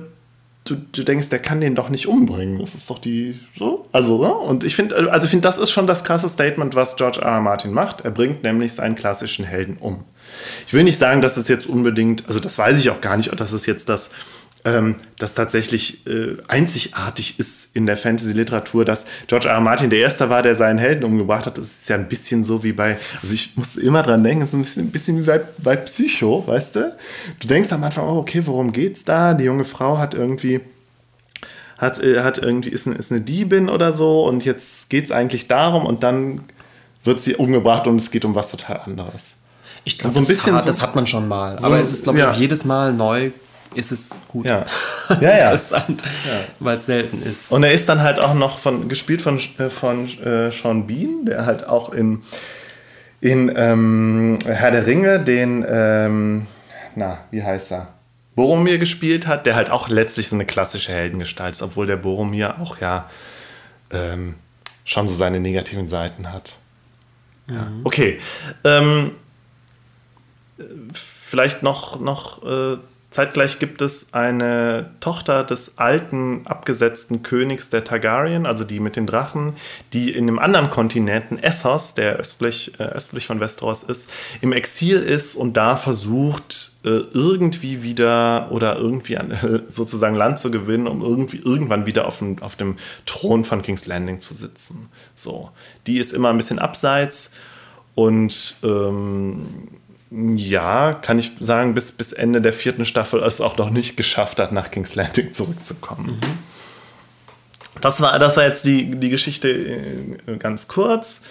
[0.65, 2.59] du, du denkst, der kann den doch nicht umbringen.
[2.59, 3.39] Das ist doch die.
[3.59, 3.87] So.
[3.93, 4.33] Also, ne?
[4.33, 7.27] Und ich finde, also finde, das ist schon das krasse Statement, was George R.
[7.27, 7.41] R.
[7.41, 8.03] Martin macht.
[8.03, 10.05] Er bringt nämlich seinen klassischen Helden um.
[10.67, 13.39] Ich will nicht sagen, dass es jetzt unbedingt, also das weiß ich auch gar nicht,
[13.39, 14.11] dass es jetzt das
[14.67, 19.55] ähm, das tatsächlich äh, einzigartig ist in der Fantasy-Literatur, dass George R.
[19.55, 19.61] R.
[19.61, 21.57] Martin der Erste war, der seinen Helden umgebracht hat.
[21.57, 24.49] Das ist ja ein bisschen so wie bei, also ich muss immer dran denken, es
[24.49, 26.97] ist ein bisschen, ein bisschen wie bei, bei Psycho, weißt du?
[27.39, 29.35] Du denkst am Anfang, oh, okay, worum geht's da?
[29.35, 30.61] Die junge Frau hat irgendwie
[31.79, 35.47] hat, äh, hat irgendwie, ist, ist eine Diebin oder so und jetzt geht es eigentlich
[35.47, 36.41] darum und dann
[37.05, 39.35] wird sie umgebracht und es geht um was total anderes.
[39.85, 41.61] Ich glaube, so ein bisschen das, das hat man schon mal.
[41.61, 42.33] So, aber es ist, glaube ich, ja.
[42.33, 43.31] jedes Mal neu
[43.75, 44.47] ist es gut.
[44.47, 44.67] Ja,
[45.09, 45.35] ja, ja.
[45.35, 46.45] Interessant, ja.
[46.61, 47.53] weil es selten ist.
[47.53, 51.25] Und er ist dann halt auch noch von, gespielt von, äh, von äh, Sean Bean,
[51.27, 52.23] der halt auch in,
[53.21, 56.47] in ähm, Herr der Ringe den, ähm,
[56.95, 57.89] na, wie heißt er?
[58.35, 62.61] Boromir gespielt hat, der halt auch letztlich so eine klassische Heldengestalt ist, obwohl der Boromir
[62.61, 63.09] auch ja
[63.91, 64.35] ähm,
[64.85, 66.59] schon so seine negativen Seiten hat.
[67.49, 67.63] Ja.
[67.63, 67.81] Mhm.
[67.85, 68.19] Okay.
[68.65, 69.13] Ähm,
[70.93, 72.77] vielleicht noch, noch äh,
[73.11, 79.07] Zeitgleich gibt es eine Tochter des alten abgesetzten Königs der Targaryen, also die mit den
[79.07, 79.55] Drachen,
[79.93, 84.11] die in einem anderen Kontinenten, Essos, der östlich, äh, östlich von Westeros ist,
[84.41, 90.39] im Exil ist und da versucht, äh, irgendwie wieder oder irgendwie an, äh, sozusagen Land
[90.39, 92.77] zu gewinnen, um irgendwie irgendwann wieder auf dem, auf dem
[93.07, 94.89] Thron von King's Landing zu sitzen.
[95.15, 95.51] So,
[95.87, 97.31] die ist immer ein bisschen abseits
[97.95, 99.47] und ähm,
[100.17, 104.39] ja, kann ich sagen, bis, bis Ende der vierten Staffel es auch noch nicht geschafft
[104.39, 106.19] hat, nach King's Landing zurückzukommen.
[106.23, 107.81] Mhm.
[107.81, 111.23] Das, war, das war jetzt die, die Geschichte äh, ganz kurz.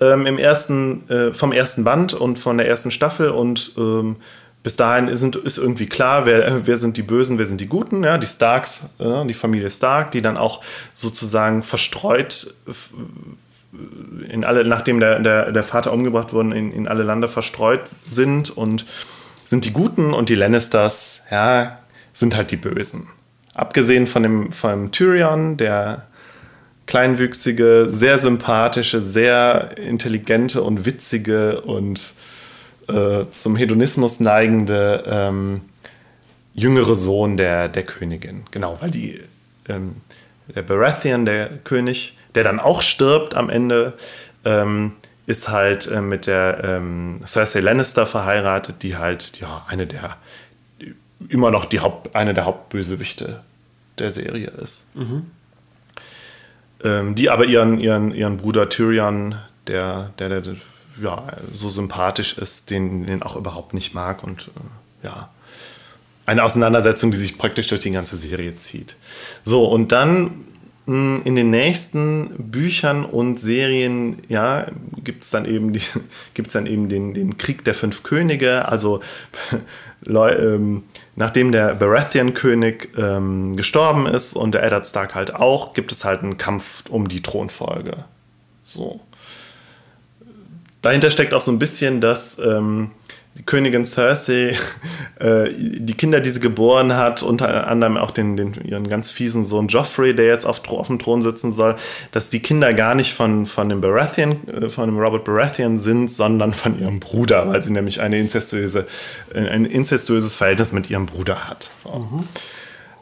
[0.00, 4.16] Ähm, im ersten, äh, vom ersten Band und von der ersten Staffel und ähm,
[4.64, 8.02] bis dahin sind, ist irgendwie klar, wer, wer sind die Bösen, wer sind die Guten,
[8.02, 10.62] ja, die Starks, äh, die Familie Stark, die dann auch
[10.92, 12.52] sozusagen verstreut
[14.28, 18.50] in alle, nachdem der, der, der Vater umgebracht wurde, in, in alle Lande verstreut sind
[18.50, 18.86] und
[19.44, 21.78] sind die Guten und die Lannisters, ja,
[22.12, 23.08] sind halt die Bösen.
[23.54, 26.06] Abgesehen von dem, von dem Tyrion, der
[26.86, 32.14] kleinwüchsige, sehr sympathische, sehr intelligente und witzige und
[32.88, 35.62] äh, zum Hedonismus neigende ähm,
[36.54, 38.44] jüngere Sohn der, der Königin.
[38.50, 39.20] Genau, weil die,
[39.68, 39.96] ähm,
[40.54, 43.94] der Baratheon, der König, der dann auch stirbt am Ende,
[44.44, 44.92] ähm,
[45.26, 50.16] ist halt äh, mit der ähm, Cersei Lannister verheiratet, die halt ja eine der
[51.28, 53.40] immer noch die Haupt, eine der Hauptbösewichte
[53.98, 54.84] der Serie ist.
[54.94, 55.30] Mhm.
[56.82, 59.36] Ähm, die aber ihren, ihren, ihren Bruder Tyrion,
[59.66, 60.56] der, der, der
[61.00, 64.48] ja, so sympathisch ist, den, den auch überhaupt nicht mag und
[65.02, 65.30] äh, ja,
[66.26, 68.96] eine Auseinandersetzung, die sich praktisch durch die ganze Serie zieht.
[69.42, 70.46] So, und dann
[70.86, 74.66] in den nächsten Büchern und Serien ja,
[75.02, 75.80] gibt es dann eben, die,
[76.34, 78.68] gibt's dann eben den, den Krieg der fünf Könige.
[78.68, 79.00] Also
[80.06, 80.82] ähm,
[81.16, 86.22] nachdem der Baratheon-König ähm, gestorben ist und der Eddard Stark halt auch, gibt es halt
[86.22, 88.04] einen Kampf um die Thronfolge.
[88.62, 89.00] So.
[90.82, 92.90] Dahinter steckt auch so ein bisschen, dass ähm,
[93.36, 94.56] die Königin Cersei,
[95.18, 99.44] äh, die Kinder, die sie geboren hat, unter anderem auch den, den, ihren ganz fiesen
[99.44, 101.76] Sohn Joffrey, der jetzt auf, auf dem Thron sitzen soll,
[102.12, 106.10] dass die Kinder gar nicht von, von dem Baratheon, äh, von dem Robert Baratheon sind,
[106.10, 108.86] sondern von ihrem Bruder, weil sie nämlich eine incestuöse,
[109.34, 111.70] ein incestuöses Verhältnis mit ihrem Bruder hat.
[111.82, 111.90] So.
[111.90, 112.28] Mhm.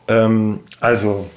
[0.09, 1.29] Ähm, also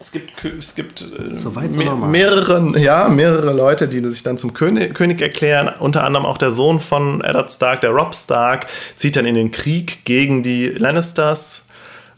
[0.00, 4.54] es gibt, es gibt äh, so me mehrere, ja, mehrere Leute, die sich dann zum
[4.54, 5.70] König, König, erklären.
[5.80, 8.66] Unter anderem auch der Sohn von Eddard Stark, der Rob Stark,
[8.96, 11.64] zieht dann in den Krieg gegen die Lannisters.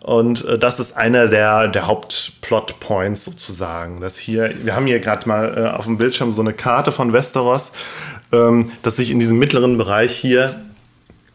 [0.00, 4.00] Und äh, das ist einer der, der Hauptplot-Points sozusagen.
[4.00, 7.12] Dass hier, wir haben hier gerade mal äh, auf dem Bildschirm so eine Karte von
[7.12, 7.72] Westeros,
[8.32, 10.60] ähm, dass sich in diesem mittleren Bereich hier,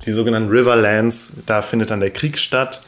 [0.05, 2.83] die sogenannten Riverlands, da findet dann der Krieg statt,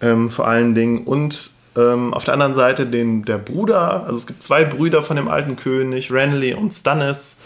[0.00, 1.04] ähm, vor allen Dingen.
[1.04, 5.16] Und ähm, auf der anderen Seite den, der Bruder, also es gibt zwei Brüder von
[5.16, 7.36] dem alten König, Renly und Stannis.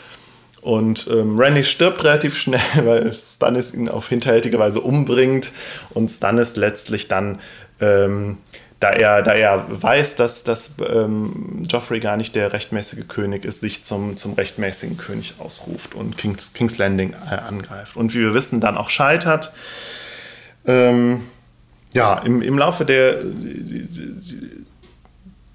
[0.63, 5.53] Und ähm, Renly stirbt relativ schnell, weil Stannis ihn auf hinterhältige Weise umbringt
[5.91, 7.41] und Stannis letztlich dann,
[7.81, 8.39] ähm,
[8.81, 13.61] da, er, da er weiß, dass, dass ähm, Joffrey gar nicht der rechtmäßige König ist,
[13.61, 17.97] sich zum, zum rechtmäßigen König ausruft und King's, King's Landing äh, angreift.
[17.97, 19.53] Und wie wir wissen, dann auch scheitert.
[20.67, 21.25] Ähm,
[21.95, 24.65] ja, im, im Laufe der die, die,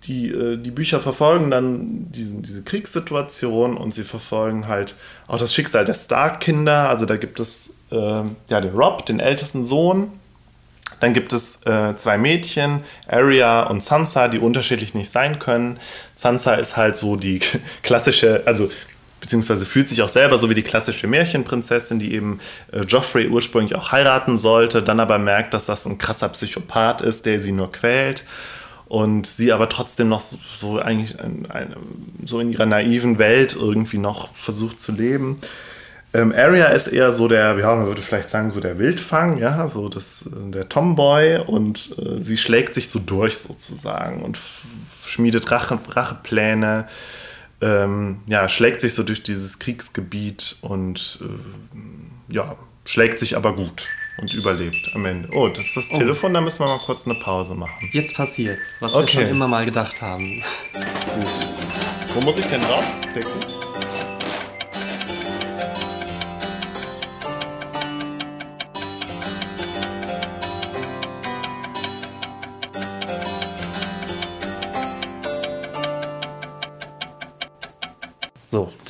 [0.03, 4.95] die, äh, die Bücher verfolgen dann diesen, diese Kriegssituation und sie verfolgen halt
[5.27, 6.89] auch das Schicksal der Stark-Kinder.
[6.89, 10.11] Also da gibt es äh, ja den Rob, den ältesten Sohn.
[11.01, 15.79] Dann gibt es äh, zwei Mädchen, Arya und Sansa, die unterschiedlich nicht sein können.
[16.13, 17.39] Sansa ist halt so die
[17.83, 18.69] klassische, also
[19.19, 22.39] beziehungsweise fühlt sich auch selber so wie die klassische Märchenprinzessin, die eben
[22.71, 27.25] äh, Joffrey ursprünglich auch heiraten sollte, dann aber merkt, dass das ein krasser Psychopath ist,
[27.25, 28.23] der sie nur quält
[28.87, 31.75] und sie aber trotzdem noch so, so eigentlich ein, ein,
[32.25, 35.39] so in ihrer naiven Welt irgendwie noch versucht zu leben.
[36.11, 39.67] Ähm, Arya ist eher so der, ja, man würde vielleicht sagen, so der Wildfang, ja,
[39.67, 44.39] so das, der Tomboy und äh, sie schlägt sich so durch sozusagen und
[45.05, 46.87] schmiedet Rache, Rachepläne,
[47.61, 52.55] ähm, ja, schlägt sich so durch dieses Kriegsgebiet und äh, ja,
[52.85, 53.87] schlägt sich aber gut
[54.17, 55.29] und überlebt am Ende.
[55.31, 55.97] Oh, das ist das oh.
[55.97, 57.89] Telefon, da müssen wir mal kurz eine Pause machen.
[57.91, 59.01] Jetzt passiert's, was okay.
[59.01, 60.43] wir schon immer mal gedacht haben.
[60.73, 61.27] Gut.
[62.13, 63.58] Wo muss ich denn draufklicken?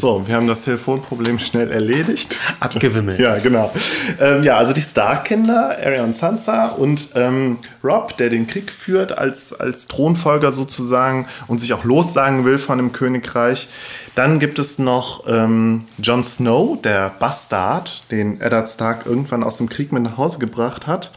[0.02, 2.38] So, wir haben das Telefonproblem schnell erledigt.
[2.62, 3.20] Abgewimmelt.
[3.20, 3.72] ja, genau.
[4.20, 9.18] Ähm, ja, also die Stark-Kinder, Arya und Sansa und ähm, Rob, der den Krieg führt
[9.18, 13.68] als, als Thronfolger sozusagen und sich auch lossagen will von dem Königreich.
[14.16, 19.68] Dann gibt es noch ähm, Jon Snow, der Bastard, den Eddard Stark irgendwann aus dem
[19.68, 21.12] Krieg mit nach Hause gebracht hat.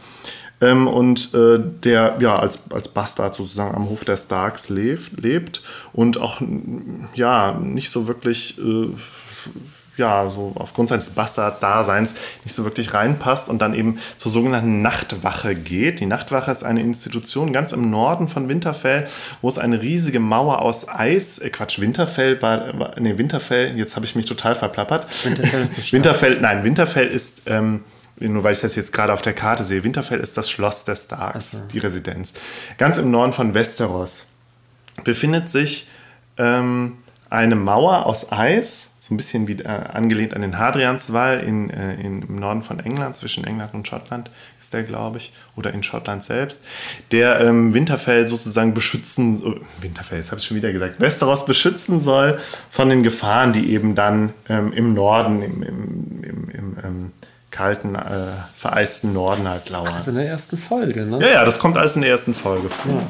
[0.63, 5.61] Ähm, und äh, der ja als, als Bastard sozusagen am Hof der Starks lebt, lebt
[5.91, 6.41] und auch
[7.15, 8.87] ja nicht so wirklich äh,
[9.97, 15.53] ja, so aufgrund seines Bastard-Daseins nicht so wirklich reinpasst und dann eben zur sogenannten Nachtwache
[15.55, 15.99] geht.
[15.99, 19.07] Die Nachtwache ist eine Institution ganz im Norden von Winterfell,
[19.41, 23.95] wo es eine riesige Mauer aus Eis, äh Quatsch, Winterfell war, war nee, Winterfell, jetzt
[23.95, 25.05] habe ich mich total verplappert.
[25.23, 27.81] Winterfell ist nicht Winterfell, nein, Winterfell ist ähm,
[28.17, 30.95] nur weil ich das jetzt gerade auf der Karte sehe, Winterfell ist das Schloss der
[30.95, 31.59] Starks, so.
[31.71, 32.33] die Residenz.
[32.77, 34.25] Ganz im Norden von Westeros
[35.03, 35.89] befindet sich
[36.37, 36.97] ähm,
[37.29, 41.95] eine Mauer aus Eis, so ein bisschen wie äh, angelehnt an den Hadrianswall in, äh,
[41.95, 44.29] in, im Norden von England, zwischen England und Schottland
[44.61, 46.63] ist der, glaube ich, oder in Schottland selbst,
[47.11, 51.99] der ähm, Winterfell sozusagen beschützen, äh, Winterfell, jetzt habe ich schon wieder gesagt, Westeros beschützen
[51.99, 57.11] soll von den Gefahren, die eben dann ähm, im Norden, im, im, im, im ähm,
[57.53, 57.99] kalten, äh,
[58.57, 59.93] vereisten Norden halt lauern.
[59.93, 61.19] Das ist in der ersten Folge, ne?
[61.21, 62.93] Ja, ja, das kommt alles in der ersten Folge vor.
[62.93, 63.09] Ja.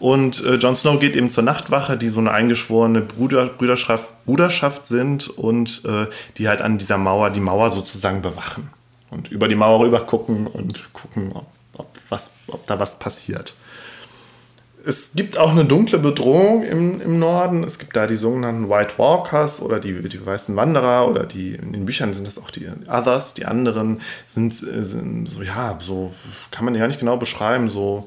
[0.00, 4.86] Und äh, Jon Snow geht eben zur Nachtwache, die so eine eingeschworene Bruder, Brüderschaft, Bruderschaft
[4.86, 6.06] sind und äh,
[6.36, 8.70] die halt an dieser Mauer, die Mauer sozusagen bewachen.
[9.10, 13.54] Und über die Mauer rüber gucken und gucken, ob, ob, was, ob da was passiert
[14.88, 17.62] es gibt auch eine dunkle Bedrohung im, im Norden.
[17.62, 21.74] Es gibt da die sogenannten White Walkers oder die, die weißen Wanderer oder die, in
[21.74, 26.14] den Büchern sind das auch die Others, die anderen sind, sind so, ja, so
[26.50, 28.06] kann man ja nicht genau beschreiben, so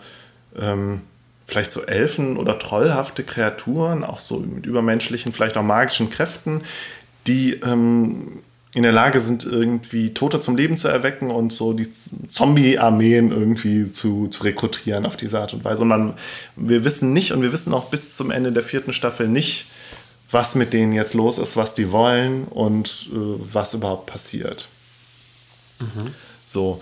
[0.59, 1.01] ähm,
[1.45, 6.63] vielleicht so Elfen oder trollhafte Kreaturen, auch so mit übermenschlichen, vielleicht auch magischen Kräften,
[7.27, 8.39] die ähm,
[8.73, 11.89] in der Lage sind, irgendwie Tote zum Leben zu erwecken und so die
[12.29, 15.81] Zombie-Armeen irgendwie zu, zu rekrutieren auf diese Art und Weise.
[15.81, 16.13] Und man,
[16.55, 19.67] wir wissen nicht und wir wissen auch bis zum Ende der vierten Staffel nicht,
[20.31, 23.15] was mit denen jetzt los ist, was die wollen und äh,
[23.51, 24.69] was überhaupt passiert.
[25.79, 26.13] Mhm.
[26.47, 26.81] So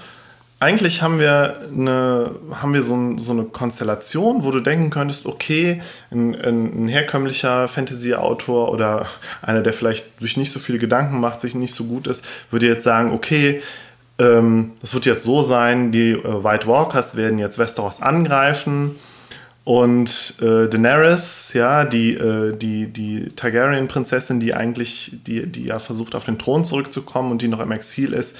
[0.60, 5.82] eigentlich haben wir, eine, haben wir so, so, eine Konstellation, wo du denken könntest, okay,
[6.12, 9.06] ein, ein, herkömmlicher Fantasy-Autor oder
[9.42, 12.68] einer, der vielleicht durch nicht so viele Gedanken macht, sich nicht so gut ist, würde
[12.68, 13.62] jetzt sagen, okay,
[14.20, 18.98] ähm, das wird jetzt so sein, die äh, White Walkers werden jetzt Westeros angreifen
[19.64, 26.16] und äh, Daenerys, ja, die, äh, die, die Targaryen-Prinzessin, die eigentlich, die, die ja versucht,
[26.16, 28.36] auf den Thron zurückzukommen und die noch im Exil ist,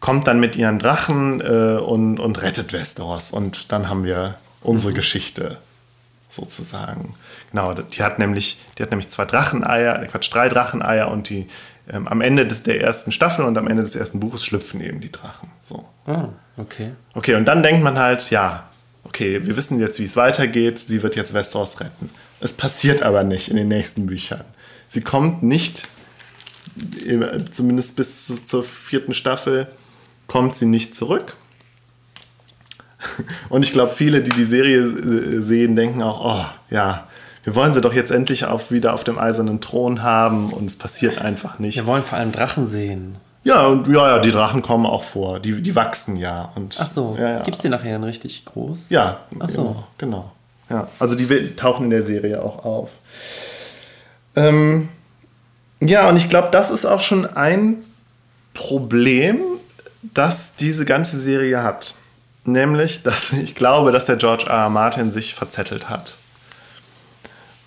[0.00, 3.30] kommt dann mit ihren Drachen äh, und, und rettet Westeros.
[3.30, 4.96] Und dann haben wir unsere mhm.
[4.96, 5.58] Geschichte
[6.30, 7.14] sozusagen.
[7.50, 11.48] Genau, die hat nämlich, die hat nämlich zwei Dracheneier, äh, Quatsch, drei Dracheneier und die
[11.90, 15.00] ähm, am Ende des, der ersten Staffel und am Ende des ersten Buches schlüpfen eben
[15.00, 15.50] die Drachen.
[15.62, 15.88] So.
[16.06, 16.92] Oh, okay.
[17.14, 18.68] Okay, und dann denkt man halt, ja,
[19.04, 22.10] okay, wir wissen jetzt, wie es weitergeht, sie wird jetzt Westeros retten.
[22.40, 24.44] Es passiert aber nicht in den nächsten Büchern.
[24.88, 25.88] Sie kommt nicht
[27.50, 29.66] zumindest bis zu, zur vierten Staffel
[30.28, 31.34] kommt sie nicht zurück.
[33.48, 37.08] Und ich glaube, viele, die die Serie äh, sehen, denken auch, oh ja,
[37.44, 40.76] wir wollen sie doch jetzt endlich auf, wieder auf dem eisernen Thron haben und es
[40.76, 41.76] passiert einfach nicht.
[41.76, 43.16] Wir wollen vor allem Drachen sehen.
[43.44, 45.40] Ja, und ja, ja, die Drachen kommen auch vor.
[45.40, 46.52] Die, die wachsen ja.
[46.54, 47.42] Und, Ach so, ja, ja.
[47.42, 48.90] gibt es die nachher in richtig groß?
[48.90, 49.62] Ja, Ach so.
[49.62, 49.84] genau.
[49.96, 50.32] genau.
[50.68, 52.90] Ja, also die, die tauchen in der Serie auch auf.
[54.36, 54.90] Ähm,
[55.80, 57.76] ja, und ich glaube, das ist auch schon ein
[58.52, 59.38] Problem,
[60.02, 61.94] das diese ganze Serie hat.
[62.44, 64.64] Nämlich, dass ich glaube, dass der George R.
[64.64, 64.70] R.
[64.70, 66.16] Martin sich verzettelt hat.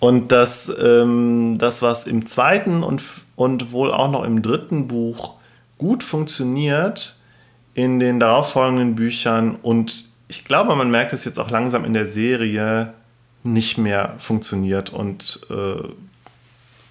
[0.00, 3.02] Und dass ähm, das, was im zweiten und,
[3.36, 5.34] und wohl auch noch im dritten Buch
[5.78, 7.20] gut funktioniert,
[7.74, 12.06] in den darauffolgenden Büchern und ich glaube, man merkt es jetzt auch langsam in der
[12.06, 12.94] Serie
[13.42, 15.88] nicht mehr funktioniert und äh,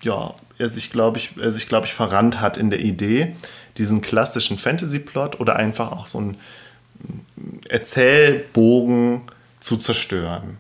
[0.02, 3.36] ja, er sich, glaube ich, er sich, glaube ich, verrannt hat in der Idee,
[3.78, 6.38] diesen klassischen Fantasy-Plot oder einfach auch so einen
[7.70, 9.22] Erzählbogen
[9.60, 10.58] zu zerstören.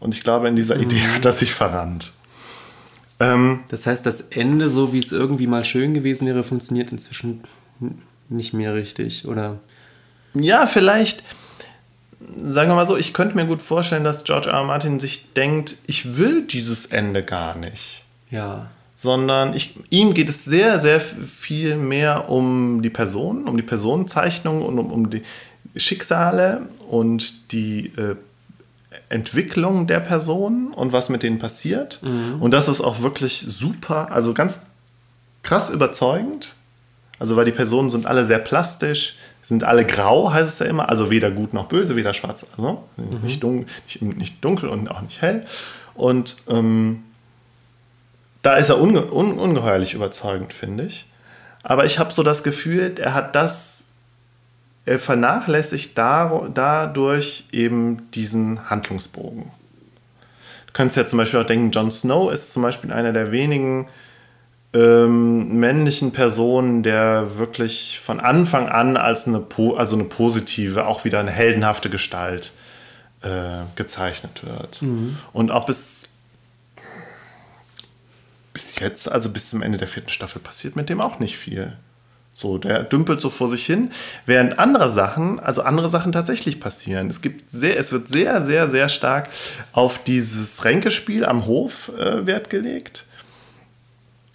[0.00, 0.82] Und ich glaube, in dieser mhm.
[0.82, 2.12] Idee hat er sich verrannt.
[3.18, 7.44] Ähm, das heißt, das Ende, so wie es irgendwie mal schön gewesen wäre, funktioniert inzwischen
[8.28, 9.58] nicht mehr richtig, oder?
[10.34, 11.22] Ja, vielleicht,
[12.20, 14.56] sagen wir mal so, ich könnte mir gut vorstellen, dass George R.
[14.56, 14.64] R.
[14.64, 18.04] Martin sich denkt, ich will dieses Ende gar nicht.
[18.30, 18.70] Ja.
[19.06, 24.62] Sondern ich, ihm geht es sehr, sehr viel mehr um die Personen, um die Personenzeichnung
[24.62, 25.22] und um, um die
[25.76, 28.16] Schicksale und die äh,
[29.08, 32.02] Entwicklung der Personen und was mit denen passiert.
[32.02, 32.42] Mhm.
[32.42, 34.66] Und das ist auch wirklich super, also ganz
[35.44, 36.56] krass überzeugend.
[37.20, 40.88] Also weil die Personen sind alle sehr plastisch, sind alle grau, heißt es ja immer.
[40.88, 43.20] Also weder gut noch böse, weder schwarz, also mhm.
[43.22, 45.46] nicht, dunkel, nicht, nicht, dunkel und auch nicht hell.
[45.94, 47.04] Und ähm,
[48.46, 51.06] da ist er unge un ungeheuerlich überzeugend, finde ich.
[51.64, 53.82] Aber ich habe so das Gefühl, er hat das,
[54.84, 59.50] er vernachlässigt da, dadurch eben diesen Handlungsbogen.
[60.68, 63.88] Du könntest ja zum Beispiel auch denken, Jon Snow ist zum Beispiel einer der wenigen
[64.72, 69.44] ähm, männlichen Personen, der wirklich von Anfang an als eine,
[69.76, 72.52] also eine positive, auch wieder eine heldenhafte Gestalt
[73.22, 74.82] äh, gezeichnet wird.
[74.82, 75.18] Mhm.
[75.32, 76.10] Und auch bis
[78.56, 81.76] bis jetzt, also bis zum Ende der vierten Staffel, passiert mit dem auch nicht viel.
[82.32, 83.90] So, der dümpelt so vor sich hin,
[84.24, 87.10] während andere Sachen, also andere Sachen tatsächlich passieren.
[87.10, 89.28] Es gibt sehr, es wird sehr, sehr, sehr stark
[89.72, 93.04] auf dieses Ränkespiel am Hof äh, Wert gelegt,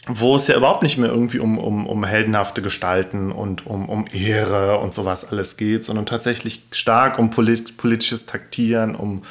[0.05, 4.05] wo es ja überhaupt nicht mehr irgendwie um, um, um heldenhafte Gestalten und um, um
[4.13, 9.23] Ehre und sowas alles geht, sondern tatsächlich stark um polit politisches Taktieren, um,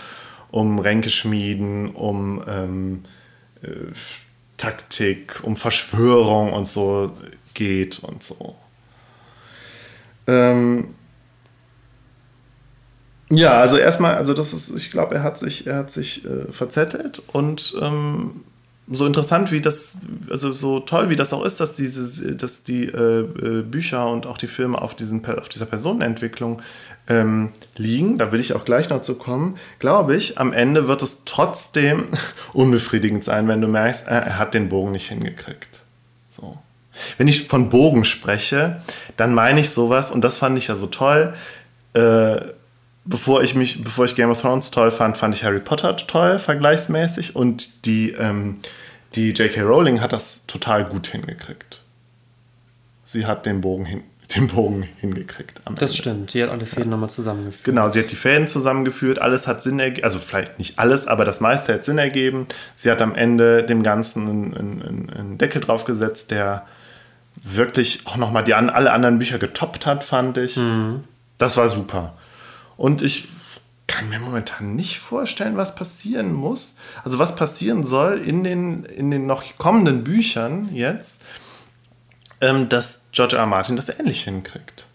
[0.51, 3.05] um Ränkeschmieden, um ähm,
[3.63, 3.69] äh,
[4.61, 7.17] Taktik, um Verschwörung und so
[7.55, 8.57] geht und so.
[10.27, 10.95] Ähm
[13.31, 16.53] ja, also erstmal, also das ist, ich glaube, er hat sich, er hat sich äh,
[16.53, 18.45] verzettelt und ähm,
[18.87, 22.85] so interessant wie das, also so toll wie das auch ist, dass diese, dass die
[22.85, 26.61] äh, äh Bücher und auch die Filme auf, diesen, auf dieser Personenentwicklung
[27.11, 31.03] ähm, liegen, da will ich auch gleich noch zu kommen, glaube ich, am Ende wird
[31.03, 32.07] es trotzdem
[32.55, 35.81] unbefriedigend sein, wenn du merkst, äh, er hat den Bogen nicht hingekriegt.
[36.31, 36.57] So.
[37.19, 38.81] Wenn ich von Bogen spreche,
[39.17, 41.35] dann meine ich sowas, und das fand ich ja so toll,
[41.95, 42.41] äh,
[43.05, 46.39] bevor ich mich, bevor ich Game of Thrones toll fand, fand ich Harry Potter toll,
[46.39, 48.59] vergleichsmäßig, und die, ähm,
[49.17, 49.63] die J.K.
[49.63, 51.81] Rowling hat das total gut hingekriegt.
[53.05, 54.05] Sie hat den Bogen hin,
[54.35, 55.61] den Bogen hingekriegt.
[55.77, 56.91] das stimmt, sie hat alle Fäden ja.
[56.91, 57.65] nochmal zusammengeführt.
[57.65, 61.25] Genau, sie hat die Fäden zusammengeführt, alles hat Sinn ergeben, also vielleicht nicht alles, aber
[61.25, 62.47] das meiste hat Sinn ergeben.
[62.77, 66.67] Sie hat am Ende dem Ganzen einen, einen, einen Deckel draufgesetzt, der
[67.43, 70.57] wirklich auch nochmal die alle anderen Bücher getoppt hat, fand ich.
[70.57, 71.05] Mhm.
[71.39, 72.15] Das war super.
[72.77, 73.29] Und ich
[73.87, 76.77] kann mir momentan nicht vorstellen, was passieren muss.
[77.03, 81.23] Also was passieren soll in den, in den noch kommenden Büchern jetzt,
[82.41, 83.43] ähm, dass George R.
[83.43, 83.47] R.
[83.47, 84.87] Martin das ähnlich hinkriegt.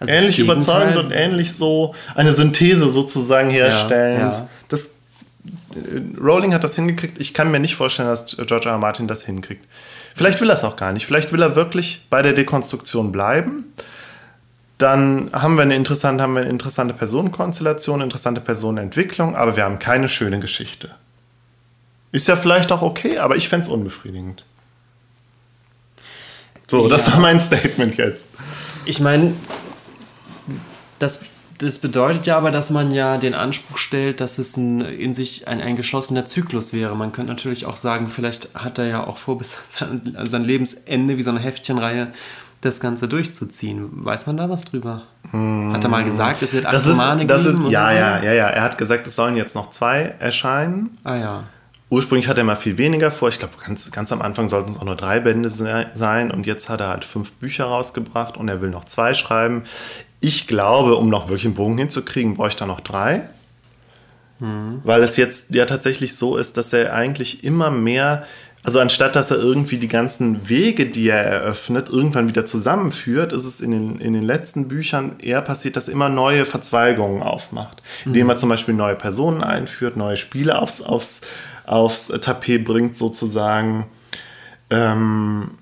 [0.00, 4.20] Also ähnlich überzeugend und ähnlich so eine Synthese sozusagen herstellen.
[4.20, 4.48] Ja, ja.
[4.68, 7.20] Das, äh, Rowling hat das hingekriegt.
[7.20, 8.72] Ich kann mir nicht vorstellen, dass George R.
[8.72, 8.78] R.
[8.78, 9.64] Martin das hinkriegt.
[10.14, 11.06] Vielleicht will er es auch gar nicht.
[11.06, 13.72] Vielleicht will er wirklich bei der Dekonstruktion bleiben.
[14.78, 19.78] Dann haben wir eine interessante, haben wir eine interessante Personenkonstellation, interessante Personenentwicklung, aber wir haben
[19.78, 20.90] keine schöne Geschichte.
[22.10, 24.44] Ist ja vielleicht auch okay, aber ich fände es unbefriedigend.
[26.74, 26.88] So, ja.
[26.88, 28.26] das war mein Statement jetzt.
[28.84, 29.34] Ich meine,
[30.98, 31.20] das
[31.58, 35.46] das bedeutet ja aber, dass man ja den Anspruch stellt, dass es ein, in sich
[35.46, 36.96] ein, ein geschlossener Zyklus wäre.
[36.96, 41.16] Man könnte natürlich auch sagen, vielleicht hat er ja auch vor, bis sein, sein Lebensende,
[41.16, 42.08] wie so eine Heftchenreihe,
[42.60, 44.04] das Ganze durchzuziehen.
[44.04, 45.02] Weiß man da was drüber?
[45.30, 45.72] Hm.
[45.72, 47.66] Hat er mal gesagt, es wird acht Romane das geben?
[47.66, 47.94] Ist, ja, so?
[47.94, 48.46] ja, ja, ja.
[48.48, 50.96] Er hat gesagt, es sollen jetzt noch zwei erscheinen.
[51.04, 51.44] Ah ja.
[51.94, 53.28] Ursprünglich hat er mal viel weniger vor.
[53.28, 56.32] Ich glaube, ganz, ganz am Anfang sollten es auch nur drei Bände sein.
[56.32, 59.62] Und jetzt hat er halt fünf Bücher rausgebracht und er will noch zwei schreiben.
[60.18, 63.28] Ich glaube, um noch wirklich einen Bogen hinzukriegen, bräuchte er noch drei.
[64.40, 64.80] Mhm.
[64.82, 68.24] Weil es jetzt ja tatsächlich so ist, dass er eigentlich immer mehr
[68.64, 73.44] also anstatt dass er irgendwie die ganzen Wege, die er eröffnet, irgendwann wieder zusammenführt, ist
[73.44, 77.82] es in den, in den letzten Büchern eher passiert, dass er immer neue Verzweigungen aufmacht.
[78.06, 81.20] Indem er zum Beispiel neue Personen einführt, neue Spiele aufs, aufs,
[81.66, 83.86] aufs Tapet bringt sozusagen.
[84.70, 85.52] Ähm,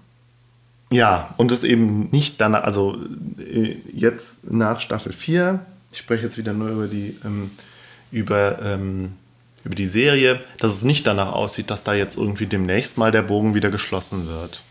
[0.90, 2.96] ja, und es eben nicht dann, also
[3.38, 7.50] äh, jetzt nach Staffel 4, ich spreche jetzt wieder nur über die, ähm,
[8.10, 9.14] über ähm,
[9.64, 13.22] über die Serie, dass es nicht danach aussieht, dass da jetzt irgendwie demnächst mal der
[13.22, 14.62] Bogen wieder geschlossen wird.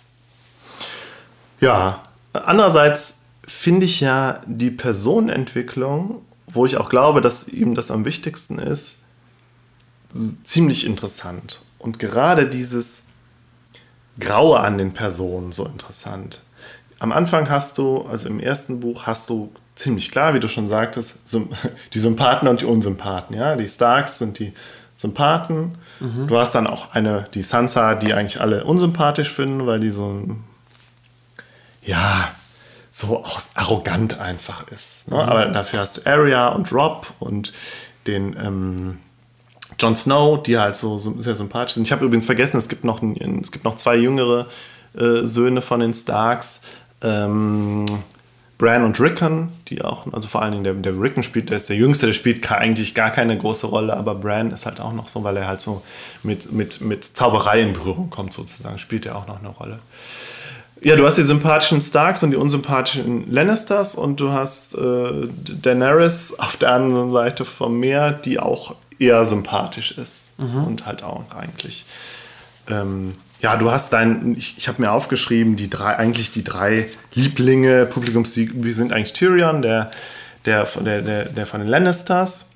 [1.59, 2.03] Ja,
[2.33, 8.59] andererseits finde ich ja die Personenentwicklung, wo ich auch glaube, dass ihm das am wichtigsten
[8.59, 8.95] ist,
[10.43, 11.61] ziemlich interessant.
[11.79, 13.03] Und gerade dieses
[14.19, 16.43] Graue an den Personen so interessant.
[16.99, 20.67] Am Anfang hast du, also im ersten Buch, hast du ziemlich klar, wie du schon
[20.67, 21.19] sagtest,
[21.93, 23.35] die Sympathen und die Unsympathen.
[23.35, 23.55] Ja?
[23.55, 24.53] Die Starks sind die
[24.95, 25.77] Sympathen.
[25.99, 26.27] Mhm.
[26.27, 30.23] Du hast dann auch eine, die Sansa, die eigentlich alle unsympathisch finden, weil die so,
[31.83, 32.29] ja,
[32.91, 33.23] so
[33.55, 35.09] arrogant einfach ist.
[35.09, 35.15] Ne?
[35.15, 35.21] Mhm.
[35.29, 37.53] Aber dafür hast du Arya und Rob und
[38.05, 38.97] den ähm,
[39.81, 41.87] Jon Snow, die halt so, so sehr sympathisch sind.
[41.87, 44.47] Ich habe übrigens vergessen, es gibt noch, es gibt noch zwei jüngere
[44.97, 46.61] äh, Söhne von den Starks.
[47.01, 47.85] Ähm,
[48.61, 51.67] Bran und Rickon, die auch, also vor allen Dingen der, der Rickon spielt, der ist
[51.67, 55.09] der Jüngste, der spielt eigentlich gar keine große Rolle, aber Bran ist halt auch noch
[55.09, 55.81] so, weil er halt so
[56.21, 59.79] mit, mit, mit Zauberei in Berührung kommt sozusagen, spielt er auch noch eine Rolle.
[60.83, 65.27] Ja, du hast die sympathischen Starks und die unsympathischen Lannisters und du hast äh,
[65.59, 70.63] Daenerys auf der anderen Seite vom Meer, die auch eher sympathisch ist mhm.
[70.63, 71.85] und halt auch eigentlich
[72.69, 76.87] ähm, ja, du hast dein, ich, ich habe mir aufgeschrieben, die drei, eigentlich die drei
[77.13, 79.89] Lieblinge, Publikumslieblinge sind eigentlich Tyrion, der,
[80.45, 82.49] der, der, der, der von den Lannisters,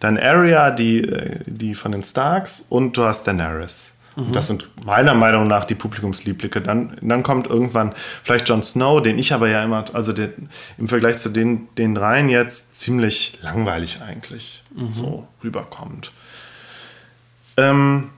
[0.00, 3.92] dann Arya, die, äh, die von den Starks und du hast Daenerys.
[4.18, 4.32] Mhm.
[4.32, 6.60] Das sind meiner Meinung nach die Publikumslieblinge.
[6.60, 10.30] Dann, dann kommt irgendwann vielleicht Jon Snow, den ich aber ja immer, also der,
[10.76, 14.92] im Vergleich zu den, den dreien jetzt ziemlich langweilig eigentlich mhm.
[14.92, 16.10] so rüberkommt.
[17.56, 18.10] Ähm,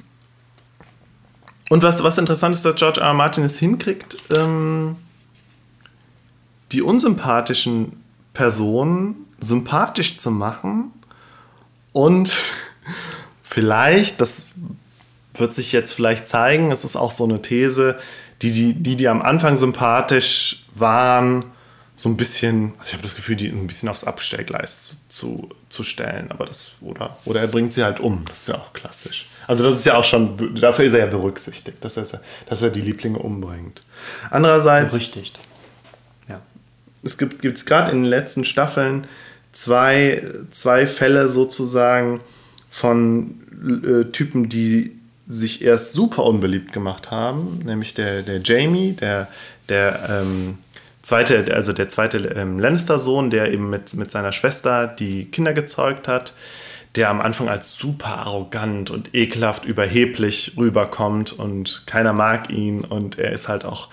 [1.69, 3.09] und was, was interessant ist, dass George R.
[3.09, 3.15] R.
[3.15, 4.97] Martin es hinkriegt, ähm,
[6.73, 8.03] die unsympathischen
[8.33, 10.93] Personen sympathisch zu machen
[11.93, 12.39] und
[13.43, 14.47] vielleicht, das
[15.41, 17.99] wird sich jetzt vielleicht zeigen, es ist auch so eine These,
[18.43, 21.45] die, die, die, die am Anfang sympathisch waren,
[21.97, 25.85] so ein bisschen, also ich habe das Gefühl, die ein bisschen aufs Abstellgleis zu, zu
[25.85, 29.27] stellen, aber das, oder, oder er bringt sie halt um, das ist ja auch klassisch.
[29.47, 32.07] Also das ist ja auch schon, dafür ist er ja berücksichtigt, dass er,
[32.47, 33.81] dass er die Lieblinge umbringt.
[34.31, 34.95] Andererseits...
[34.95, 35.39] Berüchtigt.
[36.29, 36.41] Ja.
[37.03, 39.07] Es gibt es gerade in den letzten Staffeln
[39.53, 42.21] zwei, zwei Fälle sozusagen
[42.71, 43.43] von
[43.85, 45.00] äh, Typen, die
[45.31, 49.29] sich erst super unbeliebt gemacht haben, nämlich der, der Jamie, der,
[49.69, 50.59] der ähm,
[51.03, 56.09] zweite, also der zweite ähm, Lannister-Sohn, der eben mit, mit seiner Schwester die Kinder gezeugt
[56.09, 56.35] hat,
[56.97, 63.17] der am Anfang als super arrogant und ekelhaft überheblich rüberkommt und keiner mag ihn und
[63.17, 63.89] er ist halt auch,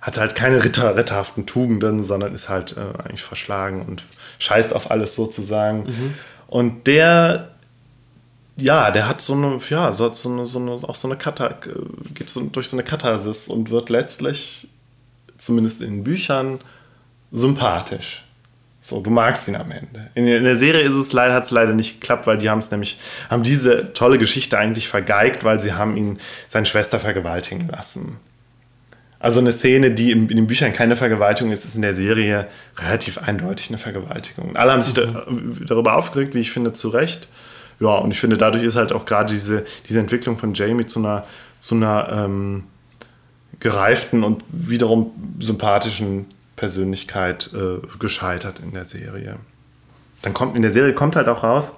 [0.00, 4.04] hat halt keine ritter, ritterhaften Tugenden, sondern ist halt äh, eigentlich verschlagen und
[4.38, 5.84] scheißt auf alles sozusagen.
[5.84, 6.14] Mhm.
[6.46, 7.55] Und der,
[8.56, 11.54] ja, der hat so eine, ja, so, so eine, so eine, auch so eine Kata,
[12.14, 14.68] geht so durch so eine Katharsis und wird letztlich,
[15.38, 16.60] zumindest in Büchern,
[17.32, 18.24] sympathisch.
[18.80, 20.10] So, du magst ihn am Ende.
[20.14, 22.60] In, in der Serie ist es leider, hat es leider nicht geklappt, weil die haben
[22.60, 26.18] es nämlich, haben diese tolle Geschichte eigentlich vergeigt, weil sie haben ihn
[26.48, 28.18] seine Schwester vergewaltigen lassen.
[29.18, 32.46] Also eine Szene, die in, in den Büchern keine Vergewaltigung ist, ist in der Serie
[32.78, 34.50] relativ eindeutig eine Vergewaltigung.
[34.50, 35.56] Und alle haben sich mhm.
[35.58, 37.28] da, darüber aufgeregt, wie ich finde, zu Recht.
[37.80, 40.98] Ja, und ich finde, dadurch ist halt auch gerade diese, diese Entwicklung von Jamie zu
[40.98, 41.24] einer,
[41.60, 42.64] zu einer ähm,
[43.60, 46.26] gereiften und wiederum sympathischen
[46.56, 49.36] Persönlichkeit äh, gescheitert in der Serie.
[50.22, 51.72] Dann kommt in der Serie kommt halt auch raus,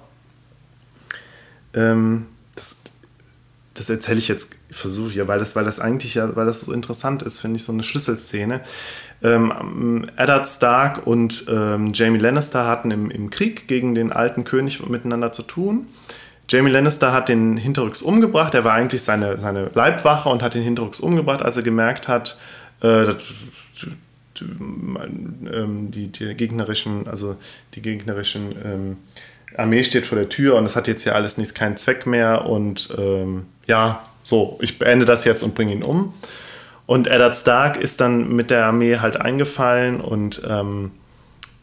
[1.73, 2.75] ähm, das,
[3.73, 6.71] das erzähle ich jetzt, versuche ja, weil das, weil das eigentlich ja, weil das so
[6.71, 8.61] interessant ist, finde ich so eine Schlüsselszene.
[9.21, 14.87] Ähm, Eddard Stark und ähm, Jamie Lannister hatten im, im Krieg gegen den alten König
[14.87, 15.87] miteinander zu tun.
[16.49, 18.55] Jamie Lannister hat den Hinterrücks umgebracht.
[18.55, 22.37] Er war eigentlich seine, seine Leibwache und hat den Hinterrücks umgebracht, als er gemerkt hat,
[22.81, 23.17] äh, dass,
[24.41, 27.35] ähm, die, die, gegnerischen, also
[27.75, 28.97] die gegnerischen ähm,
[29.57, 32.45] Armee steht vor der Tür und es hat jetzt hier alles nichts, keinen Zweck mehr
[32.45, 36.13] und ähm, ja, so, ich beende das jetzt und bringe ihn um.
[36.89, 40.89] Und Eddard Stark ist dann mit der Armee halt eingefallen und ähm,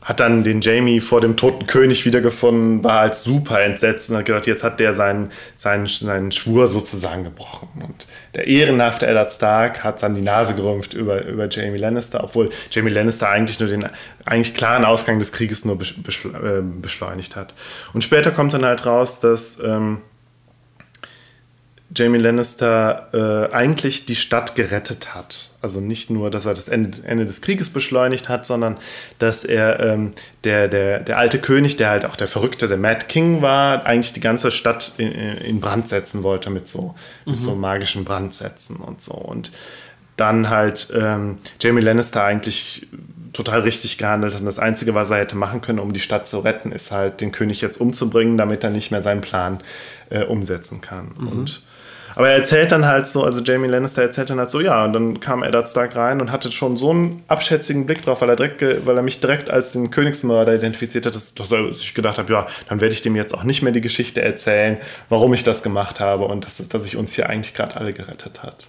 [0.01, 4.27] hat dann den Jamie vor dem toten König wiedergefunden, war halt super entsetzt und hat
[4.27, 7.67] gedacht, jetzt hat der seinen, seinen, seinen Schwur sozusagen gebrochen.
[7.85, 12.51] Und der ehrenhafte Eddard Stark hat dann die Nase gerümpft über, über Jamie Lannister, obwohl
[12.71, 13.85] Jamie Lannister eigentlich nur den
[14.25, 17.53] eigentlich klaren Ausgang des Krieges nur äh, beschleunigt hat.
[17.95, 20.03] Und später kommt dann halt raus, dass ähm,
[21.97, 23.09] Jamie Lannister
[23.51, 25.51] äh, eigentlich die Stadt gerettet hat.
[25.63, 28.77] Also nicht nur, dass er das Ende, Ende des Krieges beschleunigt hat, sondern
[29.19, 30.13] dass er ähm,
[30.45, 34.13] der, der, der alte König, der halt auch der Verrückte, der Mad King war, eigentlich
[34.13, 36.95] die ganze Stadt in, in Brand setzen wollte mit so,
[37.25, 37.33] mhm.
[37.33, 39.15] mit so magischen Brandsätzen und so.
[39.15, 39.51] Und
[40.17, 42.87] dann halt ähm, Jamie Lannister eigentlich
[43.33, 44.41] total richtig gehandelt hat.
[44.41, 47.21] Und das Einzige, was er hätte machen können, um die Stadt zu retten, ist halt
[47.21, 49.59] den König jetzt umzubringen, damit er nicht mehr seinen Plan
[50.11, 51.13] äh, umsetzen kann.
[51.19, 51.29] Mhm.
[51.29, 51.63] Und
[52.17, 54.95] aber er erzählt dann halt so, also Jamie Lannister erzählt dann halt so, ja, und
[54.95, 58.37] dann kam Eddard Stark rein und hatte schon so einen abschätzigen Blick drauf, weil er,
[58.37, 62.31] direkt, weil er mich direkt als den Königsmörder identifiziert hat, dass, dass sich gedacht hat,
[62.31, 64.79] ja, dann werde ich dem jetzt auch nicht mehr die Geschichte erzählen,
[65.11, 68.43] warum ich das gemacht habe und dass, dass ich uns hier eigentlich gerade alle gerettet
[68.43, 68.69] hat.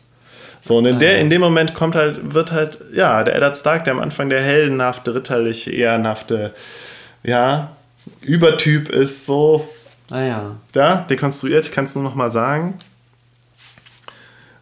[0.59, 3.85] So, und in, der, in dem Moment kommt halt, wird halt, ja, der Eddard Stark,
[3.85, 6.53] der am Anfang der heldenhafte, ritterliche, ehrenhafte,
[7.23, 7.69] ja,
[8.21, 9.67] Übertyp ist, so.
[10.09, 10.55] Ah ja.
[10.75, 12.79] Ja, dekonstruiert, ich kann es nur noch mal sagen.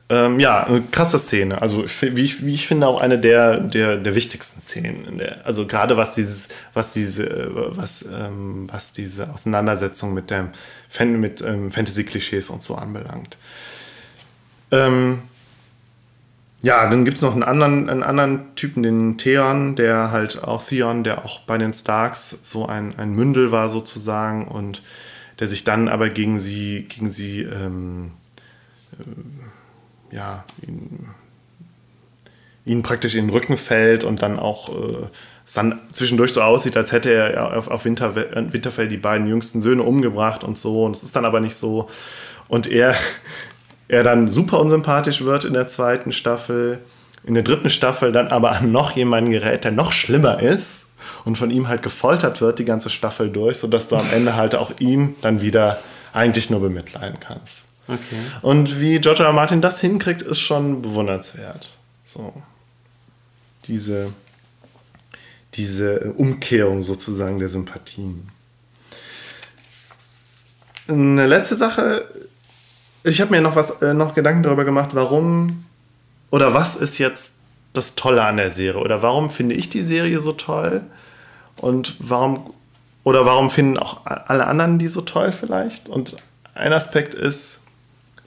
[0.07, 1.61] Ähm, ja, eine krasse Szene.
[1.61, 5.18] Also wie ich, wie ich finde auch eine der, der, der wichtigsten Szenen.
[5.18, 10.49] Der, also gerade was dieses, was diese, äh, was, ähm, was diese Auseinandersetzung mit dem
[11.19, 13.38] mit ähm, Fantasy-Klischees und so anbelangt.
[14.72, 15.23] Ähm,
[16.61, 20.65] ja, dann gibt es noch einen anderen, einen anderen Typen, den Theon, der halt auch
[20.65, 24.84] Theon, der auch bei den Starks so ein, ein Mündel war sozusagen und
[25.40, 28.11] der sich dann aber gegen sie, gegen sie ähm,
[28.99, 29.03] äh,
[30.16, 31.10] ja, ihn,
[32.66, 35.08] ihn praktisch in den Rücken fällt und dann auch äh,
[35.46, 39.62] es dann zwischendurch so aussieht, als hätte er auf, auf Winter, Winterfell die beiden jüngsten
[39.62, 40.86] Söhne umgebracht und so.
[40.86, 41.88] Und es ist dann aber nicht so.
[42.48, 42.96] Und er,
[43.88, 46.80] er dann super unsympathisch wird in der zweiten Staffel,
[47.24, 50.86] in der dritten Staffel dann aber an noch jemanden gerät, der noch schlimmer ist
[51.26, 54.56] und von ihm halt gefoltert wird die ganze Staffel durch, sodass du am Ende halt
[54.56, 55.80] auch ihn dann wieder
[56.14, 57.65] eigentlich nur bemitleiden kannst.
[57.88, 58.20] Okay.
[58.41, 59.34] Und wie George R.
[59.34, 61.78] Martin das hinkriegt, ist schon bewundernswert.
[62.06, 62.34] So.
[63.68, 64.12] Diese,
[65.53, 68.30] diese Umkehrung sozusagen der Sympathien.
[70.88, 72.06] Eine letzte Sache.
[73.03, 75.66] Ich habe mir noch was, äh, noch Gedanken darüber gemacht, warum
[76.32, 77.34] oder was ist jetzt
[77.74, 80.82] das Tolle an der Serie oder warum finde ich die Serie so toll
[81.57, 82.53] und warum
[83.03, 85.88] oder warum finden auch alle anderen die so toll vielleicht?
[85.90, 86.18] Und
[86.56, 87.60] ein Aspekt ist,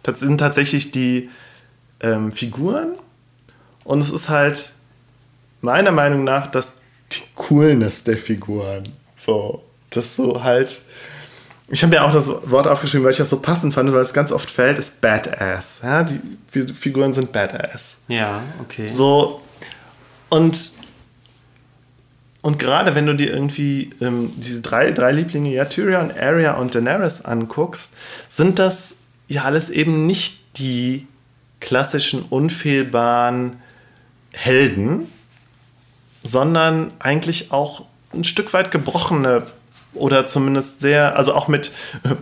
[0.09, 1.29] das sind tatsächlich die
[2.01, 2.95] ähm, Figuren
[3.85, 4.73] und es ist halt
[5.61, 6.75] meiner Meinung nach das
[7.13, 8.85] die Coolness der Figuren.
[9.17, 10.83] So, das so halt.
[11.71, 14.15] Ich habe mir auch das Wort aufgeschrieben, weil ich das so passend fand, weil es
[14.15, 15.81] ganz oft fällt, ist Badass.
[15.83, 16.19] Ja, die
[16.73, 17.97] Figuren sind Badass.
[18.09, 18.89] Ja, okay.
[18.89, 19.43] So,
[20.31, 20.73] und,
[22.41, 26.75] und gerade wenn du dir irgendwie ähm, diese drei, drei Lieblinge, ja, Tyrion, Arya und
[26.75, 27.91] Daenerys anguckst,
[28.31, 28.95] sind das
[29.29, 31.07] ja alles eben nicht die
[31.61, 33.61] klassischen unfehlbaren
[34.33, 35.11] Helden,
[36.23, 39.47] sondern eigentlich auch ein Stück weit gebrochene
[39.95, 41.73] oder zumindest sehr, also auch mit,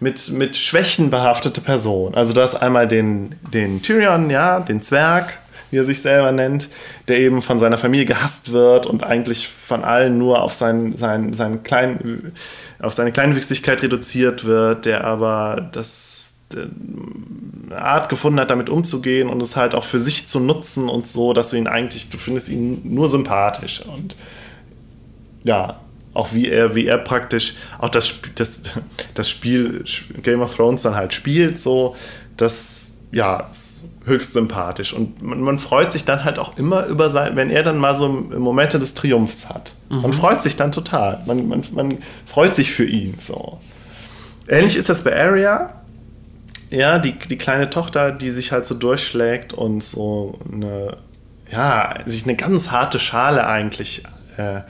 [0.00, 2.14] mit, mit Schwächen behaftete Personen.
[2.14, 5.38] Also du hast einmal den, den Tyrion, ja, den Zwerg,
[5.70, 6.68] wie er sich selber nennt,
[7.08, 11.32] der eben von seiner Familie gehasst wird und eigentlich von allen nur auf, sein, sein,
[11.32, 12.32] sein klein,
[12.78, 16.15] auf seine Kleinwüchsigkeit reduziert wird, der aber das
[16.54, 21.06] eine Art gefunden hat, damit umzugehen und es halt auch für sich zu nutzen und
[21.06, 24.14] so, dass du ihn eigentlich, du findest ihn nur sympathisch und
[25.42, 25.80] ja,
[26.14, 28.62] auch wie er, wie er praktisch auch das, das,
[29.14, 29.84] das Spiel
[30.22, 31.96] Game of Thrones dann halt spielt, so,
[32.36, 37.10] das ja, ist höchst sympathisch und man, man freut sich dann halt auch immer über
[37.10, 39.74] sein, wenn er dann mal so Momente des Triumphs hat.
[39.88, 40.02] Mhm.
[40.02, 43.58] Man freut sich dann total, man, man, man freut sich für ihn, so.
[44.48, 45.75] Ähnlich ist das bei Arya,
[46.70, 50.96] ja, die, die kleine Tochter, die sich halt so durchschlägt und so eine,
[51.50, 54.04] ja, sich eine ganz harte Schale eigentlich
[54.36, 54.60] äh,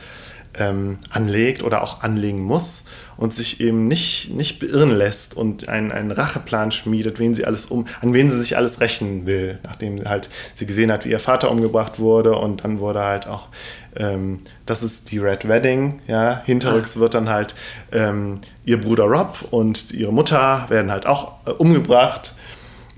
[0.58, 2.84] ähm, anlegt oder auch anlegen muss
[3.16, 7.66] und sich eben nicht, nicht beirren lässt und einen, einen Racheplan schmiedet, wen sie alles
[7.66, 11.20] um, an wen sie sich alles rächen will, nachdem halt sie gesehen hat, wie ihr
[11.20, 13.48] Vater umgebracht wurde und dann wurde halt auch,
[13.96, 17.00] ähm, das ist die Red Wedding, ja, hinterrücks ah.
[17.00, 17.54] wird dann halt
[17.92, 22.34] ähm, ihr Bruder Rob und ihre Mutter werden halt auch äh, umgebracht.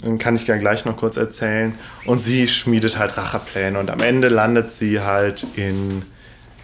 [0.00, 1.74] Dann kann ich ja gleich noch kurz erzählen.
[2.04, 6.02] Und sie schmiedet halt Rachepläne und am Ende landet sie halt in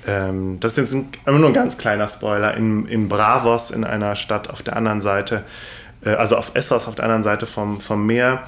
[0.06, 0.94] ähm, das ist jetzt
[1.26, 5.00] ein, nur ein ganz kleiner Spoiler, in, in Bravos, in einer Stadt auf der anderen
[5.00, 5.44] Seite,
[6.04, 8.44] äh, also auf Essos auf der anderen Seite vom, vom Meer,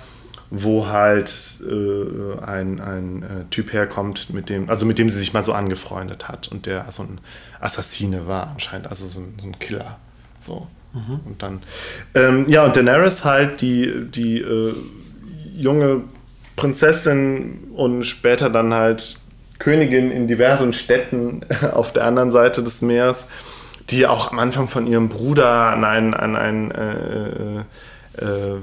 [0.51, 5.33] wo halt äh, ein, ein äh, Typ herkommt, mit dem, also mit dem sie sich
[5.33, 7.21] mal so angefreundet hat und der so ein
[7.61, 9.99] Assassine war anscheinend, also so ein, so ein Killer.
[10.41, 10.67] So.
[10.93, 11.21] Mhm.
[11.25, 11.63] Und dann,
[12.15, 14.75] ähm, ja, und Daenerys halt, die, die äh,
[15.55, 16.03] junge
[16.55, 19.19] Prinzessin und später dann halt
[19.59, 23.27] Königin in diversen Städten auf der anderen Seite des Meeres,
[23.91, 27.61] die auch am Anfang von ihrem Bruder an einen, an einen äh,
[28.25, 28.57] äh,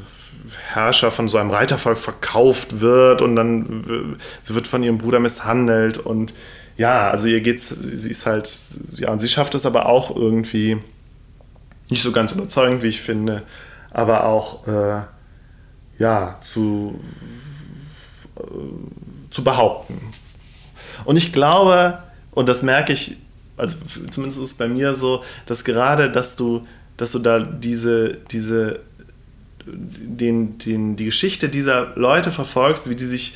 [0.68, 5.98] Herrscher von so einem Reitervolk verkauft wird und dann sie wird von ihrem Bruder misshandelt
[5.98, 6.34] und
[6.76, 8.52] ja, also ihr geht's, sie ist halt,
[8.95, 10.78] ja, und sie schafft es aber auch irgendwie
[11.90, 13.44] nicht so ganz überzeugend, wie ich finde,
[13.91, 15.02] aber auch äh,
[15.99, 16.99] ja zu,
[18.38, 18.41] äh,
[19.30, 20.12] zu behaupten.
[21.06, 22.00] Und ich glaube,
[22.32, 23.18] und das merke ich,
[23.58, 23.78] also
[24.12, 26.66] zumindest ist es bei mir so, dass gerade, dass du,
[26.98, 28.80] dass du da diese, diese,
[29.66, 33.36] den, den, die Geschichte dieser Leute verfolgst, wie die sich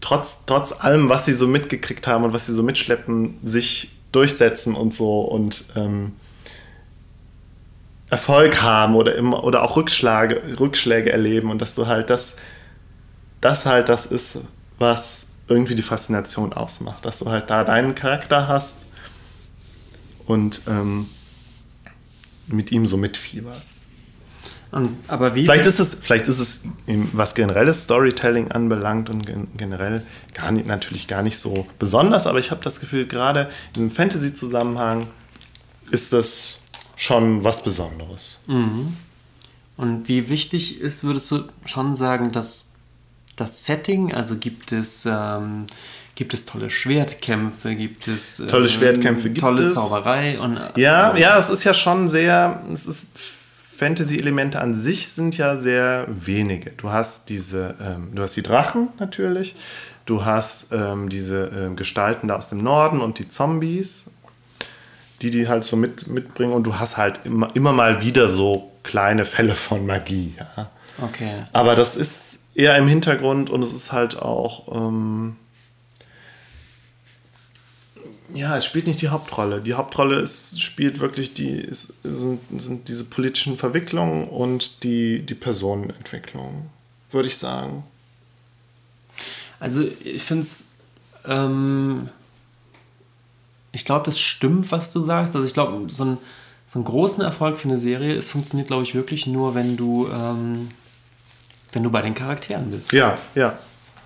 [0.00, 4.74] trotz, trotz allem, was sie so mitgekriegt haben und was sie so mitschleppen, sich durchsetzen
[4.74, 6.12] und so und ähm,
[8.08, 12.34] Erfolg haben oder, immer, oder auch Rückschläge, Rückschläge erleben und dass du halt das,
[13.40, 14.38] das halt das ist,
[14.78, 18.74] was irgendwie die Faszination ausmacht, dass du halt da deinen Charakter hast
[20.26, 21.06] und ähm,
[22.46, 23.76] mit ihm so mitfieberst.
[24.72, 25.44] Und, aber wie?
[25.44, 26.64] Vielleicht ist es, vielleicht ist es,
[27.12, 30.02] was generelles Storytelling anbelangt und generell
[30.34, 35.06] gar nicht, natürlich gar nicht so besonders, aber ich habe das Gefühl, gerade im Fantasy-Zusammenhang
[35.90, 36.58] ist das
[36.96, 38.40] schon was Besonderes.
[38.48, 38.96] Mhm.
[39.76, 42.65] Und wie wichtig ist, würdest du schon sagen, dass
[43.36, 44.12] das Setting?
[44.12, 45.66] Also gibt es, ähm,
[46.14, 49.74] gibt es tolle Schwertkämpfe, gibt es äh, tolle Schwertkämpfe, gibt tolle es.
[49.74, 53.06] Zauberei und ja, äh, ja, es ist ja schon sehr, es ist
[53.76, 56.70] Fantasy-Elemente an sich sind ja sehr wenige.
[56.72, 59.54] Du hast diese, ähm, du hast die Drachen natürlich,
[60.06, 64.10] du hast ähm, diese ähm, Gestalten da aus dem Norden und die Zombies,
[65.20, 68.72] die die halt so mit, mitbringen und du hast halt immer, immer mal wieder so
[68.82, 70.34] kleine Fälle von Magie.
[70.38, 70.70] Ja.
[71.02, 71.44] Okay.
[71.52, 74.74] Aber das ist eher im Hintergrund und es ist halt auch.
[74.74, 75.36] Ähm,
[78.34, 79.60] ja, es spielt nicht die Hauptrolle.
[79.60, 85.34] Die Hauptrolle ist, spielt wirklich die, ist, sind, sind diese politischen Verwicklungen und die, die
[85.34, 86.68] Personenentwicklung,
[87.10, 87.84] würde ich sagen.
[89.60, 90.72] Also ich finde es,
[91.24, 92.08] ähm,
[93.72, 95.34] ich glaube, das stimmt, was du sagst.
[95.36, 96.18] Also ich glaube, so,
[96.66, 100.08] so einen großen Erfolg für eine Serie, es funktioniert, glaube ich, wirklich nur, wenn du
[100.08, 100.68] ähm,
[101.76, 102.92] wenn du bei den Charakteren bist.
[102.92, 103.58] Ja, ja.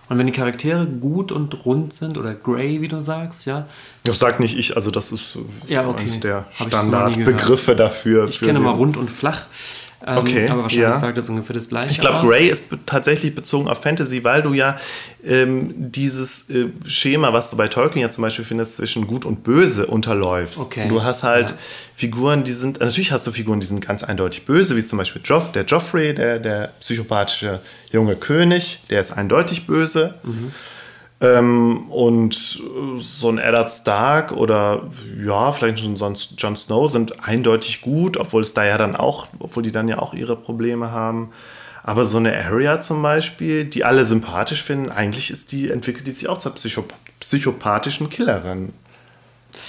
[0.08, 3.68] Und wenn die Charaktere gut und rund sind oder grey, wie du sagst, ja.
[4.02, 5.38] Das sagt nicht ich, also das ist
[5.68, 6.02] ja, okay.
[6.02, 8.26] eines der Standardbegriffe dafür.
[8.26, 9.42] Ich kenne mal rund und flach.
[10.06, 10.92] Ähm, okay, aber wahrscheinlich ja.
[10.92, 11.90] sagt das ungefähr das gleiche.
[11.90, 14.78] Ich glaube, Grey ist tatsächlich bezogen auf Fantasy, weil du ja
[15.24, 19.42] ähm, dieses äh, Schema, was du bei Tolkien ja zum Beispiel findest, zwischen Gut und
[19.42, 20.58] Böse unterläufst.
[20.58, 20.88] Okay.
[20.88, 21.56] Du hast halt ja.
[21.96, 25.20] Figuren, die sind, natürlich hast du Figuren, die sind ganz eindeutig böse, wie zum Beispiel
[25.22, 27.60] Joff, der Joffrey, der, der psychopathische
[27.92, 30.14] junge König, der ist eindeutig böse.
[30.22, 30.52] Mhm.
[31.22, 32.62] Ähm, und
[32.96, 34.88] so ein Eddard Stark oder
[35.22, 39.26] ja, vielleicht schon sonst Jon Snow sind eindeutig gut, obwohl es da ja dann auch,
[39.38, 41.30] obwohl die dann ja auch ihre Probleme haben.
[41.82, 46.12] Aber so eine Area zum Beispiel, die alle sympathisch finden, eigentlich ist die, entwickelt die
[46.12, 48.72] sich auch zur Psychop psychopathischen Killerin.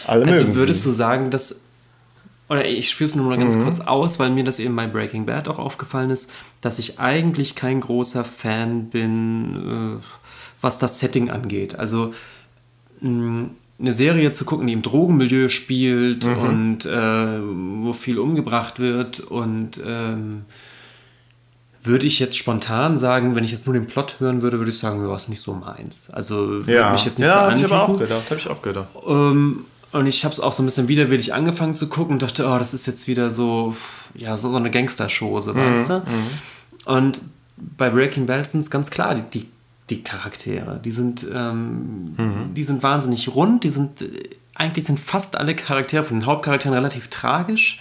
[0.07, 0.89] Alle also würdest sie.
[0.89, 1.63] du sagen, dass
[2.51, 3.63] oder ich führe es nur mal ganz mhm.
[3.63, 6.29] kurz aus, weil mir das eben bei Breaking Bad auch aufgefallen ist,
[6.59, 10.20] dass ich eigentlich kein großer Fan bin, äh,
[10.61, 11.77] was das Setting angeht.
[11.77, 12.13] Also
[13.01, 16.37] mh, eine Serie zu gucken, die im Drogenmilieu spielt mhm.
[16.37, 17.41] und äh,
[17.83, 20.45] wo viel umgebracht wird und ähm,
[21.83, 24.77] würde ich jetzt spontan sagen, wenn ich jetzt nur den Plot hören würde, würde ich
[24.77, 26.11] sagen, ja, ist nicht so meins.
[26.11, 26.91] Also würde ja.
[26.91, 28.89] mich jetzt nicht ja, so Ja, habe ich aber auch gedacht, habe ich auch gedacht.
[29.07, 32.45] Ähm, und ich habe es auch so ein bisschen widerwillig angefangen zu gucken und dachte,
[32.45, 33.75] oh, das ist jetzt wieder so,
[34.13, 35.57] ja, so eine Gangstershow, so, mhm.
[35.57, 35.93] weißt du?
[35.99, 36.85] Mhm.
[36.85, 37.21] Und
[37.57, 39.47] bei Breaking Bad sind es ganz klar die, die,
[39.91, 40.79] die Charaktere.
[40.83, 42.53] Die sind, ähm, Mhm.
[42.55, 44.07] die sind wahnsinnig rund, die sind, äh,
[44.55, 47.79] eigentlich sind fast alle Charaktere von den Hauptcharakteren relativ tragisch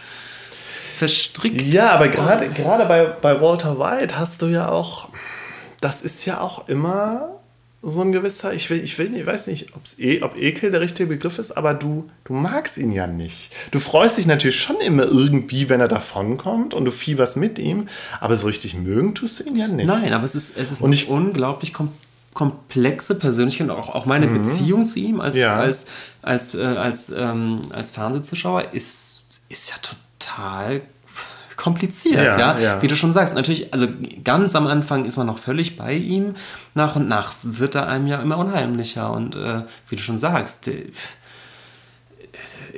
[0.98, 1.62] verstrickt.
[1.62, 5.08] Ja, aber gerade gerade bei, bei Walter White hast du ja auch,
[5.80, 7.39] das ist ja auch immer
[7.82, 10.82] so ein gewisser, ich will, ich will, ich weiß nicht, ob's eh, ob Ekel der
[10.82, 13.50] richtige Begriff ist, aber du, du magst ihn ja nicht.
[13.70, 17.88] Du freust dich natürlich schon immer irgendwie, wenn er davonkommt und du fieberst mit ihm,
[18.20, 19.86] aber so richtig mögen tust du ihn ja nicht.
[19.86, 21.90] Nein, aber es ist, es ist Und eine ich- unglaublich kom
[22.32, 23.70] komplexe Persönlichkeit.
[23.70, 25.40] Auch, auch meine Beziehung zu ihm als, Mhm.
[25.40, 25.56] Ja.
[25.56, 25.86] als,
[26.22, 30.82] als, äh, als, ähm, als Fernsehzuschauer ist, ist ja total
[31.60, 32.82] kompliziert, Ja, ja, ja.
[32.82, 33.86] Wie du schon sagst, natürlich, also
[34.24, 36.34] ganz am Anfang ist man noch völlig bei ihm.
[36.74, 39.12] Nach und nach wird er einem ja immer unheimlicher.
[39.12, 40.70] Und äh, wie du schon sagst,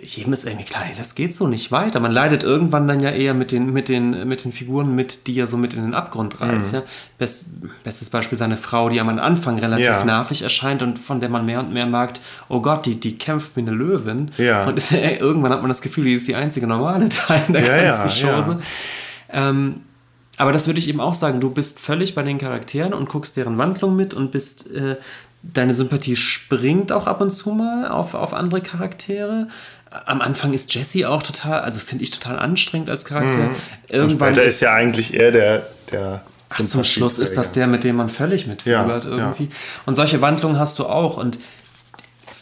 [0.03, 2.01] jedem ist irgendwie klar, das geht so nicht weiter.
[2.01, 5.39] Man leidet irgendwann dann ja eher mit den, mit den, mit den Figuren mit, die
[5.39, 6.47] er so mit in den Abgrund Mhm.
[6.51, 6.75] reißt.
[6.75, 6.83] Ja?
[7.19, 10.05] Best, bestes Beispiel seine Frau, die am Anfang relativ Ja.
[10.05, 13.57] nervig erscheint und von der man mehr und mehr merkt, oh Gott, die, die kämpft
[13.57, 14.31] wie eine Löwin.
[14.39, 14.65] Ja.
[14.65, 17.65] Und ist, ey, irgendwann hat man das Gefühl, die ist die einzige normale Teil der
[17.65, 18.61] Ja, ganzen ja, Chose.
[19.31, 19.81] Ähm,
[20.39, 23.37] aber das würde ich eben auch sagen, du bist völlig bei den Charakteren und guckst
[23.37, 24.97] deren Wandlung mit und bist, äh,
[25.43, 29.49] deine Sympathie springt auch ab und zu mal auf, auf andere Charaktere.
[30.07, 33.51] Am Anfang ist Jesse auch total, also finde ich total anstrengend als Charakter.
[33.89, 37.85] Irgendwann Später ist ja eigentlich er der, der Ach, zum Schluss ist das der, mit
[37.85, 39.49] dem man völlig mitfiebert Ja, irgendwie.
[39.87, 41.17] Und solche Wandlungen hast du auch.
[41.17, 41.39] Und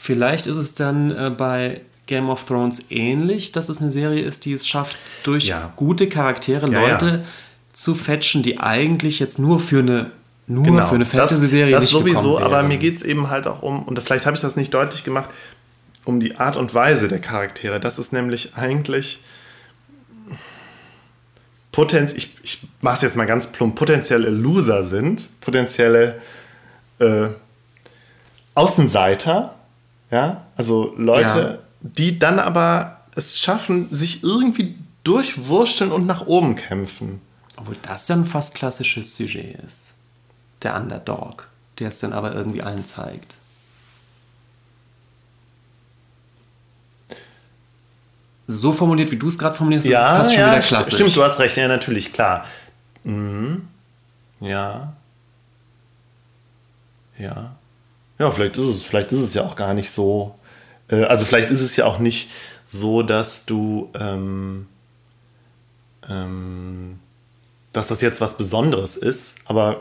[0.01, 4.45] vielleicht ist es dann äh, bei Game of Thrones ähnlich, dass es eine Serie ist,
[4.45, 5.73] die es schafft, durch Ja.
[5.77, 7.19] gute Charaktere Ja, Leute ja.
[7.73, 10.11] zu fetchen, die eigentlich jetzt nur für eine
[10.49, 10.87] nur Genau.
[10.87, 13.63] für eine Fantasy-Serie das, nicht das sowieso, gekommen aber mir geht es eben halt auch
[13.63, 15.31] um, und vielleicht habe ich das nicht deutlich gemacht,
[16.05, 17.81] um die Art und Weise der Charaktere.
[17.81, 19.25] Das ist nämlich eigentlich
[21.73, 26.21] potenz ich, ich mache es jetzt mal ganz plump, potenzielle Loser sind, potenzielle
[26.99, 27.29] äh,
[28.55, 29.55] Außenseiter,
[30.11, 31.59] ja, also Leute, Ja.
[31.83, 37.21] die dann aber es schaffen, sich irgendwie durchwurschteln und nach oben kämpfen.
[37.57, 39.95] Obwohl das ja ein fast klassisches Sujet ist.
[40.63, 41.49] Der Underdog,
[41.79, 43.35] der es dann aber irgendwie allen zeigt.
[48.51, 50.95] So formuliert, wie du es gerade formulierst, ist es fast schon wieder st- klassisch.
[50.95, 52.45] stimmt, du hast recht, ja, natürlich, klar.
[53.05, 53.69] Mhm.
[54.41, 54.93] Ja.
[57.19, 57.53] Ja.
[58.19, 60.35] Ja, vielleicht ist es, vielleicht ist es ja auch gar nicht so.
[60.89, 62.31] Äh, also vielleicht ist es ja auch nicht
[62.67, 64.67] so, dass du, ähm,
[66.09, 66.99] ähm,
[67.73, 69.79] dass das jetzt was Besonderes ist, aber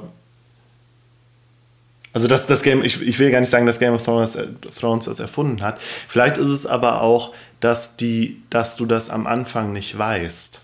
[2.14, 4.48] also das, das Game, ich, ich will gar nicht sagen, dass Game of Thrones, äh,
[4.80, 5.80] Thrones das erfunden hat.
[6.08, 10.62] Vielleicht ist es aber auch, dass, die, dass du das am Anfang nicht weißt.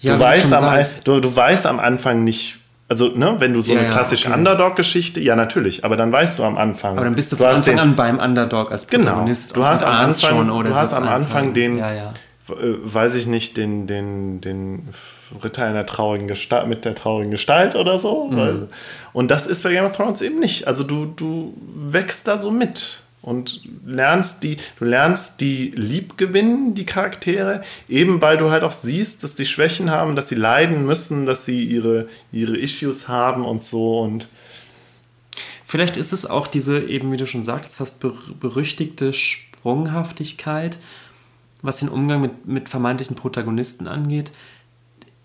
[0.00, 3.60] Ja, du, weißt schon am, du, du weißt am Anfang nicht, also ne, wenn du
[3.62, 4.38] so Ja, eine ja, klassische okay.
[4.38, 6.96] Underdog-Geschichte, ja natürlich, aber dann weißt du am Anfang.
[6.96, 9.04] Aber dann bist du von Anfang den, an beim Underdog als Genau.
[9.06, 9.56] Protagonist.
[9.56, 12.14] Du und hast am Anfang, oder du hast am Anfang den, Ja, ja.
[12.48, 14.88] Weiß ich nicht, den, den, den
[15.42, 18.28] Ritter in der traurigen Gestalt, mit der traurigen Gestalt oder so.
[18.28, 18.68] Mhm.
[19.12, 20.66] Und das ist bei Game of Thrones eben nicht.
[20.66, 26.74] Also du, du wächst da so mit und lernst die, du lernst die lieb gewinnen,
[26.74, 30.86] die Charaktere, eben weil du halt auch siehst, dass die Schwächen haben, dass sie leiden
[30.86, 34.28] müssen, dass sie ihre, ihre Issues haben und so und
[35.70, 40.78] Vielleicht ist es auch diese, eben wie du schon sagtest, fast ber berüchtigte Sprunghaftigkeit,
[41.62, 44.30] was den Umgang mit, mit vermeintlichen Protagonisten angeht.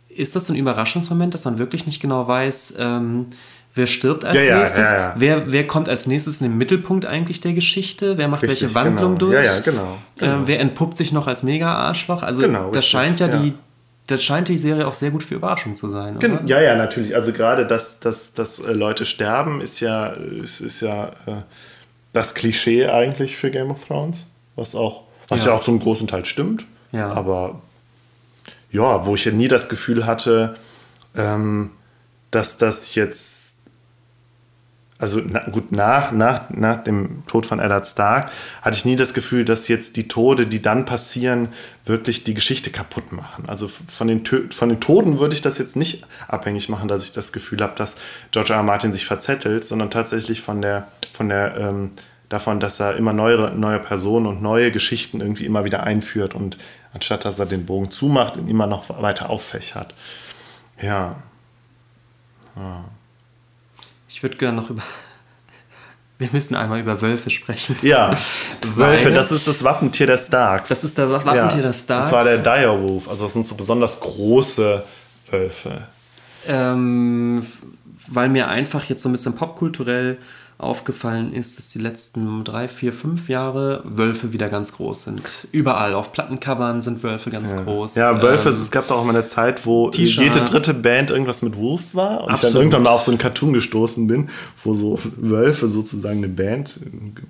[0.09, 3.27] Ist das so ein Überraschungsmoment, dass man wirklich nicht genau weiß, ähm,
[3.75, 4.89] wer stirbt als Ja, nächstes?
[4.89, 5.13] ja, ja.
[5.17, 8.17] Wer, wer kommt als nächstes in den Mittelpunkt eigentlich der Geschichte?
[8.17, 9.31] Wer macht welche Richtig, Wandlung genau.
[9.31, 9.45] durch?
[9.45, 10.43] Ja, ja, genau, genau.
[10.43, 12.21] Äh, wer entpuppt sich noch als Mega-Arschloch?
[12.21, 13.53] Also Genau, das richtig, scheint ja, die
[14.07, 16.41] das scheint die Serie auch sehr gut für Überraschung zu sein, oder?
[16.45, 17.15] Ja, ja, natürlich.
[17.15, 21.43] Also gerade, dass, dass, dass äh, Leute sterben, ist ja, ist, ist ja äh,
[22.11, 24.29] das Klischee eigentlich für Game of Thrones.
[24.55, 25.57] Was auch, was ja, Ja.
[25.57, 26.65] auch zum großen Teil stimmt.
[26.91, 27.11] Ja.
[27.11, 27.61] Aber
[28.71, 30.55] ja, wo ich ja nie das Gefühl hatte,
[31.15, 31.71] ähm,
[32.31, 33.41] dass das jetzt.
[34.99, 38.31] Also na, gut, nach, nach, nach dem Tod von Eddard Stark
[38.61, 41.49] hatte ich nie das Gefühl, dass jetzt die Tode, die dann passieren,
[41.83, 43.43] wirklich die Geschichte kaputt machen.
[43.49, 47.11] Also von den, von den Toten würde ich das jetzt nicht abhängig machen, dass ich
[47.11, 47.95] das Gefühl habe, dass
[48.31, 48.57] George R.
[48.59, 48.63] R.
[48.63, 51.91] Martin sich verzettelt, sondern tatsächlich von der, von der ähm,
[52.33, 56.57] davon, dass er immer neue, neue Personen und neue Geschichten irgendwie immer wieder einführt und
[56.93, 59.93] anstatt dass er den Bogen zumacht, ihn immer noch weiter auffächert.
[60.81, 61.15] Ja.
[64.09, 64.81] Ich würde gerne noch über.
[66.19, 67.75] Wir müssen einmal über Wölfe sprechen.
[67.81, 68.15] Ja,
[68.75, 70.69] Wölfe, das ist das Wappentier der Starks.
[70.69, 72.09] Das ist das Wappentier der Starks.
[72.09, 73.09] Und zwar der Direwolf.
[73.09, 74.83] Also das sind so besonders große
[75.31, 75.87] Wölfe.
[76.47, 77.45] Ähm,
[78.07, 80.17] weil mir einfach jetzt so ein bisschen popkulturell
[80.63, 85.21] aufgefallen ist, dass die letzten drei, vier, fünf Jahre Wölfe wieder ganz groß sind.
[85.51, 87.61] Überall auf Plattencovern sind Wölfe ganz ja.
[87.61, 87.95] groß.
[87.95, 91.41] Ja, Wölfe, ähm, es gab doch auch mal eine Zeit, wo jede dritte Band irgendwas
[91.41, 92.33] mit Wolf war und Absolut.
[92.33, 94.29] ich dann irgendwann mal auf so einen Cartoon gestoßen bin,
[94.63, 96.79] wo so Wölfe sozusagen eine Band,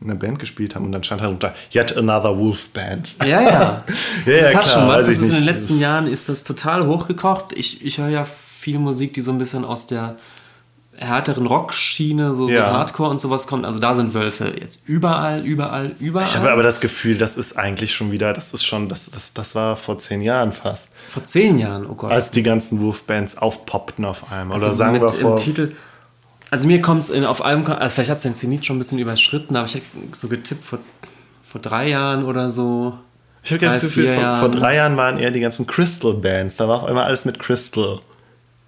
[0.02, 3.16] eine Band gespielt haben und dann stand halt unter Yet Another Wolf Band.
[3.22, 3.42] Ja, ja.
[3.50, 3.84] ja,
[4.26, 5.08] das ja, hat klar, schon was.
[5.08, 7.54] in den letzten Jahren ist das total hochgekocht.
[7.54, 8.28] Ich, ich höre ja
[8.60, 10.18] viel Musik, die so ein bisschen aus der
[10.96, 12.70] härteren Rockschiene, so, ja.
[12.70, 13.66] so Hardcore und sowas kommt.
[13.66, 16.28] Also da sind Wölfe jetzt überall, überall, überall.
[16.28, 19.34] Ich habe aber das Gefühl, das ist eigentlich schon wieder, das ist schon, das, das,
[19.34, 20.90] das war vor zehn Jahren fast.
[21.10, 22.12] Vor zehn Jahren, oh Gott.
[22.12, 24.56] Als die ganzen Wolf-Bands aufpoppten auf einmal.
[24.56, 25.38] Also Oder sagen wir vor.
[25.38, 25.74] Titel,
[26.52, 29.00] also mir kommt es auf allem, also vielleicht hat es den Zenit schon ein bisschen
[29.00, 30.80] überschritten, aber ich hätte so getippt vor,
[31.44, 32.98] vor drei Jahren oder so.
[33.44, 36.58] Ich habe das Gefühl, vor, vor, drei Jahren waren eher die ganzen Crystal Bands.
[36.58, 38.00] Da war auf einmal alles mit Crystal.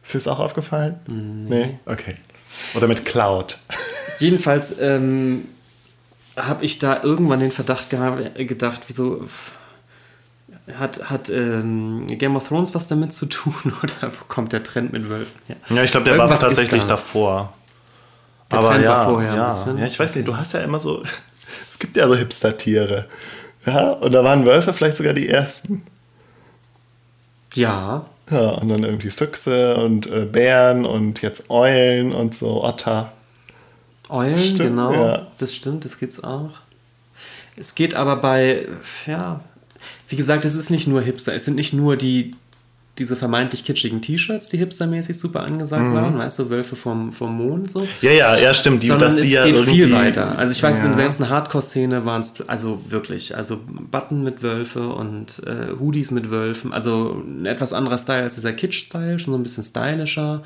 [0.05, 0.99] Ist dir das auch aufgefallen?
[1.07, 1.65] Nee.
[1.65, 1.79] nee?
[1.85, 2.15] Okay.
[2.75, 3.57] Oder mit Cloud.
[4.19, 5.45] Jedenfalls ähm,
[6.37, 9.27] habe ich da irgendwann den Verdacht gedacht, wieso
[10.79, 13.53] hat, hat ähm, Game of Thrones was damit zu tun
[13.83, 15.57] oder wo kommt der Trend mit Wölfen her?
[15.69, 17.53] Ja, ich glaube, der Irgendwas war tatsächlich davor.
[18.51, 19.33] Der Aber Trend ja, war vorher.
[19.35, 19.75] Ja.
[19.77, 21.01] ja, ich weiß nicht, du hast ja immer so,
[21.71, 23.07] es gibt ja so Hipster-Tiere.
[23.65, 25.83] Ja, und da waren Wölfe vielleicht sogar die ersten.
[27.55, 28.05] Ja.
[28.29, 33.13] Ja, und dann irgendwie Füchse und äh, Bären und jetzt Eulen und so Otter.
[34.09, 34.93] Eulen, stimmt, genau.
[34.93, 35.27] Ja.
[35.37, 36.51] Das stimmt, das geht's auch.
[37.55, 38.67] Es geht aber bei,
[39.05, 39.41] ja,
[40.09, 42.35] wie gesagt, es ist nicht nur Hipster, es sind nicht nur die,
[42.97, 45.93] diese vermeintlich kitschigen T-Shirts, die hipstermäßig super angesagt mhm.
[45.93, 47.85] waren, weißt du, Wölfe vom, vom Mond so.
[48.01, 48.81] Ja, ja, ja, stimmt.
[48.81, 50.37] Die, Sondern es ja geht viel weiter.
[50.37, 50.89] Also ich weiß, ja.
[50.89, 53.59] in der ganzen Hardcore-Szene waren es, also wirklich, also
[53.91, 58.53] Button mit Wölfe und äh, Hoodies mit Wölfen, also ein etwas anderer Style als dieser
[58.53, 60.43] Kitsch-Style, schon so ein bisschen stylischer.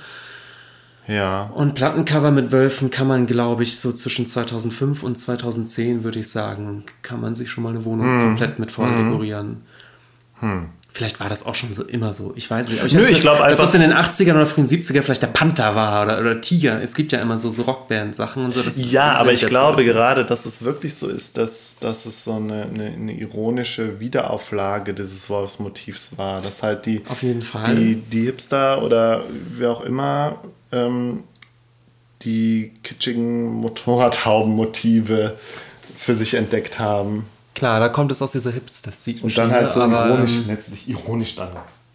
[1.07, 1.51] Ja.
[1.53, 6.29] Und Plattencover mit Wölfen kann man, glaube ich, so zwischen 2005 und 2010, würde ich
[6.29, 8.21] sagen, kann man sich schon mal eine Wohnung hm.
[8.21, 9.05] komplett mit voll hm.
[9.05, 9.57] dekorieren.
[10.39, 10.69] Hm.
[10.91, 12.33] Vielleicht war das auch schon so immer so.
[12.35, 12.79] Ich weiß nicht.
[12.79, 13.49] Aber ich Nö, ich glaube einfach.
[13.49, 16.81] Dass das in den 80ern oder frühen 70ern vielleicht der Panther war oder, oder Tiger.
[16.81, 18.63] Es gibt ja immer so, so Rockband-Sachen und so.
[18.63, 22.23] Das, ja, das aber ich glaube gerade, dass es wirklich so ist, dass, dass es
[22.23, 26.41] so eine, eine, eine ironische Wiederauflage dieses Wolfsmotivs war.
[26.41, 27.75] Dass halt die, Auf jeden Fall.
[27.75, 29.23] die, die Hipster oder
[29.55, 30.39] wer auch immer
[30.71, 31.23] ähm,
[32.23, 35.37] die kitschigen Motorradhaubenmotive
[35.95, 37.25] für sich entdeckt haben.
[37.59, 40.31] Klar, da kommt es aus dieser Hips, das sieht Und dann halt so aber, ironisch,
[40.31, 41.49] ähm, letztlich ironisch dann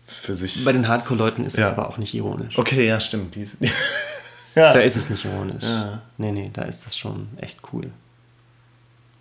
[0.06, 0.62] für sich.
[0.62, 1.70] Bei den Hardcore-Leuten ist ja.
[1.70, 2.58] es aber auch nicht ironisch.
[2.58, 3.34] Okay, ja, stimmt.
[4.54, 4.72] ja.
[4.72, 5.62] Da ist es nicht ironisch.
[5.62, 6.02] Ja.
[6.18, 7.90] Nee, nee, da ist das schon echt cool.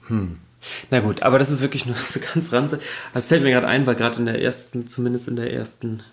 [0.08, 0.38] Hm.
[0.92, 2.82] Na gut, aber das ist wirklich nur so ganz ranzig.
[3.14, 6.04] Das fällt mir gerade ein, weil gerade in der ersten, zumindest in der ersten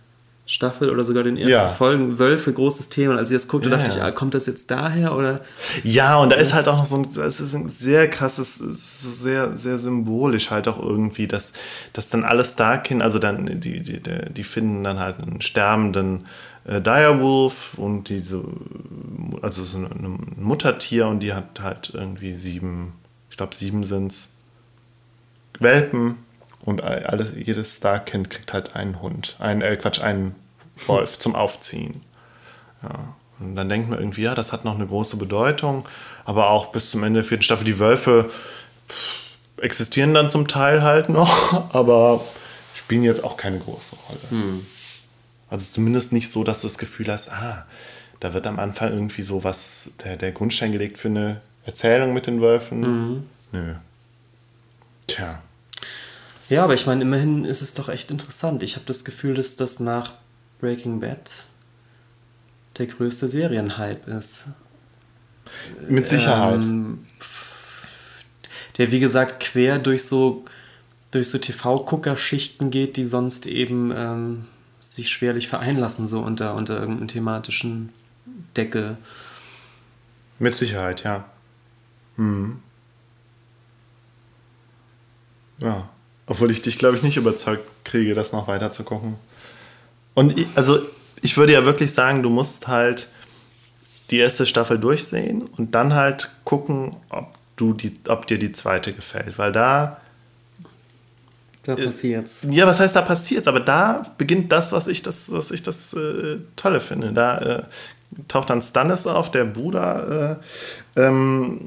[0.51, 1.69] Staffel oder sogar den ersten ja.
[1.69, 3.13] Folgen Wölfe großes Thema.
[3.13, 5.43] Und als ich das guckte, ja, dachte ich, ah, kommt das jetzt daher oder?
[5.85, 9.57] Ja, und da ist halt auch noch so ein, es ist ein sehr krasses, sehr,
[9.57, 11.53] sehr symbolisch halt auch irgendwie, dass,
[11.93, 16.27] dass dann alles Starkin, also dann, die, die, die finden dann halt einen sterbenden
[16.65, 18.43] äh, Direwolf und diese,
[19.43, 22.95] also so ein Muttertier und die hat halt irgendwie sieben,
[23.31, 24.31] ich glaube sieben sind's,
[25.61, 26.17] Welpen
[26.65, 29.37] und alles, jedes Starkind kriegt halt einen Hund.
[29.39, 30.35] Ein, äh, Quatsch, einen
[30.87, 32.01] Wolf zum Aufziehen.
[32.83, 33.15] Ja.
[33.39, 35.87] Und dann denkt man irgendwie, ja, das hat noch eine große Bedeutung.
[36.25, 38.31] Aber auch bis zum Ende der vierten Staffel, die Wölfe
[39.61, 42.25] existieren dann zum Teil halt noch, aber
[42.75, 44.21] spielen jetzt auch keine große Rolle.
[44.31, 44.67] Hm.
[45.49, 47.67] Also zumindest nicht so, dass du das Gefühl hast, ah,
[48.21, 52.27] da wird am Anfang irgendwie so was, der, der Grundstein gelegt für eine Erzählung mit
[52.27, 52.81] den Wölfen.
[52.81, 53.27] Mhm.
[53.53, 53.75] Nö.
[55.07, 55.43] Tja.
[56.49, 58.63] Ja, aber ich meine, immerhin ist es doch echt interessant.
[58.63, 60.13] Ich habe das Gefühl, dass das nach
[60.61, 61.31] Breaking Bad
[62.79, 64.45] der größte Serienhype ist.
[65.89, 66.63] Mit Sicherheit.
[66.63, 67.07] Ähm,
[68.79, 70.45] der, wie gesagt, quer durch so,
[71.11, 74.45] durch so TV-Gucker-Schichten geht, die sonst eben ähm,
[74.83, 77.93] sich schwerlich vereinlassen, so unter, unter irgendeinem thematischen
[78.57, 78.97] Deckel.
[80.39, 81.25] Mit Sicherheit, ja.
[82.17, 82.61] Hm.
[85.59, 85.89] Ja.
[86.27, 89.17] Obwohl ich dich, glaube ich, nicht überzeugt kriege, das noch weiter zu gucken.
[90.21, 90.81] Und ich, also
[91.23, 93.09] ich würde ja wirklich sagen, du musst halt
[94.11, 98.93] die erste Staffel durchsehen und dann halt gucken, ob, du die, ob dir die zweite
[98.93, 99.39] gefällt.
[99.39, 99.97] Weil da.
[101.65, 102.41] Da passiert's.
[102.51, 103.49] Ja, was heißt da passiert's?
[103.49, 107.15] Aber da beginnt das, was ich das, was ich das äh, Tolle finde.
[107.15, 107.63] Da äh,
[108.29, 110.39] taucht dann Stannis auf, der Bruder
[110.97, 111.61] äh, ähm,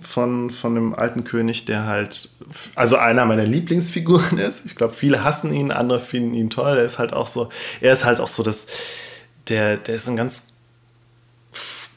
[0.00, 2.30] von, von einem alten König, der halt,
[2.74, 4.66] also einer meiner Lieblingsfiguren ist.
[4.66, 6.78] Ich glaube, viele hassen ihn, andere finden ihn toll.
[6.78, 7.48] Er ist halt auch so,
[7.80, 8.66] er ist halt auch so das,
[9.48, 10.54] der, der ist ein ganz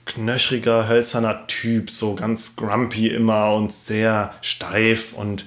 [0.05, 5.45] knöchriger, hölzerner Typ, so ganz grumpy immer und sehr steif und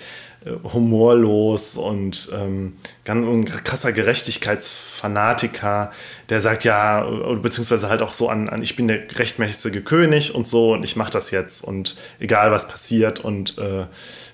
[0.72, 5.92] humorlos und ähm, ganz ein krasser Gerechtigkeitsfanatiker,
[6.30, 7.02] der sagt ja,
[7.42, 10.96] beziehungsweise halt auch so an, an ich bin der rechtmäßige König und so und ich
[10.96, 13.84] mache das jetzt und egal was passiert und äh,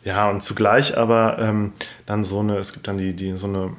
[0.04, 1.72] ja und zugleich aber ähm,
[2.06, 3.72] dann so eine, es gibt dann die, die so eine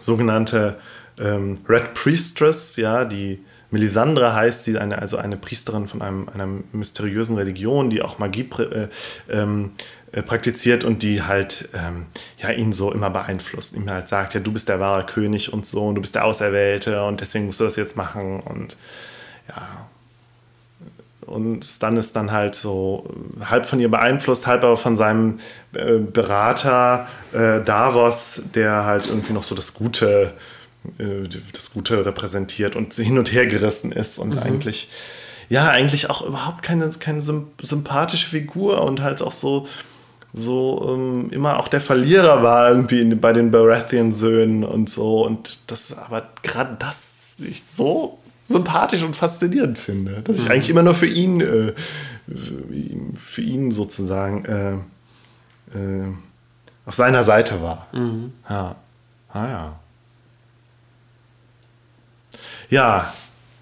[0.00, 0.76] sogenannte
[1.20, 6.46] ähm, Red Priestress, ja, die Melisandre heißt, die eine, also eine Priesterin von einem, einer
[6.72, 8.88] mysteriösen Religion, die auch Magie äh,
[9.30, 9.72] ähm,
[10.12, 12.06] äh, praktiziert und die halt ähm,
[12.38, 13.74] ja, ihn so immer beeinflusst.
[13.74, 16.24] Ihm halt sagt, ja, du bist der wahre König und so und du bist der
[16.24, 18.76] Auserwählte und deswegen musst du das jetzt machen und
[19.48, 19.86] ja.
[21.26, 23.14] Und dann ist dann halt so
[23.44, 25.40] halb von ihr beeinflusst, halb aber von seinem
[25.74, 30.32] äh, Berater äh, Davos, der halt irgendwie noch so das Gute
[30.98, 34.38] äh, das Gute repräsentiert und hin und her gerissen ist und mhm.
[34.38, 34.90] eigentlich,
[35.48, 39.66] ja, eigentlich auch überhaupt keine, keine sympathische Figur und halt auch so,
[40.32, 45.96] so ähm, immer auch der Verlierer war irgendwie bei den Baratheon-Söhnen und so und das,
[45.96, 50.50] aber gerade das ich so sympathisch und faszinierend finde, dass ich mhm.
[50.50, 51.72] eigentlich immer nur für ihn, äh,
[53.14, 56.08] für ihn sozusagen äh, äh,
[56.86, 57.86] auf seiner Seite war.
[57.92, 58.32] Mhm.
[58.48, 58.76] Ja.
[59.30, 59.78] Ah ja.
[62.70, 63.12] Ja,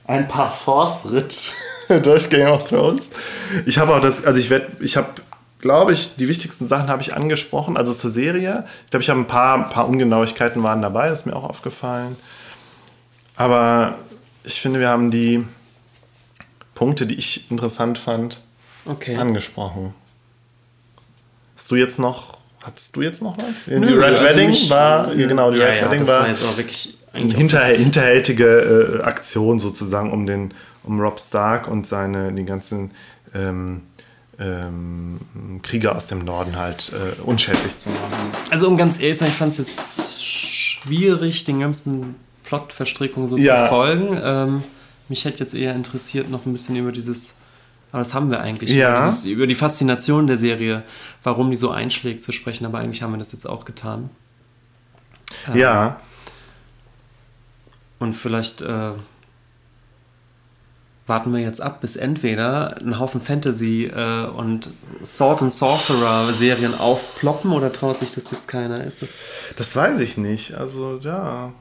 [0.05, 1.53] ein paar Force-Ritt
[2.03, 3.11] durch Game of Thrones.
[3.67, 5.09] Ich habe auch das, also ich werde, ich habe,
[5.59, 8.65] glaube ich, die wichtigsten Sachen habe ich angesprochen, also zur Serie.
[8.85, 11.45] Ich glaube, ich habe ein paar, ein paar Ungenauigkeiten waren dabei, das ist mir auch
[11.45, 12.17] aufgefallen.
[13.37, 13.99] Aber
[14.45, 15.45] ich finde, wir haben die
[16.75, 18.41] Punkte, die ich interessant fand,
[18.85, 19.17] okay.
[19.17, 19.95] angesprochen.
[21.57, 23.67] Hast du jetzt noch, hattest du jetzt noch was?
[23.67, 26.29] Nö, die Red also Wedding mich, war, genau, die ja, Red ja, Wedding war, war
[26.29, 30.53] jetzt auch wirklich hinter, hinterhältige äh, Aktion sozusagen um den
[30.83, 32.93] um Rob Stark und seine die ganzen
[33.35, 33.83] ähm,
[34.39, 35.19] ähm,
[35.63, 38.31] Krieger aus dem Norden halt äh, unschädlich zu machen.
[38.51, 43.37] Also um ganz ehrlich zu sein, ich fand es jetzt schwierig, den ganzen Plotverstrickungen so
[43.37, 43.65] Ja.
[43.65, 44.21] zu folgen.
[44.23, 44.63] Ähm,
[45.09, 47.35] mich hätte jetzt eher interessiert, noch ein bisschen über dieses,
[47.93, 48.99] aber das haben wir eigentlich, Ja.
[48.99, 50.83] über, dieses, über die Faszination der Serie,
[51.23, 54.11] warum die so einschlägt, zu sprechen, aber eigentlich haben wir das jetzt auch getan.
[55.49, 56.01] Ähm, Ja,
[57.99, 58.91] Und vielleicht äh,
[61.07, 64.71] warten wir jetzt ab, bis entweder ein Haufen Fantasy äh, und
[65.05, 68.83] Sword and Sorcerer Serien aufploppen oder traut sich das jetzt keiner?
[68.85, 69.21] Ist das
[69.57, 70.55] das weiß ich nicht.
[70.55, 71.53] Also ja,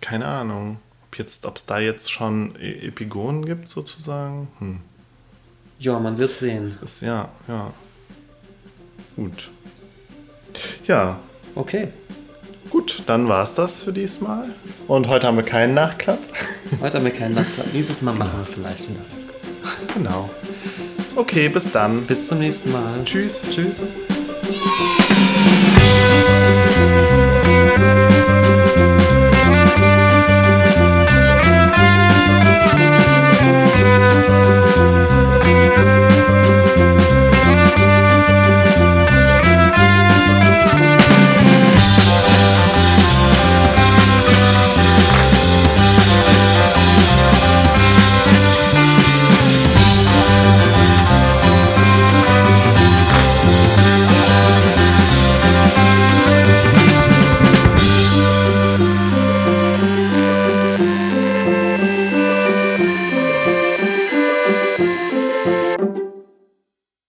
[0.00, 0.78] keine Ahnung.
[1.10, 4.48] Ob jetzt, ob es da jetzt schon E- Epigonen gibt sozusagen.
[4.58, 4.80] Hm.
[5.78, 6.76] ja, man wird sehen.
[6.82, 7.72] Ist ja, ja.
[9.16, 9.50] Gut.
[10.86, 11.18] Ja,
[11.54, 11.88] Okay,
[12.70, 14.54] gut, dann war es das für diesmal.
[14.86, 16.18] Und heute haben wir keinen Nachklapp.
[16.80, 17.72] heute haben wir keinen Nachklapp.
[17.72, 19.00] Nächstes Mal machen wir vielleicht wieder.
[19.94, 20.30] Genau.
[21.16, 22.06] Okay, bis dann.
[22.06, 22.94] Bis zum nächsten Mal.
[23.04, 23.42] Tschüss.
[23.50, 23.76] Tschüss.